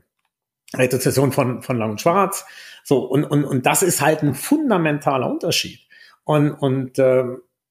äh, 0.73 0.77
Rezession 0.77 1.33
von, 1.33 1.63
von 1.63 1.77
Lang 1.77 1.91
und 1.91 1.99
Schwarz. 1.99 2.45
So, 2.85 2.99
und, 2.99 3.25
und, 3.25 3.43
und 3.43 3.65
das 3.65 3.83
ist 3.83 3.99
halt 3.99 4.23
ein 4.23 4.33
fundamentaler 4.33 5.29
Unterschied. 5.29 5.81
Und, 6.23 6.51
und 6.51 6.99
äh, 6.99 7.25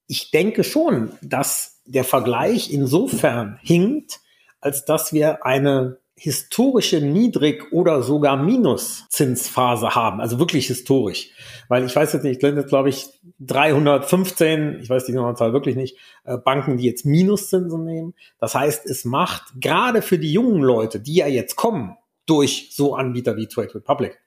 ich 0.08 0.30
denke 0.30 0.62
schon, 0.62 1.12
dass 1.22 1.80
der 1.86 2.04
Vergleich 2.04 2.70
insofern 2.70 3.58
hinkt, 3.62 4.20
als 4.66 4.84
dass 4.84 5.12
wir 5.12 5.46
eine 5.46 5.98
historische 6.16 7.00
Niedrig- 7.00 7.72
oder 7.72 8.02
sogar 8.02 8.36
Minuszinsphase 8.36 9.94
haben, 9.94 10.20
also 10.20 10.40
wirklich 10.40 10.66
historisch. 10.66 11.30
Weil 11.68 11.84
ich 11.84 11.94
weiß 11.94 12.14
jetzt 12.14 12.24
nicht, 12.24 12.32
ich 12.32 12.38
glaube, 12.40 12.64
glaube 12.64 12.88
ich, 12.88 13.06
315, 13.38 14.80
ich 14.80 14.90
weiß 14.90 15.04
die 15.04 15.12
Zahl 15.12 15.52
wirklich 15.52 15.76
nicht, 15.76 15.98
äh, 16.24 16.36
Banken, 16.36 16.78
die 16.78 16.84
jetzt 16.84 17.06
Minuszinsen 17.06 17.84
nehmen. 17.84 18.14
Das 18.40 18.56
heißt, 18.56 18.86
es 18.86 19.04
macht 19.04 19.60
gerade 19.60 20.02
für 20.02 20.18
die 20.18 20.32
jungen 20.32 20.62
Leute, 20.62 20.98
die 20.98 21.14
ja 21.14 21.28
jetzt 21.28 21.54
kommen, 21.54 21.96
durch 22.24 22.70
so 22.72 22.96
Anbieter 22.96 23.36
wie 23.36 23.46
Trade 23.46 23.76
Republic, 23.76 24.18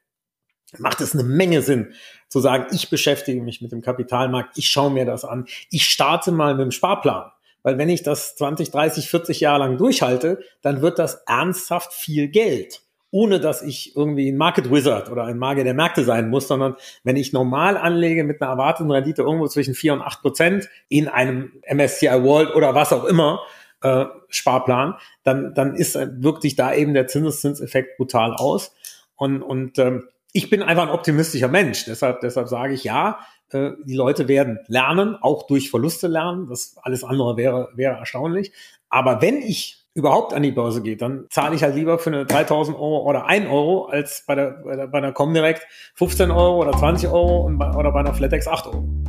macht 0.78 1.02
es 1.02 1.13
eine 1.13 1.23
Menge 1.23 1.62
Sinn 1.62 1.91
zu 2.30 2.39
sagen, 2.39 2.67
ich 2.71 2.89
beschäftige 2.89 3.41
mich 3.41 3.62
mit 3.62 3.73
dem 3.73 3.82
Kapitalmarkt, 3.82 4.58
ich 4.58 4.69
schaue 4.69 4.91
mir 4.91 5.04
das 5.04 5.25
an, 5.25 5.47
ich 5.69 5.84
starte 5.84 6.32
mal 6.32 6.56
mit 6.56 6.63
dem 6.63 6.71
Sparplan. 6.71 7.30
Weil 7.69 7.77
wenn 7.77 7.89
ich 7.89 8.01
das 8.01 8.36
20, 8.36 8.71
30, 8.71 9.12
40 9.12 9.41
Jahre 9.41 9.60
lang 9.60 9.77
durchhalte, 9.77 10.39
dann 10.63 10.82
wird 10.82 10.97
das 10.97 11.21
ernsthaft 11.27 11.93
viel 11.93 12.27
Geld. 12.27 12.82
Ohne 13.12 13.39
dass 13.39 13.62
ich 13.62 13.95
irgendwie 13.95 14.32
ein 14.32 14.38
Market 14.38 14.71
Wizard 14.71 15.12
oder 15.12 15.25
ein 15.25 15.38
Magier 15.38 15.65
der 15.65 15.75
Märkte 15.75 16.03
sein 16.03 16.32
muss, 16.32 16.47
sondern 16.47 16.77
wenn 17.03 17.15
ich 17.15 17.32
normal 17.32 17.77
anlege 17.77 18.23
mit 18.23 18.41
einer 18.41 18.49
erwarteten 18.49 18.89
Rendite 18.89 19.21
irgendwo 19.21 19.45
zwischen 19.47 19.75
4 19.75 19.93
und 19.93 20.01
8 20.01 20.21
Prozent 20.21 20.69
in 20.88 21.08
einem 21.08 21.51
MSCI 21.71 22.23
World 22.23 22.55
oder 22.55 22.73
was 22.73 22.91
auch 22.91 23.05
immer, 23.05 23.41
äh, 23.84 24.05
Sparplan, 24.29 24.95
dann, 25.21 25.53
dann 25.53 25.75
ist, 25.75 25.93
wirkt 25.95 26.41
sich 26.41 26.55
da 26.55 26.73
eben 26.73 26.95
der 26.95 27.05
Zinseszinseffekt 27.05 27.97
brutal 27.97 28.34
aus. 28.34 28.73
Und, 29.15 29.43
und 29.43 29.77
ähm, 29.77 30.08
ich 30.34 30.49
bin 30.49 30.63
einfach 30.63 30.88
ein 30.88 30.93
optimistischer 30.93 31.49
Mensch. 31.49 31.86
Deshalb, 31.86 32.21
deshalb 32.21 32.47
sage 32.47 32.73
ich 32.73 32.84
ja, 32.84 33.19
äh, 33.53 33.71
die 33.83 33.95
Leute 33.95 34.27
werden 34.27 34.59
lernen, 34.67 35.15
auch 35.21 35.47
durch 35.47 35.69
Verluste 35.69 36.07
lernen. 36.07 36.47
Das 36.49 36.77
alles 36.81 37.03
andere 37.03 37.38
wäre, 37.38 37.69
wäre 37.75 37.95
erstaunlich. 37.97 38.51
Aber 38.89 39.21
wenn 39.21 39.41
ich 39.41 39.85
überhaupt 39.93 40.33
an 40.33 40.43
die 40.43 40.51
Börse 40.51 40.81
gehe, 40.81 40.97
dann 40.97 41.25
zahle 41.29 41.55
ich 41.55 41.63
halt 41.63 41.75
lieber 41.75 41.99
für 41.99 42.09
eine 42.09 42.25
3000 42.25 42.77
Euro 42.77 43.07
oder 43.07 43.25
1 43.25 43.47
Euro 43.47 43.85
als 43.85 44.23
bei 44.25 44.35
der, 44.35 44.62
bei 44.63 44.75
der, 44.75 44.88
bei 44.88 45.01
der 45.01 45.12
Comdirect 45.12 45.67
15 45.95 46.31
Euro 46.31 46.62
oder 46.62 46.77
20 46.77 47.09
Euro 47.09 47.45
und 47.45 47.57
bei, 47.57 47.71
oder 47.71 47.91
bei 47.91 47.99
einer 47.99 48.13
Flatex 48.13 48.47
8 48.47 48.67
Euro. 48.67 49.09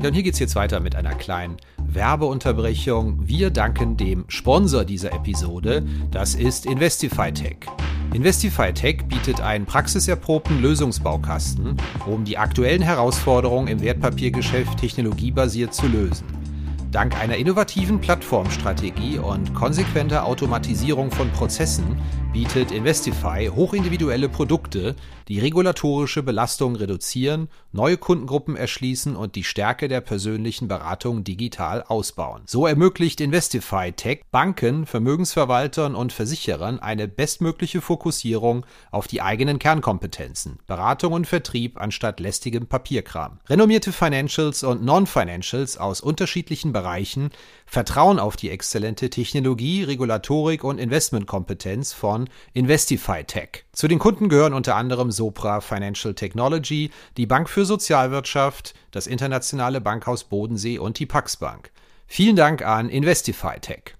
Ja, 0.00 0.10
und 0.10 0.14
hier 0.14 0.22
geht's 0.22 0.38
jetzt 0.38 0.54
weiter 0.54 0.78
mit 0.78 0.94
einer 0.94 1.14
kleinen 1.16 1.56
Werbeunterbrechung. 1.76 3.18
Wir 3.26 3.50
danken 3.50 3.96
dem 3.96 4.26
Sponsor 4.28 4.84
dieser 4.84 5.12
Episode. 5.12 5.84
Das 6.12 6.36
ist 6.36 6.66
Investify 6.66 7.32
Tech. 7.32 7.56
Investify 8.14 8.72
Tech 8.72 9.08
bietet 9.08 9.40
einen 9.40 9.66
praxiserprobten 9.66 10.62
Lösungsbaukasten, 10.62 11.76
um 12.06 12.24
die 12.24 12.38
aktuellen 12.38 12.80
Herausforderungen 12.80 13.66
im 13.66 13.80
Wertpapiergeschäft 13.80 14.78
technologiebasiert 14.78 15.74
zu 15.74 15.88
lösen. 15.88 16.26
Dank 16.92 17.20
einer 17.20 17.36
innovativen 17.36 18.00
Plattformstrategie 18.00 19.18
und 19.18 19.52
konsequenter 19.52 20.24
Automatisierung 20.24 21.10
von 21.10 21.28
Prozessen 21.32 21.98
bietet 22.32 22.72
Investify 22.72 23.50
hochindividuelle 23.54 24.28
Produkte, 24.28 24.94
die 25.28 25.40
regulatorische 25.40 26.22
Belastung 26.22 26.76
reduzieren, 26.76 27.48
neue 27.72 27.96
Kundengruppen 27.96 28.56
erschließen 28.56 29.16
und 29.16 29.34
die 29.34 29.44
Stärke 29.44 29.88
der 29.88 30.00
persönlichen 30.00 30.68
Beratung 30.68 31.24
digital 31.24 31.82
ausbauen. 31.82 32.42
So 32.46 32.66
ermöglicht 32.66 33.20
Investify 33.20 33.92
Tech 33.92 34.22
Banken, 34.30 34.86
Vermögensverwaltern 34.86 35.94
und 35.94 36.12
Versicherern 36.12 36.78
eine 36.78 37.08
bestmögliche 37.08 37.80
Fokussierung 37.80 38.66
auf 38.90 39.06
die 39.06 39.22
eigenen 39.22 39.58
Kernkompetenzen, 39.58 40.58
Beratung 40.66 41.14
und 41.14 41.26
Vertrieb 41.26 41.80
anstatt 41.80 42.20
lästigem 42.20 42.66
Papierkram. 42.66 43.38
Renommierte 43.48 43.92
Financials 43.92 44.62
und 44.62 44.84
Non-Financials 44.84 45.78
aus 45.78 46.00
unterschiedlichen 46.00 46.72
Bereichen 46.72 47.30
vertrauen 47.68 48.18
auf 48.18 48.36
die 48.36 48.50
exzellente 48.50 49.10
Technologie, 49.10 49.84
Regulatorik 49.84 50.64
und 50.64 50.78
Investmentkompetenz 50.78 51.92
von 51.92 52.28
Investify 52.54 53.24
Tech. 53.24 53.64
Zu 53.72 53.86
den 53.86 53.98
Kunden 53.98 54.28
gehören 54.28 54.54
unter 54.54 54.74
anderem 54.74 55.10
Sopra 55.10 55.60
Financial 55.60 56.14
Technology, 56.14 56.90
die 57.16 57.26
Bank 57.26 57.48
für 57.48 57.64
Sozialwirtschaft, 57.64 58.74
das 58.90 59.06
internationale 59.06 59.80
Bankhaus 59.80 60.24
Bodensee 60.24 60.78
und 60.78 60.98
die 60.98 61.06
Pax 61.06 61.36
Bank. 61.36 61.70
Vielen 62.06 62.36
Dank 62.36 62.62
an 62.62 62.88
Investify 62.88 63.60
Tech. 63.60 63.97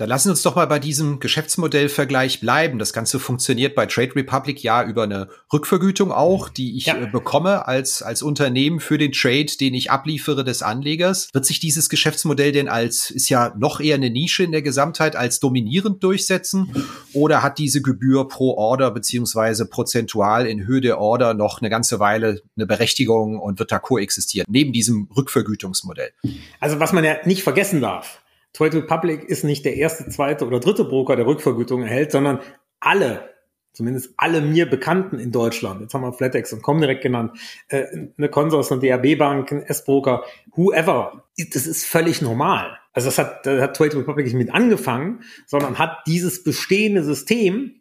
Dann 0.00 0.08
lassen 0.08 0.30
uns 0.30 0.40
doch 0.40 0.56
mal 0.56 0.66
bei 0.66 0.78
diesem 0.78 1.20
Geschäftsmodellvergleich 1.20 2.40
bleiben. 2.40 2.78
Das 2.78 2.94
Ganze 2.94 3.20
funktioniert 3.20 3.74
bei 3.74 3.84
Trade 3.84 4.16
Republic 4.16 4.62
ja 4.62 4.82
über 4.82 5.02
eine 5.02 5.28
Rückvergütung 5.52 6.10
auch, 6.10 6.48
die 6.48 6.78
ich 6.78 6.86
ja. 6.86 6.96
Äh, 6.96 7.06
bekomme 7.08 7.68
als, 7.68 8.00
als 8.00 8.22
Unternehmen 8.22 8.80
für 8.80 8.96
den 8.96 9.12
Trade, 9.12 9.58
den 9.60 9.74
ich 9.74 9.90
abliefere 9.90 10.42
des 10.42 10.62
Anlegers. 10.62 11.28
Wird 11.34 11.44
sich 11.44 11.60
dieses 11.60 11.90
Geschäftsmodell 11.90 12.50
denn 12.50 12.70
als, 12.70 13.10
ist 13.10 13.28
ja 13.28 13.52
noch 13.58 13.78
eher 13.78 13.96
eine 13.96 14.08
Nische 14.08 14.42
in 14.42 14.52
der 14.52 14.62
Gesamtheit, 14.62 15.16
als 15.16 15.38
dominierend 15.38 16.02
durchsetzen? 16.02 16.72
Oder 17.12 17.42
hat 17.42 17.58
diese 17.58 17.82
Gebühr 17.82 18.26
pro 18.26 18.54
Order 18.56 18.92
beziehungsweise 18.92 19.66
prozentual 19.66 20.46
in 20.46 20.66
Höhe 20.66 20.80
der 20.80 20.98
Order 20.98 21.34
noch 21.34 21.60
eine 21.60 21.68
ganze 21.68 22.00
Weile 22.00 22.40
eine 22.56 22.64
Berechtigung 22.64 23.38
und 23.38 23.58
wird 23.58 23.70
da 23.70 23.78
koexistieren, 23.78 24.46
neben 24.48 24.72
diesem 24.72 25.10
Rückvergütungsmodell? 25.14 26.12
Also 26.58 26.80
was 26.80 26.94
man 26.94 27.04
ja 27.04 27.16
nicht 27.26 27.42
vergessen 27.42 27.82
darf, 27.82 28.22
Trade 28.52 28.78
Republic 28.78 29.24
ist 29.24 29.44
nicht 29.44 29.64
der 29.64 29.76
erste, 29.76 30.08
zweite 30.08 30.46
oder 30.46 30.60
dritte 30.60 30.84
Broker, 30.84 31.16
der 31.16 31.26
Rückvergütung 31.26 31.82
erhält, 31.82 32.12
sondern 32.12 32.40
alle, 32.80 33.30
zumindest 33.72 34.12
alle 34.16 34.40
mir 34.40 34.68
Bekannten 34.68 35.18
in 35.18 35.32
Deutschland, 35.32 35.80
jetzt 35.80 35.94
haben 35.94 36.02
wir 36.02 36.12
Flatex 36.12 36.52
und 36.52 36.62
Comdirect 36.62 37.02
genannt, 37.02 37.38
äh, 37.68 37.84
eine 38.18 38.28
Consors, 38.28 38.72
eine 38.72 38.80
DAB 38.80 39.16
Bank, 39.16 39.52
ein 39.52 39.62
S-Broker, 39.62 40.24
whoever, 40.54 41.24
das 41.52 41.66
ist 41.66 41.86
völlig 41.86 42.22
normal. 42.22 42.76
Also 42.92 43.06
das 43.08 43.18
hat, 43.18 43.46
das 43.46 43.62
hat 43.62 43.76
Trade 43.76 43.98
Republic 43.98 44.26
nicht 44.26 44.34
mit 44.34 44.52
angefangen, 44.52 45.22
sondern 45.46 45.78
hat 45.78 45.98
dieses 46.06 46.42
bestehende 46.42 47.04
System 47.04 47.80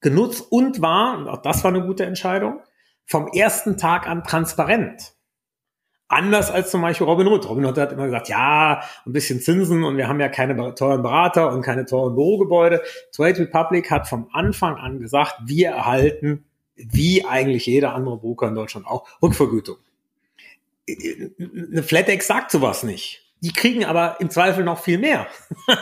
genutzt 0.00 0.44
und 0.50 0.80
war, 0.80 1.18
und 1.18 1.28
auch 1.28 1.42
das 1.42 1.62
war 1.64 1.72
eine 1.72 1.84
gute 1.84 2.04
Entscheidung, 2.04 2.60
vom 3.06 3.28
ersten 3.28 3.76
Tag 3.76 4.06
an 4.06 4.24
transparent. 4.24 5.14
Anders 6.08 6.50
als 6.50 6.70
zum 6.70 6.80
Beispiel 6.80 7.06
Robin 7.06 7.26
Hood. 7.26 7.46
Robin 7.46 7.66
Hood 7.66 7.76
hat 7.76 7.92
immer 7.92 8.06
gesagt, 8.06 8.30
ja, 8.30 8.82
ein 9.04 9.12
bisschen 9.12 9.40
Zinsen 9.40 9.84
und 9.84 9.98
wir 9.98 10.08
haben 10.08 10.20
ja 10.20 10.30
keine 10.30 10.74
teuren 10.74 11.02
Berater 11.02 11.52
und 11.52 11.60
keine 11.60 11.84
teuren 11.84 12.14
Bürogebäude. 12.14 12.82
Trade 13.12 13.40
Republic 13.40 13.90
hat 13.90 14.08
vom 14.08 14.28
Anfang 14.32 14.76
an 14.76 15.00
gesagt, 15.00 15.34
wir 15.44 15.68
erhalten, 15.68 16.46
wie 16.76 17.26
eigentlich 17.26 17.66
jeder 17.66 17.94
andere 17.94 18.16
Broker 18.16 18.48
in 18.48 18.54
Deutschland 18.54 18.86
auch, 18.86 19.06
Rückvergütung. 19.22 19.76
Eine 20.88 21.82
FlatEx 21.82 22.26
sagt 22.26 22.50
sowas 22.50 22.84
nicht. 22.84 23.22
Die 23.40 23.52
kriegen 23.52 23.84
aber 23.84 24.16
im 24.20 24.30
Zweifel 24.30 24.64
noch 24.64 24.82
viel 24.82 24.98
mehr. 24.98 25.26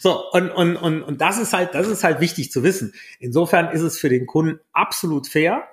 so, 0.00 0.30
und, 0.32 0.50
und, 0.50 0.76
und, 0.76 1.02
und 1.02 1.20
das 1.20 1.38
ist 1.38 1.52
halt, 1.52 1.74
das 1.74 1.86
ist 1.86 2.02
halt 2.02 2.20
wichtig 2.20 2.50
zu 2.50 2.62
wissen. 2.62 2.94
Insofern 3.20 3.70
ist 3.70 3.82
es 3.82 3.98
für 3.98 4.08
den 4.08 4.26
Kunden 4.26 4.60
absolut 4.72 5.28
fair, 5.28 5.68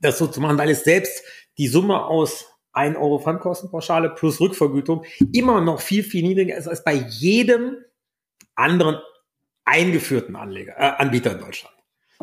das 0.00 0.18
so 0.18 0.26
zu 0.26 0.40
machen, 0.40 0.58
weil 0.58 0.70
es 0.70 0.84
selbst 0.84 1.24
die 1.56 1.68
Summe 1.68 2.04
aus 2.04 2.53
1 2.74 2.96
Euro 2.96 3.18
Fremdkostenpauschale 3.18 4.10
plus 4.10 4.40
Rückvergütung 4.40 5.04
immer 5.32 5.60
noch 5.60 5.80
viel, 5.80 6.02
viel 6.02 6.22
niedriger 6.22 6.56
ist 6.56 6.68
als 6.68 6.84
bei 6.84 6.94
jedem 6.94 7.78
anderen 8.54 8.98
eingeführten 9.64 10.36
Anleger, 10.36 10.74
äh, 10.76 10.92
Anbieter 11.02 11.32
in 11.32 11.38
Deutschland. 11.38 11.74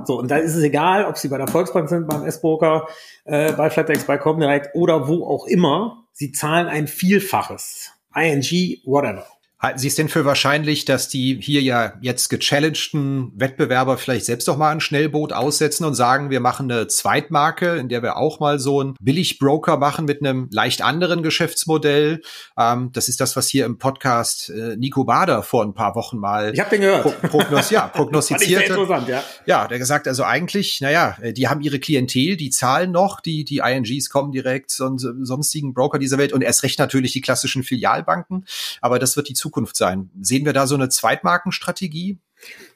So, 0.06 0.18
und 0.18 0.32
da 0.32 0.38
ist 0.38 0.56
es 0.56 0.64
egal, 0.64 1.06
ob 1.06 1.18
Sie 1.18 1.28
bei 1.28 1.38
der 1.38 1.48
Volksbank 1.48 1.90
sind, 1.90 2.08
beim 2.08 2.26
S-Broker, 2.26 2.88
äh, 3.26 3.52
bei 3.54 3.70
Flatex, 3.70 4.06
bei 4.06 4.18
Comdirect 4.18 4.74
oder 4.74 5.08
wo 5.08 5.26
auch 5.26 5.46
immer. 5.48 6.06
Sie 6.14 6.32
zahlen 6.32 6.68
ein 6.68 6.88
Vielfaches. 6.88 7.92
ING, 8.16 8.44
whatever. 8.86 9.26
Halten 9.62 9.78
Sie 9.78 9.90
es 9.90 9.96
denn 9.96 10.10
für 10.10 10.26
wahrscheinlich, 10.26 10.86
dass 10.86 11.08
die 11.08 11.40
hier 11.40 11.62
ja 11.62 11.94
jetzt 12.02 12.30
gechallengten 12.30 13.32
Wettbewerber 13.36 14.00
vielleicht 14.00 14.26
selbst 14.26 14.48
doch 14.48 14.58
mal 14.58 14.72
ein 14.72 14.80
Schnellboot 14.80 15.34
aussetzen 15.34 15.86
und 15.86 15.94
sagen, 15.94 16.32
wir 16.32 16.40
machen 16.40 16.72
eine 16.72 16.88
Zweitmarke, 16.88 17.76
in 17.76 17.88
der 17.88 18.02
wir 18.02 18.18
auch 18.18 18.40
mal 18.40 18.58
so 18.58 18.82
ein 18.82 18.96
Billig-Broker 19.00 19.78
machen 19.78 20.06
mit 20.06 20.26
einem 20.26 20.50
leicht 20.52 20.82
anderen 20.82 21.22
Geschäftsmodell? 21.22 22.24
Ähm, 22.58 22.90
das 22.94 23.08
ist 23.08 23.22
das, 23.22 23.36
was 23.36 23.50
hier 23.50 23.66
im 23.68 23.78
Podcast 23.78 24.50
äh, 24.50 24.78
Nico 24.78 25.04
Bader 25.04 25.44
vor 25.44 25.64
ein 25.64 25.76
paar 25.76 25.94
Wochen 25.94 26.18
mal 26.18 26.56
ich 26.56 26.60
hab 26.60 26.72
den 26.72 26.82
gehört. 26.82 27.04
Pro 27.04 27.28
prognos 27.28 27.70
ja, 27.70 27.86
prognostiziert. 27.94 28.68
interessant, 28.68 29.10
ja. 29.10 29.24
Ja, 29.46 29.68
der 29.68 29.78
gesagt, 29.78 30.08
also 30.08 30.24
eigentlich, 30.24 30.82
naja, 30.82 31.18
die 31.22 31.50
haben 31.50 31.62
ihre 31.62 31.78
Klientel, 31.78 32.36
die 32.36 32.50
zahlen 32.50 32.92
noch, 32.92 33.20
die, 33.20 33.46
die 33.46 33.60
INGs 33.60 34.10
kommen 34.10 34.32
direkt 34.32 34.80
und 34.80 34.98
sonstigen 34.98 35.76
Broker 35.76 36.00
dieser 36.00 36.18
Welt 36.18 36.34
und 36.34 36.42
erst 36.42 36.64
recht 36.64 36.80
natürlich 36.80 37.12
die 37.12 37.22
klassischen 37.22 37.62
Filialbanken. 37.62 38.46
Aber 38.82 38.98
das 38.98 39.16
wird 39.16 39.30
die 39.30 39.36
Zukunft 39.36 39.51
Zukunft 39.52 39.76
sein? 39.76 40.10
Sehen 40.22 40.46
wir 40.46 40.54
da 40.54 40.66
so 40.66 40.76
eine 40.76 40.88
Zweitmarkenstrategie? 40.88 42.18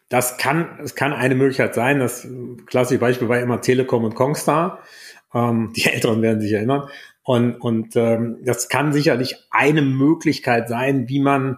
Das 0.10 0.38
kann, 0.38 0.78
es 0.84 0.94
kann 0.94 1.14
eine 1.14 1.34
Möglichkeit 1.34 1.74
sein. 1.74 2.00
Das 2.00 2.28
klassische 2.66 3.00
Beispiel 3.00 3.30
war 3.30 3.40
immer 3.40 3.62
Telekom 3.62 4.04
und 4.04 4.14
Kongstar. 4.14 4.84
Ähm, 5.34 5.72
die 5.76 5.86
Älteren 5.92 6.22
werden 6.22 6.42
sich 6.42 6.52
erinnern. 6.52 6.90
Und, 7.24 7.56
und 7.56 7.96
ähm, 7.96 8.38
das 8.44 8.68
kann 8.68 8.92
sicherlich 8.92 9.38
eine 9.50 9.82
Möglichkeit 9.82 10.68
sein, 10.68 11.08
wie 11.08 11.20
man 11.20 11.58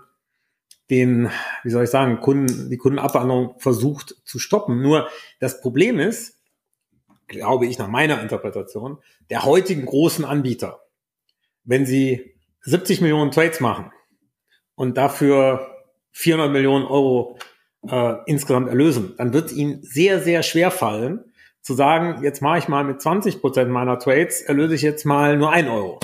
den, 0.91 1.29
wie 1.63 1.69
soll 1.71 1.83
ich 1.83 1.89
sagen, 1.89 2.21
Kunden, 2.21 2.69
die 2.69 2.77
Kundenabwanderung 2.77 3.55
versucht 3.57 4.15
zu 4.23 4.39
stoppen. 4.39 4.81
Nur 4.81 5.09
das 5.39 5.59
Problem 5.59 5.99
ist, 5.99 6.37
glaube 7.27 7.65
ich 7.65 7.77
nach 7.79 7.89
meiner 7.89 8.21
Interpretation, 8.21 8.99
der 9.31 9.43
heutigen 9.43 9.85
großen 9.85 10.23
Anbieter, 10.23 10.79
wenn 11.65 11.85
sie 11.85 12.35
70 12.61 13.01
Millionen 13.01 13.31
Trades 13.31 13.59
machen 13.59 13.91
und 14.77 14.95
dafür 14.95 15.67
400 16.13 16.51
Millionen 16.51 16.85
Euro 16.85 17.37
äh, 17.89 18.13
insgesamt 18.27 18.69
erlösen, 18.69 19.15
dann 19.17 19.33
wird 19.33 19.47
es 19.47 19.53
ihnen 19.53 19.83
sehr, 19.83 20.21
sehr 20.21 20.43
schwer 20.43 20.71
fallen, 20.71 21.25
zu 21.61 21.73
sagen, 21.73 22.23
jetzt 22.23 22.41
mache 22.41 22.59
ich 22.59 22.67
mal 22.69 22.85
mit 22.85 23.01
20 23.01 23.41
Prozent 23.41 23.69
meiner 23.69 23.99
Trades, 23.99 24.41
erlöse 24.41 24.75
ich 24.75 24.83
jetzt 24.83 25.05
mal 25.05 25.35
nur 25.35 25.51
ein 25.51 25.67
Euro. 25.67 25.99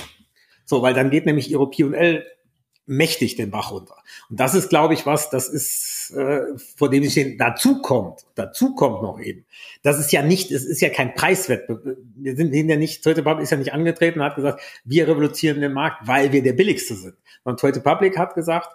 So, 0.66 0.82
weil 0.82 0.94
dann 0.94 1.10
geht 1.10 1.26
nämlich 1.26 1.50
ihre 1.50 1.70
P&L 1.70 2.26
mächtig 2.86 3.36
den 3.36 3.52
Bach 3.52 3.72
runter. 3.72 3.96
Und 4.30 4.40
das 4.40 4.56
ist, 4.56 4.70
glaube 4.70 4.94
ich, 4.94 5.06
was, 5.06 5.30
das 5.30 5.48
ist, 5.48 6.12
äh, 6.16 6.42
vor 6.76 6.90
dem 6.90 7.04
ich 7.04 7.12
stehen, 7.12 7.38
dazu 7.38 7.82
kommt, 7.82 8.26
dazu 8.36 8.76
kommt 8.76 9.02
noch 9.02 9.20
eben. 9.20 9.46
Das 9.84 10.00
ist 10.00 10.12
ja 10.12 10.22
nicht, 10.22 10.52
es 10.52 10.66
ist 10.66 10.82
ja 10.82 10.90
kein 10.90 11.14
Preiswettbewerb. 11.14 11.98
Wir 12.16 12.36
sind 12.36 12.54
ja 12.54 12.76
nicht, 12.76 13.04
Toyota 13.04 13.22
Public 13.22 13.44
ist 13.44 13.52
ja 13.52 13.58
nicht 13.58 13.74
angetreten 13.74 14.20
und 14.20 14.26
hat 14.26 14.36
gesagt, 14.36 14.62
wir 14.84 15.08
revolutionieren 15.08 15.62
den 15.62 15.74
Markt, 15.74 16.08
weil 16.08 16.32
wir 16.32 16.44
der 16.44 16.54
billigste 16.54 16.96
sind. 16.96 17.16
Und 17.44 17.60
Toyota 17.60 17.80
Public 17.80 18.18
hat 18.18 18.36
gesagt, 18.36 18.70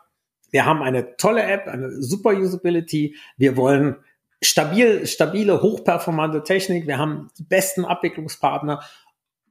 wir 0.51 0.64
haben 0.64 0.83
eine 0.83 1.16
tolle 1.16 1.42
App, 1.42 1.66
eine 1.66 2.03
super 2.03 2.31
Usability, 2.31 3.16
wir 3.37 3.57
wollen 3.57 3.97
stabil, 4.42 5.07
stabile, 5.07 5.61
hochperformante 5.61 6.42
Technik, 6.42 6.87
wir 6.87 6.99
haben 6.99 7.29
die 7.38 7.42
besten 7.42 7.85
Abwicklungspartner 7.85 8.83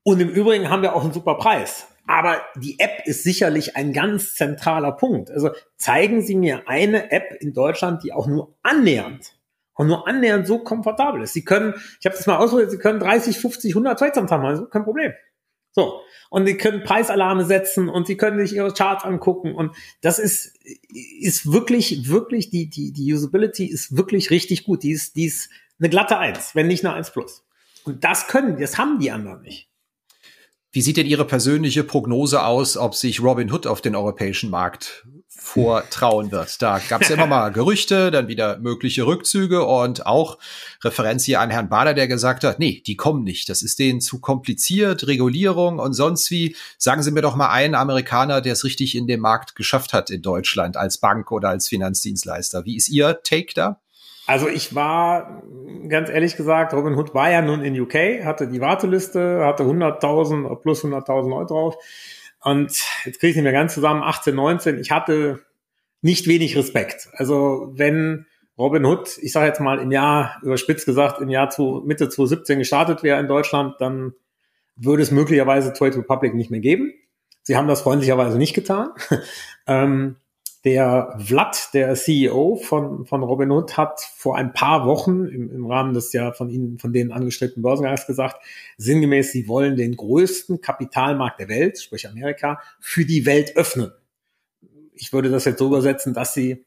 und 0.03 0.19
im 0.19 0.29
Übrigen 0.29 0.69
haben 0.69 0.81
wir 0.81 0.95
auch 0.95 1.03
einen 1.03 1.13
super 1.13 1.35
Preis. 1.35 1.87
Aber 2.07 2.41
die 2.55 2.79
App 2.79 3.05
ist 3.05 3.23
sicherlich 3.23 3.75
ein 3.75 3.93
ganz 3.93 4.33
zentraler 4.33 4.93
Punkt. 4.93 5.29
Also 5.29 5.51
zeigen 5.75 6.21
Sie 6.21 6.35
mir 6.35 6.67
eine 6.67 7.11
App 7.11 7.37
in 7.41 7.53
Deutschland, 7.53 8.03
die 8.03 8.13
auch 8.13 8.27
nur 8.27 8.55
annähernd 8.63 9.37
und 9.73 9.87
nur 9.87 10.07
annähernd 10.07 10.47
so 10.47 10.59
komfortabel 10.59 11.21
ist. 11.21 11.33
Sie 11.33 11.43
können, 11.43 11.73
ich 11.99 12.05
habe 12.05 12.15
das 12.15 12.25
mal 12.25 12.37
ausprobiert, 12.37 12.71
Sie 12.71 12.79
können 12.79 12.99
30, 12.99 13.37
50, 13.37 13.71
100 13.71 13.99
Trades 13.99 14.17
am 14.17 14.27
Tag 14.27 14.41
machen, 14.41 14.69
kein 14.69 14.83
Problem. 14.83 15.13
So. 15.71 16.01
Und 16.29 16.47
Sie 16.47 16.57
können 16.57 16.83
Preisalarme 16.83 17.45
setzen 17.45 17.89
und 17.89 18.07
Sie 18.07 18.17
können 18.17 18.39
sich 18.39 18.55
Ihre 18.55 18.73
Charts 18.73 19.03
angucken 19.03 19.53
und 19.53 19.75
das 20.01 20.17
ist, 20.17 20.57
ist 21.21 21.51
wirklich, 21.51 22.09
wirklich, 22.09 22.49
die, 22.49 22.69
die, 22.69 22.91
die 22.91 23.13
Usability 23.13 23.65
ist 23.65 23.95
wirklich 23.95 24.31
richtig 24.31 24.63
gut. 24.63 24.83
Die 24.83 24.91
ist, 24.91 25.15
die 25.15 25.25
ist 25.25 25.49
eine 25.79 25.89
glatte 25.89 26.17
Eins, 26.17 26.55
wenn 26.55 26.67
nicht 26.67 26.85
eine 26.85 26.95
Eins 26.95 27.11
plus. 27.11 27.45
Und 27.83 28.03
das 28.03 28.27
können, 28.27 28.57
das 28.59 28.77
haben 28.77 28.99
die 28.99 29.11
anderen 29.11 29.41
nicht. 29.41 29.69
Wie 30.77 30.81
sieht 30.83 30.97
denn 30.97 31.07
Ihre 31.07 31.25
persönliche 31.25 31.83
Prognose 31.83 32.45
aus, 32.45 32.77
ob 32.77 32.93
sich 32.93 33.19
Robin 33.23 33.51
Hood 33.51 33.65
auf 33.65 33.81
den 33.81 33.95
europäischen 33.95 34.51
Markt 34.51 35.07
vortrauen 35.27 36.31
wird? 36.31 36.61
Da 36.61 36.79
gab 36.87 37.01
es 37.01 37.09
ja 37.09 37.15
immer 37.15 37.25
mal 37.25 37.49
Gerüchte, 37.51 38.11
dann 38.11 38.27
wieder 38.27 38.59
mögliche 38.59 39.07
Rückzüge 39.07 39.65
und 39.65 40.05
auch 40.05 40.37
Referenz 40.83 41.23
hier 41.23 41.41
an 41.41 41.49
Herrn 41.49 41.67
Bader, 41.67 41.95
der 41.95 42.07
gesagt 42.07 42.43
hat, 42.43 42.59
nee, 42.59 42.83
die 42.85 42.95
kommen 42.95 43.23
nicht. 43.23 43.49
Das 43.49 43.63
ist 43.63 43.79
denen 43.79 44.01
zu 44.01 44.21
kompliziert, 44.21 45.07
Regulierung 45.07 45.79
und 45.79 45.93
sonst 45.93 46.29
wie. 46.29 46.55
Sagen 46.77 47.01
Sie 47.01 47.09
mir 47.09 47.23
doch 47.23 47.35
mal 47.35 47.49
einen 47.49 47.73
Amerikaner, 47.73 48.41
der 48.41 48.53
es 48.53 48.63
richtig 48.63 48.93
in 48.95 49.07
dem 49.07 49.21
Markt 49.21 49.55
geschafft 49.55 49.93
hat 49.93 50.11
in 50.11 50.21
Deutschland 50.21 50.77
als 50.77 50.99
Bank 50.99 51.31
oder 51.31 51.49
als 51.49 51.67
Finanzdienstleister. 51.67 52.65
Wie 52.65 52.77
ist 52.77 52.89
Ihr 52.89 53.19
Take 53.23 53.55
da? 53.55 53.81
Also 54.27 54.49
ich 54.49 54.75
war, 54.75 55.41
ganz 55.87 56.09
ehrlich 56.09 56.35
gesagt, 56.35 56.73
Robin 56.73 56.95
Hood 56.95 57.13
war 57.13 57.31
ja 57.31 57.41
nun 57.41 57.63
in 57.63 57.79
UK, 57.79 58.25
hatte 58.25 58.49
die 58.49 58.59
Warteliste, 58.59 59.45
hatte 59.45 59.63
100.000 59.63 60.53
plus 60.57 60.83
100.000 60.83 61.33
Euro 61.33 61.45
drauf. 61.45 61.77
Und 62.43 62.83
jetzt 63.05 63.19
kriege 63.19 63.29
ich 63.29 63.35
nicht 63.35 63.43
mehr 63.43 63.53
ganz 63.53 63.73
zusammen, 63.73 64.03
18, 64.03 64.35
19. 64.35 64.79
Ich 64.79 64.91
hatte 64.91 65.39
nicht 66.01 66.27
wenig 66.27 66.57
Respekt. 66.57 67.09
Also 67.13 67.71
wenn 67.73 68.25
Robin 68.57 68.85
Hood, 68.85 69.17
ich 69.21 69.31
sage 69.31 69.47
jetzt 69.47 69.61
mal 69.61 69.79
im 69.79 69.91
Jahr, 69.91 70.37
überspitzt 70.41 70.85
gesagt, 70.85 71.21
im 71.21 71.29
Jahr 71.29 71.49
zu, 71.49 71.81
Mitte 71.85 72.09
2017 72.09 72.59
gestartet 72.59 73.03
wäre 73.03 73.21
in 73.21 73.27
Deutschland, 73.27 73.75
dann 73.79 74.13
würde 74.75 75.03
es 75.03 75.11
möglicherweise 75.11 75.71
Trade 75.71 75.99
Republic 75.99 76.35
nicht 76.35 76.51
mehr 76.51 76.59
geben. 76.59 76.93
Sie 77.43 77.55
haben 77.55 77.69
das 77.69 77.81
freundlicherweise 77.81 78.37
nicht 78.37 78.53
getan. 78.53 78.89
ähm, 79.67 80.17
der 80.67 81.15
Vlad, 81.17 81.73
der 81.73 81.95
CEO 81.95 82.57
von, 82.57 83.05
von 83.05 83.23
Robinhood, 83.23 83.77
hat 83.77 84.01
vor 84.01 84.35
ein 84.35 84.51
paar 84.51 84.85
Wochen 84.85 85.25
im, 85.25 85.49
im 85.49 85.65
Rahmen 85.65 85.93
des 85.93 86.11
ja 86.11 86.33
von 86.33 86.49
Ihnen, 86.49 86.77
von 86.77 86.91
denen 86.91 87.13
angestrebten 87.13 87.63
Börsengangs 87.63 88.05
gesagt, 88.05 88.43
sinngemäß, 88.75 89.31
sie 89.31 89.47
wollen 89.47 89.77
den 89.77 89.95
größten 89.95 90.59
Kapitalmarkt 90.59 91.39
der 91.39 91.47
Welt, 91.47 91.79
sprich 91.79 92.05
Amerika, 92.05 92.59
für 92.81 93.05
die 93.05 93.25
Welt 93.25 93.55
öffnen. 93.55 93.93
Ich 94.93 95.13
würde 95.13 95.29
das 95.29 95.45
jetzt 95.45 95.59
so 95.59 95.67
übersetzen, 95.67 96.13
dass 96.13 96.33
sie 96.33 96.65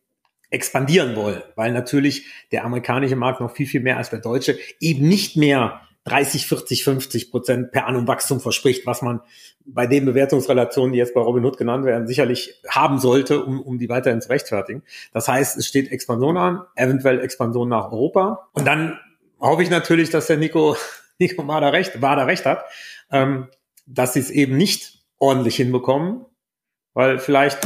expandieren 0.49 1.15
wollen, 1.15 1.43
weil 1.55 1.71
natürlich 1.73 2.25
der 2.53 2.65
amerikanische 2.65 3.17
Markt 3.17 3.43
noch 3.43 3.55
viel, 3.55 3.67
viel 3.67 3.83
mehr 3.83 3.99
als 3.99 4.09
der 4.09 4.21
deutsche 4.21 4.59
eben 4.81 5.07
nicht 5.07 5.37
mehr 5.37 5.83
30, 6.05 6.47
40, 6.47 6.85
50 6.85 7.31
Prozent 7.31 7.73
per 7.73 7.87
annum 7.87 8.09
Wachstum 8.09 8.41
verspricht, 8.41 8.87
was 8.87 9.03
man 9.03 9.21
bei 9.67 9.87
den 9.87 10.07
Bewertungsrelationen, 10.07 10.93
die 10.93 10.99
jetzt 10.99 11.15
bei 11.15 11.21
Robinhood 11.21 11.59
genannt 11.59 11.85
werden, 11.85 12.07
sicherlich 12.07 12.55
haben 12.69 12.99
sollte, 12.99 13.45
um, 13.45 13.61
um 13.61 13.79
die 13.79 13.89
weiterhin 13.89 14.21
zu 14.21 14.31
rechtfertigen. 14.31 14.83
Das 15.13 15.29
heißt, 15.29 15.59
es 15.59 15.67
steht 15.67 15.93
Expansion 15.93 16.37
an, 16.37 16.63
eventuell 16.75 17.21
Expansion 17.21 17.69
nach 17.69 17.93
Europa. 17.93 18.49
Und 18.53 18.67
dann 18.67 18.99
hoffe 19.39 19.63
ich 19.63 19.71
natürlich, 19.71 20.11
dass 20.11 20.27
der 20.27 20.39
Nico, 20.39 20.77
Nico 21.19 21.47
Wader 21.47 21.73
recht, 21.73 22.01
Wader 22.01 22.27
recht 22.27 22.47
hat, 22.47 22.65
ähm, 23.11 23.49
dass 23.87 24.15
sie 24.15 24.21
es 24.21 24.31
eben 24.31 24.57
nicht 24.57 25.01
ordentlich 25.19 25.57
hinbekommen, 25.57 26.25
weil 26.95 27.19
vielleicht 27.19 27.59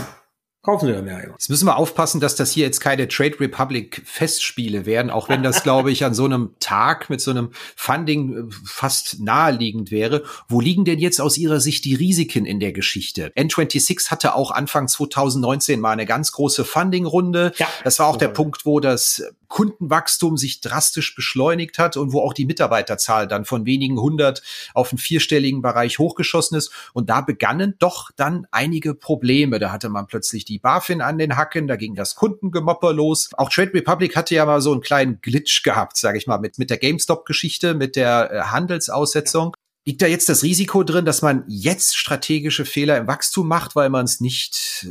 kaufen 0.65 0.87
sie 0.87 0.93
dann 0.93 1.07
ja. 1.07 1.21
Jetzt 1.21 1.51
müssen 1.51 1.67
wir 1.67 1.77
aufpassen, 1.77 2.21
dass 2.21 2.35
das 2.35 2.51
hier 2.51 2.65
jetzt 2.65 2.81
keine 2.81 3.07
Trade 3.07 3.39
Republic 3.39 4.03
Festspiele 4.05 4.87
werden, 4.87 5.11
auch 5.11 5.29
wenn 5.29 5.43
das, 5.43 5.63
glaube 5.63 5.93
ich, 5.93 6.05
an 6.05 6.15
so 6.15 6.25
einem 6.25 6.55
Tag 6.59 7.11
mit 7.11 7.21
so 7.21 7.31
einem 7.31 7.51
Funding 7.77 8.49
äh, 8.49 8.53
fast 8.65 9.21
naheliegend 9.21 9.91
wäre. 9.91 10.25
Wo 10.49 10.61
liegen 10.61 10.85
denn 10.85 10.99
jetzt 10.99 11.21
aus 11.21 11.37
Ihrer 11.37 11.61
Sicht 11.61 11.85
die 11.85 11.95
Risiken 11.95 12.47
in 12.47 12.61
der 12.61 12.73
Geschichte? 12.73 13.31
N26 13.37 14.11
hatte 14.11 14.35
auch 14.35 14.51
Anfang 14.51 14.89
2019 14.89 15.79
mal 15.79 15.93
eine 15.93 16.07
ganz 16.07 16.33
große 16.33 16.65
Funding-Runde. 16.65 17.53
Ja, 17.57 17.69
das 17.85 17.99
war 17.99 18.09
auch 18.09 18.17
der 18.17 18.29
Punkt, 18.29 18.65
wo 18.65 18.81
das 18.81 19.23
Kundenwachstum 19.55 20.37
sich 20.37 20.61
drastisch 20.61 21.15
beschleunigt 21.15 21.79
hat 21.79 21.97
und 21.97 22.13
wo 22.13 22.21
auch 22.23 22.33
die 22.33 22.45
Mitarbeiterzahl 22.45 23.29
dann 23.29 23.45
von 23.45 23.67
wenigen 23.67 24.01
hundert 24.01 24.43
auf 24.75 24.91
einen 24.91 24.99
vierstelligen 24.99 25.63
Bereich 25.63 26.01
hochgeschossen 26.01 26.59
ist. 26.59 26.73
Und 26.93 27.09
da 27.09 27.21
begannen 27.21 27.77
doch 27.79 28.11
dann 28.17 28.49
einige 28.51 28.95
Probleme. 28.95 29.61
Da 29.61 29.71
hatte 29.71 29.91
man 29.91 30.09
plötzlich 30.09 30.45
die 30.45 30.59
BaFin 30.59 31.01
an 31.01 31.19
den 31.19 31.37
Hacken, 31.37 31.69
da 31.69 31.77
ging 31.77 31.95
das 31.95 32.17
Kundengemopper 32.17 32.93
los. 32.93 33.31
Auch 33.35 33.49
Trade 33.49 33.75
Republic 33.75 34.17
hatte 34.17 34.35
ja 34.35 34.45
mal 34.45 34.61
so 34.61 34.73
einen 34.73 34.81
kleinen 34.81 35.21
Glitch 35.21 35.63
gehabt, 35.63 35.99
sage 35.99 36.19
ich 36.19 36.27
mal, 36.27 36.39
mit, 36.39 36.59
mit 36.59 36.69
der 36.69 36.79
GameStop-Geschichte, 36.79 37.75
mit 37.75 37.95
der 37.95 38.33
äh, 38.33 38.41
Handelsaussetzung. 38.47 39.55
Liegt 39.87 40.01
da 40.01 40.07
jetzt 40.07 40.31
das 40.31 40.43
Risiko 40.43 40.83
drin, 40.83 41.05
dass 41.05 41.21
man 41.21 41.45
jetzt 41.47 41.97
strategische 41.97 42.65
Fehler 42.65 42.97
im 42.97 43.07
Wachstum 43.07 43.47
macht, 43.47 43.77
weil 43.77 43.91
man 43.91 44.07
es 44.07 44.19
nicht 44.19 44.87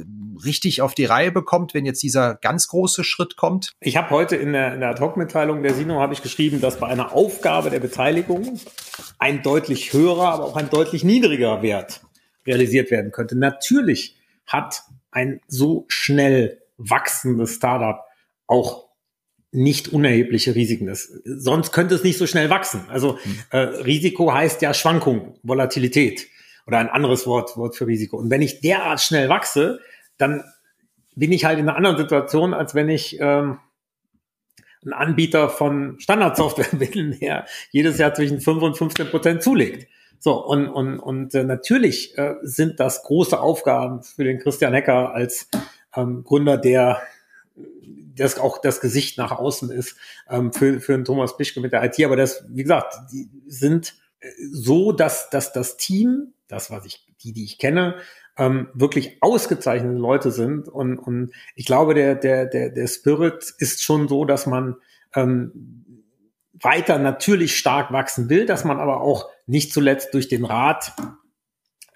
richtig 0.45 0.83
auf 0.83 0.93
die 0.93 1.05
Reihe 1.05 1.31
bekommt, 1.31 1.73
wenn 1.73 1.85
jetzt 1.85 2.03
dieser 2.03 2.35
ganz 2.35 2.67
große 2.67 3.03
Schritt 3.03 3.35
kommt? 3.35 3.71
Ich 3.79 3.97
habe 3.97 4.11
heute 4.11 4.35
in 4.35 4.53
der, 4.53 4.77
der 4.77 4.89
Ad-Hoc-Mitteilung 4.89 5.63
der 5.63 5.73
Sino 5.73 5.99
habe 5.99 6.13
ich 6.13 6.21
geschrieben, 6.21 6.61
dass 6.61 6.79
bei 6.79 6.87
einer 6.87 7.11
Aufgabe 7.11 7.71
der 7.71 7.79
Beteiligung 7.79 8.59
ein 9.17 9.41
deutlich 9.41 9.93
höherer, 9.93 10.29
aber 10.29 10.45
auch 10.45 10.57
ein 10.57 10.69
deutlich 10.69 11.03
niedriger 11.03 11.63
Wert 11.63 12.01
realisiert 12.45 12.91
werden 12.91 13.11
könnte. 13.11 13.35
Natürlich 13.35 14.15
hat 14.45 14.83
ein 15.09 15.41
so 15.47 15.85
schnell 15.87 16.61
wachsendes 16.77 17.55
Startup 17.55 18.01
auch 18.45 18.89
nicht 19.53 19.89
unerhebliche 19.89 20.55
Risiken 20.55 20.87
ist. 20.87 21.21
Sonst 21.25 21.71
könnte 21.71 21.95
es 21.95 22.03
nicht 22.03 22.17
so 22.17 22.27
schnell 22.27 22.49
wachsen. 22.49 22.81
Also 22.89 23.19
äh, 23.51 23.57
Risiko 23.57 24.33
heißt 24.33 24.61
ja 24.61 24.73
Schwankung, 24.73 25.35
Volatilität 25.43 26.27
oder 26.65 26.79
ein 26.79 26.89
anderes 26.89 27.27
Wort, 27.27 27.55
Wort 27.55 27.75
für 27.75 27.87
Risiko. 27.87 28.17
Und 28.17 28.29
wenn 28.29 28.41
ich 28.41 28.61
derart 28.61 29.01
schnell 29.01 29.29
wachse, 29.29 29.79
dann 30.17 30.43
bin 31.15 31.31
ich 31.31 31.45
halt 31.45 31.59
in 31.59 31.69
einer 31.69 31.77
anderen 31.77 31.97
Situation, 31.97 32.53
als 32.53 32.73
wenn 32.73 32.89
ich 32.89 33.19
ähm, 33.19 33.59
ein 34.85 34.93
Anbieter 34.93 35.49
von 35.49 35.99
Standardsoftware 35.99 36.77
bin, 36.91 37.17
der 37.19 37.45
jedes 37.71 37.97
Jahr 37.99 38.13
zwischen 38.13 38.41
5 38.41 38.61
und 38.61 38.77
15 38.77 39.07
Prozent 39.07 39.43
zulegt. 39.43 39.87
So, 40.19 40.43
und, 40.43 40.67
und, 40.67 40.99
und 40.99 41.35
äh, 41.35 41.43
natürlich 41.43 42.17
äh, 42.17 42.35
sind 42.41 42.79
das 42.79 43.03
große 43.03 43.39
Aufgaben 43.39 44.03
für 44.03 44.23
den 44.23 44.39
Christian 44.39 44.73
Hecker 44.73 45.13
als 45.13 45.49
ähm, 45.95 46.23
Gründer, 46.23 46.57
der 46.57 47.01
das 48.15 48.37
auch 48.37 48.59
das 48.59 48.81
Gesicht 48.81 49.17
nach 49.17 49.31
außen 49.31 49.71
ist 49.71 49.97
ähm, 50.29 50.53
für, 50.53 50.79
für 50.79 50.93
einen 50.93 51.05
Thomas 51.05 51.37
Bischke 51.37 51.61
mit 51.61 51.73
der 51.73 51.83
IT. 51.83 52.03
Aber 52.03 52.15
das, 52.15 52.45
wie 52.49 52.63
gesagt, 52.63 52.95
die 53.11 53.29
sind 53.47 53.95
äh, 54.19 54.29
so, 54.51 54.91
dass, 54.91 55.29
dass 55.29 55.53
das 55.53 55.77
Team, 55.77 56.33
das, 56.47 56.71
was 56.71 56.85
ich, 56.85 57.05
die, 57.21 57.33
die 57.33 57.43
ich 57.43 57.57
kenne, 57.57 57.95
ähm, 58.37 58.69
wirklich 58.73 59.17
ausgezeichnete 59.21 59.97
Leute 59.97 60.31
sind. 60.31 60.67
Und, 60.67 60.97
und 60.97 61.31
ich 61.55 61.65
glaube, 61.65 61.93
der, 61.93 62.15
der, 62.15 62.45
der, 62.45 62.69
der 62.69 62.87
Spirit 62.87 63.53
ist 63.57 63.83
schon 63.83 64.07
so, 64.07 64.25
dass 64.25 64.45
man 64.45 64.75
ähm, 65.15 65.85
weiter 66.53 66.97
natürlich 66.97 67.57
stark 67.57 67.91
wachsen 67.91 68.29
will, 68.29 68.45
dass 68.45 68.63
man 68.63 68.79
aber 68.79 69.01
auch 69.01 69.29
nicht 69.45 69.73
zuletzt 69.73 70.13
durch 70.13 70.27
den 70.27 70.45
Rat 70.45 70.93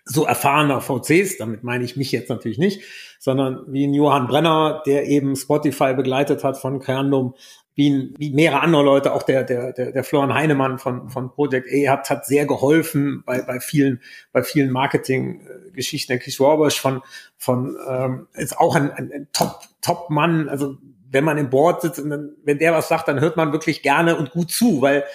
so 0.08 0.26
erfahrener 0.26 0.82
VCs, 0.82 1.38
damit 1.38 1.64
meine 1.64 1.84
ich 1.84 1.98
mich 1.98 2.12
jetzt 2.12 2.30
natürlich 2.30 2.58
nicht, 2.58 2.82
sondern 3.20 3.64
wie 3.68 3.86
ein 3.86 3.94
Johann 3.94 4.28
Brenner, 4.28 4.82
der 4.86 5.06
eben 5.08 5.36
Spotify 5.36 5.94
begleitet 5.94 6.44
hat 6.44 6.58
von 6.58 6.80
Creandum, 6.80 7.36
wie, 7.76 8.14
wie 8.18 8.32
mehrere 8.32 8.62
andere 8.62 8.84
Leute, 8.84 9.14
auch 9.14 9.22
der, 9.22 9.44
der, 9.44 9.72
der, 9.72 9.92
der 9.92 10.04
Florian 10.04 10.34
Heinemann 10.34 10.80
von, 10.80 11.10
von 11.10 11.30
Project 11.30 11.68
A 11.72 11.92
hat, 11.92 12.10
hat 12.10 12.26
sehr 12.26 12.48
geholfen 12.48 13.22
bei, 13.24 13.44
bei 13.44 13.60
vielen, 13.60 14.02
bei 14.32 14.42
vielen 14.42 14.72
Marketing-Geschichten. 14.72 16.12
Der 16.12 16.20
Chris 16.20 16.40
Warbush 16.40 16.80
von, 16.80 17.04
von 17.38 17.78
ähm, 17.88 18.28
ist 18.34 18.58
auch 18.58 18.76
ein, 18.76 18.92
ein, 18.92 19.12
ein 19.12 19.28
Top, 19.32 19.60
Top-Mann, 19.82 20.50
also 20.50 20.78
wenn 21.10 21.24
man 21.24 21.38
im 21.38 21.52
Board 21.52 21.84
sitzt 21.84 22.00
und 22.00 22.10
dann, 22.10 22.36
wenn 22.44 22.58
der 22.58 22.74
was 22.74 22.88
sagt, 22.88 23.08
dann 23.08 23.20
hört 23.20 23.38
man 23.38 23.52
wirklich 23.52 23.84
gerne 23.84 24.18
und 24.18 24.32
gut 24.32 24.52
zu, 24.52 24.82
weil 24.82 25.06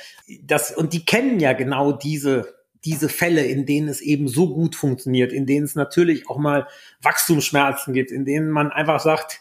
das, 0.44 0.74
und 0.74 0.92
die 0.92 1.04
kennen 1.04 1.40
ja 1.40 1.54
genau 1.54 1.90
diese, 1.90 2.54
diese 2.84 3.08
Fälle, 3.08 3.44
in 3.44 3.66
denen 3.66 3.88
es 3.88 4.00
eben 4.00 4.28
so 4.28 4.52
gut 4.52 4.74
funktioniert, 4.74 5.32
in 5.32 5.46
denen 5.46 5.64
es 5.64 5.74
natürlich 5.74 6.28
auch 6.28 6.38
mal 6.38 6.66
Wachstumsschmerzen 7.02 7.94
gibt, 7.94 8.10
in 8.10 8.24
denen 8.24 8.50
man 8.50 8.72
einfach 8.72 9.00
sagt, 9.00 9.40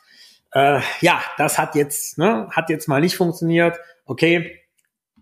äh, 0.54 0.80
ja, 1.00 1.22
das 1.38 1.58
hat 1.58 1.76
jetzt, 1.76 2.18
ne, 2.18 2.48
hat 2.52 2.70
jetzt 2.70 2.88
mal 2.88 3.02
nicht 3.02 3.16
funktioniert, 3.16 3.80
okay, 4.06 4.60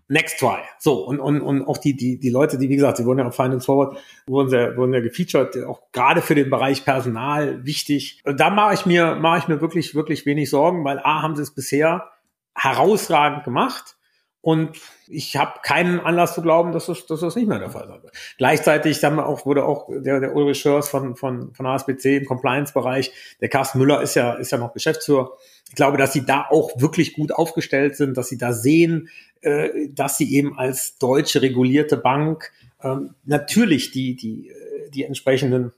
next 0.08 0.38
try. 0.38 0.58
So, 0.78 1.06
und, 1.06 1.20
und, 1.20 1.40
und 1.40 1.66
auch 1.66 1.78
die, 1.78 1.96
die, 1.96 2.18
die 2.18 2.30
Leute, 2.30 2.58
die, 2.58 2.68
wie 2.68 2.76
gesagt, 2.76 2.98
sie 2.98 3.06
wurden 3.06 3.20
ja 3.20 3.26
auf 3.26 3.36
Finance 3.36 3.64
Forward, 3.64 3.96
wurden 4.26 4.52
ja, 4.52 4.76
wurden 4.76 4.92
ja 4.92 5.00
gefeatured, 5.00 5.64
auch 5.64 5.92
gerade 5.92 6.20
für 6.20 6.34
den 6.34 6.50
Bereich 6.50 6.84
Personal 6.84 7.64
wichtig. 7.64 8.22
Da 8.24 8.50
mache 8.50 8.74
ich 8.74 8.86
mir, 8.86 9.14
mache 9.14 9.38
ich 9.38 9.48
mir 9.48 9.60
wirklich, 9.60 9.94
wirklich 9.94 10.26
wenig 10.26 10.50
Sorgen, 10.50 10.84
weil 10.84 10.98
A, 10.98 11.22
haben 11.22 11.36
sie 11.36 11.42
es 11.42 11.54
bisher 11.54 12.10
herausragend 12.54 13.44
gemacht 13.44 13.96
und 14.42 14.78
ich 15.06 15.36
habe 15.36 15.60
keinen 15.62 16.00
Anlass 16.00 16.34
zu 16.34 16.40
glauben, 16.40 16.72
dass 16.72 16.86
das, 16.86 17.04
dass 17.04 17.20
das 17.20 17.36
nicht 17.36 17.46
mehr 17.46 17.58
der 17.58 17.70
Fall 17.70 17.86
sein 17.86 18.02
wird. 18.02 18.12
Gleichzeitig 18.38 19.02
wir 19.02 19.26
auch, 19.26 19.44
wurde 19.44 19.64
auch 19.64 19.88
der, 19.90 20.20
der 20.20 20.34
Ulrich 20.34 20.60
Schörs 20.60 20.88
von, 20.88 21.14
von, 21.14 21.52
von 21.52 21.66
ASBC 21.66 22.16
im 22.16 22.24
Compliance-Bereich, 22.24 23.12
der 23.40 23.48
Carsten 23.50 23.78
Müller 23.78 24.00
ist 24.00 24.14
ja, 24.14 24.32
ist 24.34 24.50
ja 24.50 24.58
noch 24.58 24.72
Geschäftsführer. 24.72 25.32
Ich 25.68 25.74
glaube, 25.74 25.98
dass 25.98 26.14
sie 26.14 26.24
da 26.24 26.46
auch 26.48 26.80
wirklich 26.80 27.12
gut 27.14 27.32
aufgestellt 27.32 27.96
sind, 27.96 28.16
dass 28.16 28.28
sie 28.28 28.38
da 28.38 28.54
sehen, 28.54 29.10
äh, 29.42 29.88
dass 29.90 30.16
sie 30.16 30.34
eben 30.34 30.58
als 30.58 30.96
deutsche 30.96 31.42
regulierte 31.42 31.98
Bank 31.98 32.50
ähm, 32.82 33.14
natürlich 33.24 33.90
die, 33.90 34.16
die, 34.16 34.48
äh, 34.48 34.90
die 34.90 35.04
entsprechenden 35.04 35.72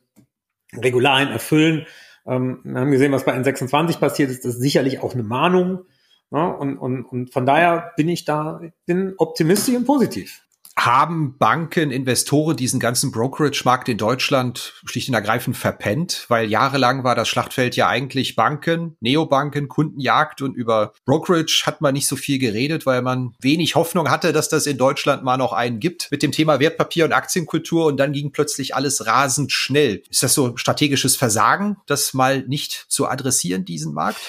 Regularien 0.77 1.31
erfüllen. 1.31 1.87
Ähm, 2.27 2.61
wir 2.63 2.81
haben 2.81 2.93
gesehen, 2.93 3.13
was 3.13 3.25
bei 3.25 3.37
N26 3.37 3.99
passiert 3.99 4.31
ist. 4.31 4.45
Das 4.45 4.55
ist 4.55 4.61
sicherlich 4.61 5.01
auch 5.01 5.15
eine 5.15 5.25
Mahnung. 5.25 5.85
Ja, 6.33 6.47
und, 6.47 6.79
und, 6.79 7.05
und 7.05 7.33
von 7.33 7.45
daher 7.45 7.93
bin 7.97 8.09
ich 8.09 8.25
da, 8.25 8.61
bin 8.87 9.15
optimistisch 9.19 9.75
und 9.75 9.85
positiv. 9.85 10.43
Haben 10.75 11.37
Banken, 11.37 11.91
Investoren 11.91 12.57
diesen 12.57 12.81
ganzen 12.81 13.13
Brokerage-Markt 13.13 13.91
in 13.91 13.99
Deutschland 13.99 14.73
schlicht 14.87 15.11
und 15.11 15.15
ergreifend 15.15 15.55
verpennt? 15.55 16.25
Weil 16.29 16.49
jahrelang 16.49 17.05
war 17.05 17.15
das 17.15 17.29
Schlachtfeld 17.29 17.77
ja 17.77 17.89
eigentlich 17.89 18.37
Banken, 18.37 18.97
Neobanken, 19.01 19.69
Kundenjagd 19.69 20.41
und 20.41 20.55
über 20.55 20.95
Brokerage 21.05 21.65
hat 21.67 21.83
man 21.83 21.93
nicht 21.93 22.09
so 22.09 22.17
viel 22.17 22.39
geredet, 22.39 22.87
weil 22.87 23.03
man 23.03 23.35
wenig 23.39 23.75
Hoffnung 23.75 24.09
hatte, 24.11 24.33
dass 24.33 24.49
das 24.49 24.67
in 24.67 24.79
Deutschland 24.79 25.23
mal 25.23 25.37
noch 25.37 25.53
einen 25.53 25.79
gibt 25.79 26.11
mit 26.11 26.23
dem 26.23 26.33
Thema 26.33 26.59
Wertpapier 26.59 27.05
und 27.05 27.13
Aktienkultur 27.13 27.85
und 27.85 27.99
dann 27.99 28.13
ging 28.13 28.33
plötzlich 28.33 28.75
alles 28.75 29.07
rasend 29.07 29.53
schnell. 29.53 30.03
Ist 30.09 30.23
das 30.23 30.33
so 30.33 30.57
strategisches 30.57 31.17
Versagen, 31.17 31.77
das 31.87 32.15
mal 32.15 32.47
nicht 32.49 32.87
zu 32.89 33.07
adressieren, 33.07 33.67
diesen 33.67 33.93
Markt? 33.93 34.21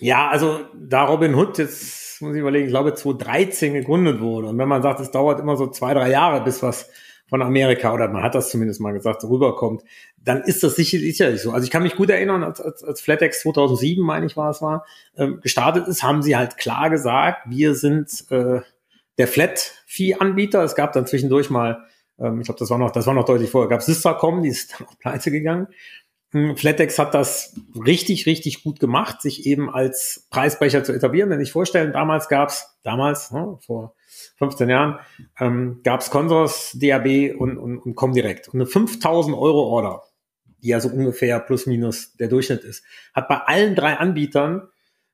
Ja, 0.00 0.28
also 0.28 0.60
da 0.74 1.04
Robin 1.04 1.34
Hood 1.34 1.58
jetzt, 1.58 2.22
muss 2.22 2.34
ich 2.34 2.40
überlegen, 2.40 2.66
ich 2.66 2.72
glaube 2.72 2.94
2013 2.94 3.74
gegründet 3.74 4.20
wurde. 4.20 4.48
Und 4.48 4.58
wenn 4.58 4.68
man 4.68 4.82
sagt, 4.82 5.00
es 5.00 5.10
dauert 5.10 5.40
immer 5.40 5.56
so 5.56 5.66
zwei, 5.66 5.92
drei 5.92 6.10
Jahre, 6.10 6.42
bis 6.42 6.62
was 6.62 6.90
von 7.28 7.42
Amerika, 7.42 7.92
oder 7.92 8.08
man 8.08 8.22
hat 8.22 8.34
das 8.34 8.50
zumindest 8.50 8.80
mal 8.80 8.92
gesagt, 8.92 9.22
rüberkommt, 9.24 9.82
dann 10.16 10.42
ist 10.42 10.62
das 10.62 10.74
sicher, 10.74 10.98
sicherlich 10.98 11.42
so. 11.42 11.52
Also 11.52 11.64
ich 11.64 11.70
kann 11.70 11.82
mich 11.82 11.96
gut 11.96 12.10
erinnern, 12.10 12.42
als, 12.42 12.60
als, 12.60 12.82
als 12.82 13.00
FlatEx 13.00 13.40
2007, 13.42 14.04
meine 14.04 14.26
ich 14.26 14.36
war 14.36 14.50
es 14.50 14.60
war, 14.62 14.84
ähm, 15.16 15.40
gestartet 15.40 15.86
ist, 15.86 16.02
haben 16.02 16.22
sie 16.22 16.36
halt 16.36 16.56
klar 16.56 16.90
gesagt, 16.90 17.42
wir 17.48 17.74
sind 17.74 18.10
äh, 18.30 18.60
der 19.18 19.28
Flat-Fee-Anbieter. 19.28 20.64
Es 20.64 20.74
gab 20.74 20.92
dann 20.92 21.06
zwischendurch 21.06 21.50
mal, 21.50 21.84
ähm, 22.18 22.40
ich 22.40 22.46
glaube, 22.46 22.58
das 22.58 22.70
war 22.70 22.78
noch, 22.78 22.90
das 22.90 23.06
war 23.06 23.14
noch 23.14 23.26
deutlich 23.26 23.50
vorher, 23.50 23.68
gab 23.68 23.80
es 23.80 23.86
Systracom, 23.86 24.42
die 24.42 24.48
ist 24.48 24.72
dann 24.72 24.88
auch 24.88 24.98
pleite 24.98 25.30
gegangen. 25.30 25.68
Hm, 26.32 26.56
Flatex 26.56 26.98
hat 26.98 27.14
das 27.14 27.54
richtig, 27.74 28.26
richtig 28.26 28.62
gut 28.62 28.78
gemacht, 28.80 29.20
sich 29.20 29.46
eben 29.46 29.68
als 29.68 30.26
Preisbrecher 30.30 30.84
zu 30.84 30.92
etablieren. 30.92 31.30
Wenn 31.30 31.40
ich 31.40 31.52
vorstellen, 31.52 31.92
damals 31.92 32.28
gab's 32.28 32.78
damals, 32.82 33.30
ne, 33.32 33.58
vor 33.66 33.94
15 34.36 34.68
Jahren, 34.68 34.98
ähm, 35.38 35.80
gab's 35.82 36.10
Consors, 36.10 36.76
DAB 36.80 37.34
und, 37.38 37.58
und, 37.58 37.78
und 37.78 37.94
Comdirect. 37.94 38.48
Und 38.48 38.60
eine 38.60 38.66
5000 38.66 39.36
Euro 39.36 39.62
Order, 39.64 40.02
die 40.62 40.68
ja 40.68 40.80
so 40.80 40.88
ungefähr 40.88 41.40
plus 41.40 41.66
minus 41.66 42.16
der 42.16 42.28
Durchschnitt 42.28 42.62
ist, 42.62 42.84
hat 43.12 43.28
bei 43.28 43.38
allen 43.38 43.74
drei 43.74 43.94
Anbietern 43.94 44.68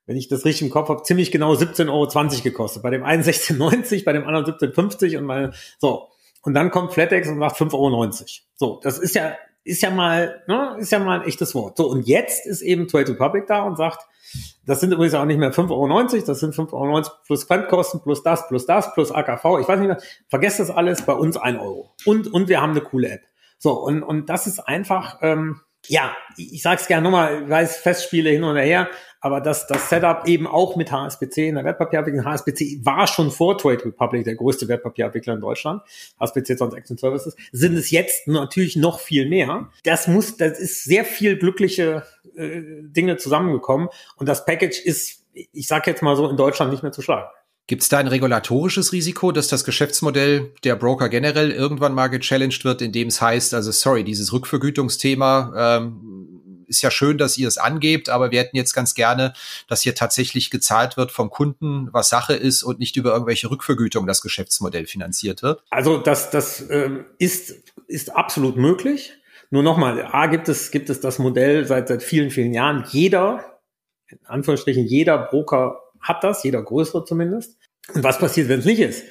wenn 0.06 0.16
ich 0.16 0.28
das 0.28 0.44
richtig 0.44 0.68
im 0.68 0.72
Kopf 0.72 0.88
habe, 0.88 1.02
ziemlich 1.02 1.32
genau 1.32 1.52
17,20 1.52 1.90
Euro 1.90 2.42
gekostet. 2.42 2.82
Bei 2.82 2.90
dem 2.90 3.02
einen 3.02 3.22
16,90, 3.22 4.04
bei 4.04 4.12
dem 4.12 4.26
anderen 4.26 4.46
17,50 4.46 5.18
und 5.18 5.24
meine, 5.24 5.52
so. 5.78 6.08
Und 6.42 6.54
dann 6.54 6.70
kommt 6.70 6.92
Flatex 6.92 7.28
und 7.28 7.40
sagt 7.40 7.56
5,90 7.56 7.74
Euro. 7.74 8.10
So, 8.54 8.80
das 8.82 8.98
ist 8.98 9.16
ja, 9.16 9.36
ist 9.66 9.82
ja 9.82 9.90
mal, 9.90 10.42
ne, 10.46 10.76
ist 10.78 10.92
ja 10.92 11.00
mal 11.00 11.20
ein 11.20 11.26
echtes 11.26 11.54
Wort. 11.54 11.76
So, 11.76 11.88
und 11.90 12.06
jetzt 12.06 12.46
ist 12.46 12.62
eben 12.62 12.86
Trade 12.86 13.10
Republic 13.12 13.46
da 13.48 13.62
und 13.62 13.76
sagt, 13.76 14.06
das 14.64 14.80
sind 14.80 14.92
übrigens 14.92 15.14
auch 15.14 15.24
nicht 15.24 15.38
mehr 15.38 15.52
5,90 15.52 15.70
Euro, 15.70 16.26
das 16.26 16.40
sind 16.40 16.54
5,90 16.54 16.72
Euro 16.72 17.02
plus 17.26 17.46
Quantkosten, 17.46 18.00
plus 18.00 18.22
das, 18.22 18.46
plus 18.48 18.66
das, 18.66 18.94
plus 18.94 19.10
AKV. 19.10 19.60
Ich 19.60 19.68
weiß 19.68 19.80
nicht 19.80 19.88
mehr, 19.88 19.98
vergesst 20.28 20.60
das 20.60 20.70
alles, 20.70 21.02
bei 21.02 21.14
uns 21.14 21.36
ein 21.36 21.58
Euro. 21.58 21.94
Und, 22.04 22.32
und 22.32 22.48
wir 22.48 22.60
haben 22.60 22.70
eine 22.70 22.80
coole 22.80 23.10
App. 23.10 23.22
So, 23.58 23.72
und, 23.72 24.02
und 24.02 24.28
das 24.28 24.46
ist 24.46 24.60
einfach, 24.60 25.18
ähm, 25.22 25.60
ja, 25.88 26.16
ich 26.36 26.62
sag's 26.62 26.86
gerne 26.86 27.04
nochmal, 27.04 27.42
ich 27.42 27.48
weiß 27.48 27.76
Festspiele 27.78 28.30
hin 28.30 28.44
und 28.44 28.56
her, 28.56 28.88
aber 29.20 29.40
das, 29.40 29.66
das 29.66 29.88
Setup 29.88 30.26
eben 30.26 30.46
auch 30.46 30.76
mit 30.76 30.92
HSBC 30.92 31.48
in 31.48 31.56
der 31.56 31.64
Wertpapierabwicklung. 31.64 32.24
HSBC 32.24 32.84
war 32.84 33.06
schon 33.06 33.30
vor 33.30 33.58
Trade 33.58 33.84
Republic 33.84 34.24
der 34.24 34.36
größte 34.36 34.68
Wertpapierabwickler 34.68 35.34
in 35.34 35.40
Deutschland. 35.40 35.82
HSBC 36.20 36.56
Transaction 36.56 36.96
Services 36.96 37.36
sind 37.52 37.76
es 37.76 37.90
jetzt 37.90 38.28
natürlich 38.28 38.76
noch 38.76 39.00
viel 39.00 39.28
mehr. 39.28 39.70
Das 39.84 40.06
muss, 40.06 40.36
das 40.36 40.58
ist 40.58 40.84
sehr 40.84 41.04
viel 41.04 41.38
glückliche 41.38 42.04
äh, 42.36 42.60
Dinge 42.82 43.16
zusammengekommen 43.16 43.88
und 44.16 44.28
das 44.28 44.44
Package 44.44 44.80
ist, 44.80 45.24
ich 45.32 45.66
sag 45.66 45.86
jetzt 45.86 46.02
mal 46.02 46.16
so, 46.16 46.28
in 46.28 46.36
Deutschland 46.36 46.70
nicht 46.70 46.82
mehr 46.82 46.92
zu 46.92 47.02
schlagen. 47.02 47.28
Gibt 47.66 47.82
es 47.82 47.88
da 47.88 47.98
ein 47.98 48.06
regulatorisches 48.06 48.92
Risiko, 48.92 49.32
dass 49.32 49.48
das 49.48 49.64
Geschäftsmodell 49.64 50.52
der 50.62 50.76
Broker 50.76 51.08
generell 51.08 51.50
irgendwann 51.50 51.94
mal 51.94 52.06
gechallenged 52.06 52.64
wird, 52.64 52.80
indem 52.80 53.08
es 53.08 53.20
heißt, 53.20 53.54
also 53.54 53.72
sorry, 53.72 54.04
dieses 54.04 54.32
Rückvergütungsthema 54.32 55.78
ähm, 55.78 56.36
ist 56.68 56.82
ja 56.82 56.90
schön, 56.90 57.18
dass 57.18 57.38
ihr 57.38 57.48
es 57.48 57.58
angebt, 57.58 58.08
aber 58.08 58.30
wir 58.30 58.40
hätten 58.40 58.56
jetzt 58.56 58.72
ganz 58.72 58.94
gerne, 58.94 59.32
dass 59.68 59.82
hier 59.82 59.94
tatsächlich 59.94 60.50
gezahlt 60.50 60.96
wird 60.96 61.10
vom 61.10 61.30
Kunden, 61.30 61.88
was 61.92 62.08
Sache 62.08 62.34
ist 62.34 62.62
und 62.62 62.78
nicht 62.78 62.96
über 62.96 63.12
irgendwelche 63.12 63.50
Rückvergütung 63.50 64.06
das 64.06 64.20
Geschäftsmodell 64.20 64.86
finanziert 64.86 65.42
wird? 65.42 65.62
Also 65.70 65.98
das, 65.98 66.30
das 66.30 66.68
ähm, 66.70 67.04
ist, 67.18 67.54
ist 67.88 68.14
absolut 68.14 68.56
möglich. 68.56 69.12
Nur 69.50 69.62
nochmal, 69.62 70.08
A 70.10 70.26
gibt 70.26 70.48
es, 70.48 70.70
gibt 70.70 70.90
es 70.90 71.00
das 71.00 71.18
Modell 71.18 71.66
seit, 71.66 71.88
seit 71.88 72.02
vielen, 72.02 72.30
vielen 72.30 72.52
Jahren. 72.52 72.84
Jeder, 72.90 73.60
in 74.08 74.18
Anführungsstrichen, 74.26 74.84
jeder 74.86 75.18
Broker 75.18 75.80
hat 76.00 76.24
das, 76.24 76.42
jeder 76.44 76.62
größere 76.62 77.04
zumindest. 77.04 77.58
Und 77.94 78.04
was 78.04 78.18
passiert, 78.18 78.48
wenn 78.48 78.60
es 78.60 78.64
nicht 78.64 78.80
ist? 78.80 79.04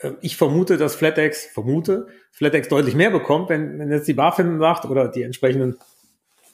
Ähm, 0.00 0.16
ich 0.20 0.36
vermute, 0.36 0.76
dass 0.76 0.94
FlatEx, 0.94 1.46
vermute, 1.46 2.08
FlatEx 2.32 2.68
deutlich 2.68 2.94
mehr 2.94 3.10
bekommt, 3.10 3.48
wenn, 3.48 3.78
wenn 3.78 3.90
jetzt 3.90 4.08
die 4.08 4.14
BaFin 4.14 4.58
sagt 4.58 4.84
oder 4.84 5.08
die 5.08 5.22
entsprechenden 5.22 5.78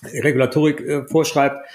Regulatorik 0.02 0.80
äh, 0.80 1.06
vorschreibt, 1.06 1.66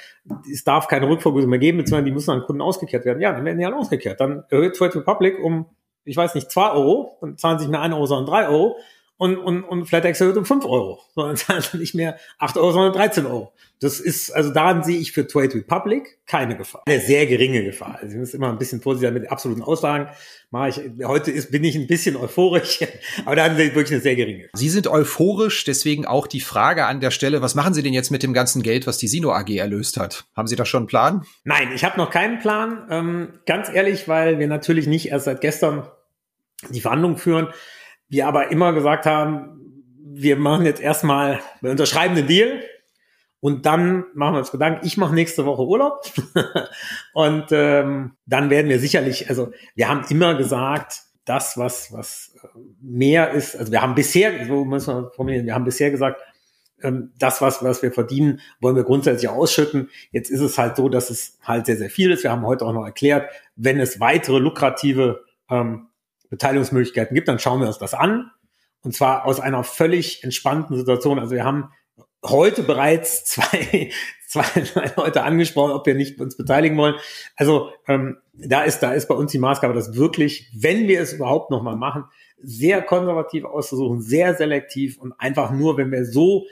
es 0.50 0.64
darf 0.64 0.88
keine 0.88 1.10
Rückvergütung 1.10 1.50
mehr 1.50 1.60
geben, 1.60 1.80
beziehungsweise 1.80 2.06
die 2.06 2.12
müssen 2.12 2.32
an 2.32 2.44
Kunden 2.44 2.62
ausgekehrt 2.62 3.06
werden. 3.06 3.22
Ja, 3.22 3.34
dann 3.34 3.44
werden 3.44 3.58
die 3.58 3.66
halt 3.66 3.76
ausgekehrt. 3.76 4.22
Dann 4.22 4.44
erhöht 4.50 4.76
Trade 4.76 4.96
Republic 4.96 5.40
um, 5.44 5.66
ich 6.06 6.16
weiß 6.16 6.36
nicht, 6.36 6.50
zwei 6.50 6.72
Euro, 6.72 7.18
dann 7.22 7.38
zahlen 7.38 7.60
sie 7.60 7.66
nicht 7.66 7.72
mehr 7.72 7.82
ein 7.82 7.94
Euro, 7.94 8.06
sondern 8.06 8.26
drei 8.26 8.48
Euro 8.48 8.78
und, 9.18 9.38
und, 9.38 9.64
und 9.64 9.86
FlatEx 9.86 10.20
erhöht 10.22 10.38
um 10.38 10.46
5 10.46 10.66
Euro, 10.66 11.00
sondern 11.14 11.38
zahlt 11.38 11.74
nicht 11.76 11.96
mehr 11.96 12.18
8 12.40 12.58
Euro, 12.58 12.72
sondern 12.72 12.94
13 12.94 13.26
Euro. 13.26 13.54
Das 13.80 14.00
ist, 14.00 14.32
also 14.32 14.52
daran 14.52 14.84
sehe 14.84 14.98
ich 14.98 15.12
für 15.12 15.28
Trade 15.28 15.56
Republic 15.56 16.20
keine 16.26 16.56
Gefahr. 16.56 16.84
Eine 16.86 17.02
sehr 17.02 17.26
geringe 17.26 17.64
Gefahr. 17.64 18.00
Also 18.02 18.14
ich 18.14 18.20
muss 18.20 18.34
immer 18.34 18.50
ein 18.50 18.58
bisschen 18.58 18.82
vorsichtig 18.82 19.14
mit 19.14 19.30
absoluten 19.30 19.62
Aussagen. 19.62 20.08
Mache 20.52 20.70
ich, 20.70 21.06
heute 21.06 21.32
ist, 21.32 21.52
bin 21.52 21.64
ich 21.64 21.76
ein 21.76 21.88
bisschen 21.88 22.16
euphorisch, 22.16 22.80
aber 23.26 23.36
da 23.36 23.44
haben 23.44 23.58
Sie 23.58 23.76
wirklich 23.76 23.92
eine 23.92 24.02
sehr 24.02 24.16
geringe. 24.16 24.50
Sie 24.54 24.70
sind 24.70 24.88
euphorisch, 24.88 25.64
deswegen 25.66 26.06
auch 26.06 26.28
die 26.28 26.40
Frage 26.40 26.86
an 26.86 27.02
der 27.02 27.12
Stelle, 27.12 27.42
was 27.42 27.56
machen 27.56 27.74
Sie 27.74 27.84
denn 27.84 27.94
jetzt 27.94 28.10
mit 28.10 28.24
dem 28.24 28.34
ganzen 28.34 28.64
Geld, 28.64 28.88
was 28.88 28.98
die 28.98 29.08
Sino 29.08 29.32
AG 29.32 29.50
erlöst 29.50 29.98
hat? 29.98 30.26
Haben 30.36 30.48
Sie 30.48 30.56
da 30.56 30.66
schon 30.66 30.82
einen 30.82 30.88
Plan? 30.88 31.26
Nein, 31.44 31.70
ich 31.76 31.84
habe 31.84 31.98
noch 31.98 32.10
keinen 32.10 32.40
Plan. 32.40 32.88
Ähm, 32.90 33.34
ganz 33.46 33.70
ehrlich, 33.70 34.08
weil 34.08 34.40
wir 34.40 34.48
natürlich 34.48 34.88
nicht 34.88 35.10
erst 35.10 35.26
seit 35.26 35.42
gestern 35.42 35.88
die 36.70 36.82
Verhandlungen 36.82 37.18
führen 37.18 37.50
wir 38.14 38.28
aber 38.28 38.52
immer 38.52 38.74
gesagt 38.74 39.08
haben, 39.08 39.60
wir 39.98 40.38
machen 40.38 40.66
jetzt 40.66 40.80
erstmal, 40.80 41.40
wir 41.62 41.72
unterschreiben 41.72 42.14
den 42.16 42.28
Deal 42.28 42.62
und 43.40 43.66
dann 43.66 44.06
machen 44.14 44.36
wir 44.36 44.40
uns 44.40 44.52
Gedanken, 44.52 44.86
ich 44.86 44.98
mache 44.98 45.16
nächste 45.16 45.48
Woche 45.48 45.64
Urlaub 45.64 46.06
und 47.14 47.48
ähm, 47.50 48.12
dann 48.28 48.52
werden 48.52 48.70
wir 48.70 48.80
sicherlich, 48.80 49.30
also 49.30 49.52
wir 49.74 49.90
haben 49.90 50.06
immer 50.10 50.36
gesagt, 50.36 51.02
das, 51.26 51.58
was, 51.58 51.92
was 51.92 52.36
mehr 52.80 53.32
ist, 53.32 53.58
also 53.58 53.72
wir 53.72 53.82
haben 53.82 53.96
bisher, 53.96 54.46
so 54.46 54.64
muss 54.64 54.86
man 54.86 55.10
formulieren, 55.16 55.48
wir 55.48 55.56
haben 55.56 55.66
bisher 55.66 55.90
gesagt, 55.90 56.22
ähm, 56.84 57.14
das, 57.18 57.42
was, 57.42 57.64
was 57.64 57.82
wir 57.82 57.92
verdienen, 57.92 58.42
wollen 58.62 58.76
wir 58.76 58.84
grundsätzlich 58.84 59.30
ausschütten. 59.30 59.90
Jetzt 60.12 60.30
ist 60.30 60.42
es 60.42 60.60
halt 60.60 60.76
so, 60.76 60.88
dass 60.88 61.10
es 61.10 61.40
halt 61.42 61.66
sehr, 61.66 61.78
sehr 61.78 61.90
viel 61.90 62.12
ist. 62.12 62.24
Wir 62.24 62.32
haben 62.32 62.46
heute 62.46 62.66
auch 62.66 62.74
noch 62.74 62.86
erklärt, 62.86 63.32
wenn 63.56 63.80
es 63.80 64.00
weitere 64.00 64.38
lukrative 64.38 65.24
ähm, 65.50 65.88
Beteiligungsmöglichkeiten 66.34 67.14
gibt, 67.14 67.28
dann 67.28 67.38
schauen 67.38 67.60
wir 67.60 67.68
uns 67.68 67.78
das 67.78 67.94
an. 67.94 68.32
Und 68.82 68.94
zwar 68.94 69.26
aus 69.26 69.40
einer 69.40 69.64
völlig 69.64 70.24
entspannten 70.24 70.76
Situation. 70.76 71.20
Also 71.20 71.36
wir 71.36 71.46
haben 71.46 71.70
heute 72.26 72.64
bereits 72.64 73.24
zwei, 73.26 73.92
zwei 74.28 74.64
Leute 74.98 75.24
angesprochen, 75.24 75.72
ob 75.72 75.86
wir 75.86 75.94
nicht 75.94 76.20
uns 76.20 76.36
beteiligen 76.36 76.76
wollen. 76.78 76.96
Also 77.36 77.70
ähm, 77.88 78.18
da 78.34 78.64
ist, 78.64 78.80
da 78.80 78.94
ist 78.94 79.08
bei 79.08 79.16
uns 79.16 79.32
die 79.32 79.38
Maßgabe, 79.38 79.76
dass 79.76 79.96
wirklich, 79.96 80.50
wenn 80.56 80.88
wir 80.88 81.02
es 81.02 81.14
überhaupt 81.14 81.52
nochmal 81.52 81.76
machen, 81.76 82.06
sehr 82.42 82.82
konservativ 82.82 83.46
auszusuchen, 83.46 84.02
sehr 84.02 84.34
selektiv 84.34 84.98
und 84.98 85.14
einfach 85.20 85.52
nur, 85.52 85.78
wenn 85.78 85.92
wir 85.92 86.06
so, 86.06 86.46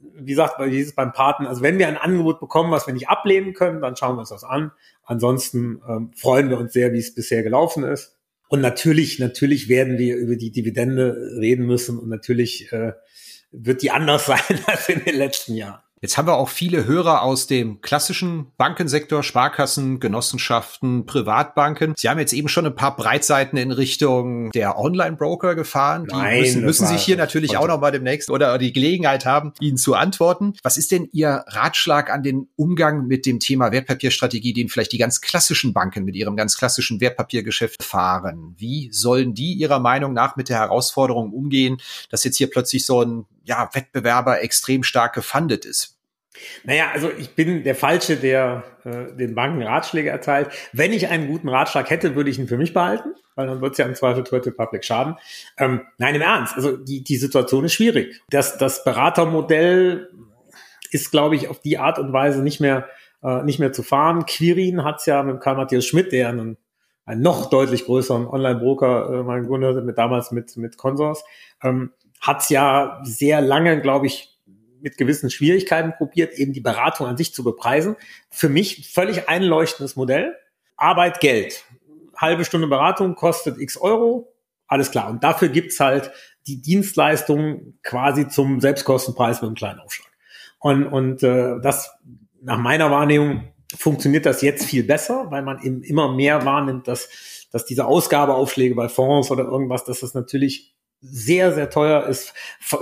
wie 0.00 0.30
gesagt, 0.30 0.54
wie 0.58 0.78
ist 0.78 0.88
es 0.88 0.94
beim 0.94 1.12
Paten, 1.12 1.46
also 1.46 1.62
wenn 1.62 1.78
wir 1.78 1.86
ein 1.86 1.98
Angebot 1.98 2.40
bekommen, 2.40 2.70
was 2.70 2.86
wir 2.86 2.94
nicht 2.94 3.08
ablehnen 3.08 3.52
können, 3.52 3.82
dann 3.82 3.94
schauen 3.94 4.16
wir 4.16 4.20
uns 4.20 4.30
das 4.30 4.42
an. 4.42 4.72
Ansonsten 5.04 5.82
ähm, 5.86 6.12
freuen 6.16 6.48
wir 6.48 6.58
uns 6.58 6.72
sehr, 6.72 6.92
wie 6.92 6.98
es 6.98 7.14
bisher 7.14 7.42
gelaufen 7.42 7.84
ist. 7.84 8.17
Und 8.48 8.60
natürlich, 8.60 9.18
natürlich 9.18 9.68
werden 9.68 9.98
wir 9.98 10.16
über 10.16 10.36
die 10.36 10.50
Dividende 10.50 11.14
reden 11.38 11.66
müssen 11.66 11.98
und 11.98 12.08
natürlich 12.08 12.72
äh, 12.72 12.92
wird 13.52 13.82
die 13.82 13.90
anders 13.90 14.26
sein 14.26 14.58
als 14.66 14.88
in 14.88 15.04
den 15.04 15.16
letzten 15.16 15.54
Jahren. 15.54 15.82
Jetzt 16.00 16.16
haben 16.16 16.28
wir 16.28 16.34
auch 16.34 16.48
viele 16.48 16.86
Hörer 16.86 17.22
aus 17.22 17.48
dem 17.48 17.80
klassischen 17.80 18.52
Bankensektor, 18.56 19.24
Sparkassen, 19.24 19.98
Genossenschaften, 19.98 21.06
Privatbanken. 21.06 21.94
Sie 21.96 22.08
haben 22.08 22.20
jetzt 22.20 22.32
eben 22.32 22.48
schon 22.48 22.66
ein 22.66 22.74
paar 22.76 22.94
Breitseiten 22.94 23.58
in 23.58 23.72
Richtung 23.72 24.50
der 24.52 24.78
Online-Broker 24.78 25.56
gefahren. 25.56 26.06
Die 26.08 26.14
Nein, 26.14 26.40
müssen, 26.40 26.64
müssen 26.64 26.86
sich 26.86 27.02
hier 27.02 27.16
natürlich 27.16 27.56
auch 27.56 27.66
noch 27.66 27.80
mal 27.80 27.90
demnächst 27.90 28.30
oder 28.30 28.58
die 28.58 28.72
Gelegenheit 28.72 29.26
haben, 29.26 29.52
Ihnen 29.60 29.76
zu 29.76 29.94
antworten. 29.94 30.54
Was 30.62 30.76
ist 30.76 30.92
denn 30.92 31.08
Ihr 31.12 31.44
Ratschlag 31.48 32.10
an 32.10 32.22
den 32.22 32.48
Umgang 32.54 33.08
mit 33.08 33.26
dem 33.26 33.40
Thema 33.40 33.72
Wertpapierstrategie, 33.72 34.52
den 34.52 34.68
vielleicht 34.68 34.92
die 34.92 34.98
ganz 34.98 35.20
klassischen 35.20 35.72
Banken 35.72 36.04
mit 36.04 36.14
ihrem 36.14 36.36
ganz 36.36 36.56
klassischen 36.56 37.00
Wertpapiergeschäft 37.00 37.82
fahren? 37.82 38.54
Wie 38.56 38.90
sollen 38.92 39.34
die 39.34 39.54
Ihrer 39.54 39.80
Meinung 39.80 40.12
nach 40.12 40.36
mit 40.36 40.48
der 40.48 40.58
Herausforderung 40.58 41.32
umgehen, 41.32 41.78
dass 42.10 42.22
jetzt 42.22 42.36
hier 42.36 42.50
plötzlich 42.50 42.86
so 42.86 43.02
ein 43.02 43.26
ja, 43.48 43.68
Wettbewerber 43.72 44.42
extrem 44.42 44.82
stark 44.82 45.14
gefundet 45.14 45.64
ist? 45.64 45.96
Naja, 46.64 46.90
also 46.92 47.10
ich 47.18 47.34
bin 47.34 47.64
der 47.64 47.74
Falsche, 47.74 48.16
der 48.16 48.62
äh, 48.84 49.16
den 49.16 49.34
Banken 49.34 49.62
Ratschläge 49.62 50.10
erteilt. 50.10 50.50
Wenn 50.72 50.92
ich 50.92 51.08
einen 51.08 51.26
guten 51.26 51.48
Ratschlag 51.48 51.90
hätte, 51.90 52.14
würde 52.14 52.30
ich 52.30 52.38
ihn 52.38 52.46
für 52.46 52.58
mich 52.58 52.74
behalten, 52.74 53.14
weil 53.34 53.46
dann 53.48 53.60
wird 53.60 53.72
es 53.72 53.78
ja 53.78 53.86
im 53.86 53.94
Zweifel 53.94 54.22
Twitter 54.22 54.52
Public 54.52 54.84
schaden. 54.84 55.16
Ähm, 55.56 55.80
nein, 55.96 56.14
im 56.14 56.22
Ernst, 56.22 56.54
also 56.54 56.76
die, 56.76 57.02
die 57.02 57.16
Situation 57.16 57.64
ist 57.64 57.72
schwierig. 57.72 58.20
Das, 58.30 58.58
das 58.58 58.84
Beratermodell 58.84 60.10
ist, 60.90 61.10
glaube 61.10 61.34
ich, 61.34 61.48
auf 61.48 61.60
die 61.60 61.78
Art 61.78 61.98
und 61.98 62.12
Weise 62.12 62.42
nicht 62.42 62.60
mehr, 62.60 62.88
äh, 63.22 63.42
nicht 63.42 63.58
mehr 63.58 63.72
zu 63.72 63.82
fahren. 63.82 64.26
Quirin 64.26 64.84
hat 64.84 65.00
es 65.00 65.06
ja 65.06 65.22
mit 65.22 65.40
Karl 65.40 65.56
Matthias 65.56 65.86
Schmidt, 65.86 66.12
der 66.12 66.28
einen, 66.28 66.56
einen 67.04 67.22
noch 67.22 67.50
deutlich 67.50 67.86
größeren 67.86 68.26
Online-Broker 68.26 69.10
äh, 69.10 69.22
mal 69.22 69.40
gegründet 69.40 69.76
hat, 69.76 69.84
mit, 69.84 69.98
damals 69.98 70.30
mit, 70.30 70.56
mit 70.56 70.76
Consors, 70.76 71.24
ähm, 71.62 71.92
hat 72.20 72.42
es 72.42 72.48
ja 72.48 73.00
sehr 73.04 73.40
lange, 73.40 73.80
glaube 73.80 74.06
ich, 74.06 74.38
mit 74.80 74.96
gewissen 74.96 75.30
Schwierigkeiten 75.30 75.92
probiert, 75.96 76.34
eben 76.34 76.52
die 76.52 76.60
Beratung 76.60 77.06
an 77.06 77.16
sich 77.16 77.34
zu 77.34 77.42
bepreisen. 77.42 77.96
Für 78.30 78.48
mich 78.48 78.90
völlig 78.92 79.28
einleuchtendes 79.28 79.96
Modell. 79.96 80.36
Arbeit, 80.76 81.20
Geld. 81.20 81.64
Halbe 82.16 82.44
Stunde 82.44 82.68
Beratung 82.68 83.14
kostet 83.14 83.58
x 83.58 83.76
Euro. 83.76 84.32
Alles 84.66 84.90
klar. 84.90 85.10
Und 85.10 85.24
dafür 85.24 85.48
gibt's 85.48 85.80
halt 85.80 86.12
die 86.46 86.60
Dienstleistung 86.62 87.74
quasi 87.82 88.28
zum 88.28 88.60
Selbstkostenpreis 88.60 89.40
mit 89.42 89.48
einem 89.48 89.56
kleinen 89.56 89.80
Aufschlag. 89.80 90.10
Und, 90.60 90.86
und 90.86 91.22
äh, 91.22 91.60
das 91.60 91.90
nach 92.40 92.58
meiner 92.58 92.90
Wahrnehmung 92.90 93.52
funktioniert 93.76 94.26
das 94.26 94.42
jetzt 94.42 94.64
viel 94.64 94.84
besser, 94.84 95.26
weil 95.30 95.42
man 95.42 95.62
eben 95.62 95.82
immer 95.82 96.12
mehr 96.12 96.44
wahrnimmt, 96.44 96.88
dass, 96.88 97.08
dass 97.52 97.64
diese 97.64 97.86
Ausgabeaufschläge 97.86 98.74
bei 98.74 98.88
Fonds 98.88 99.30
oder 99.30 99.44
irgendwas, 99.44 99.84
dass 99.84 100.00
das 100.00 100.14
natürlich 100.14 100.74
sehr, 101.00 101.54
sehr 101.54 101.70
teuer 101.70 102.06
ist. 102.06 102.34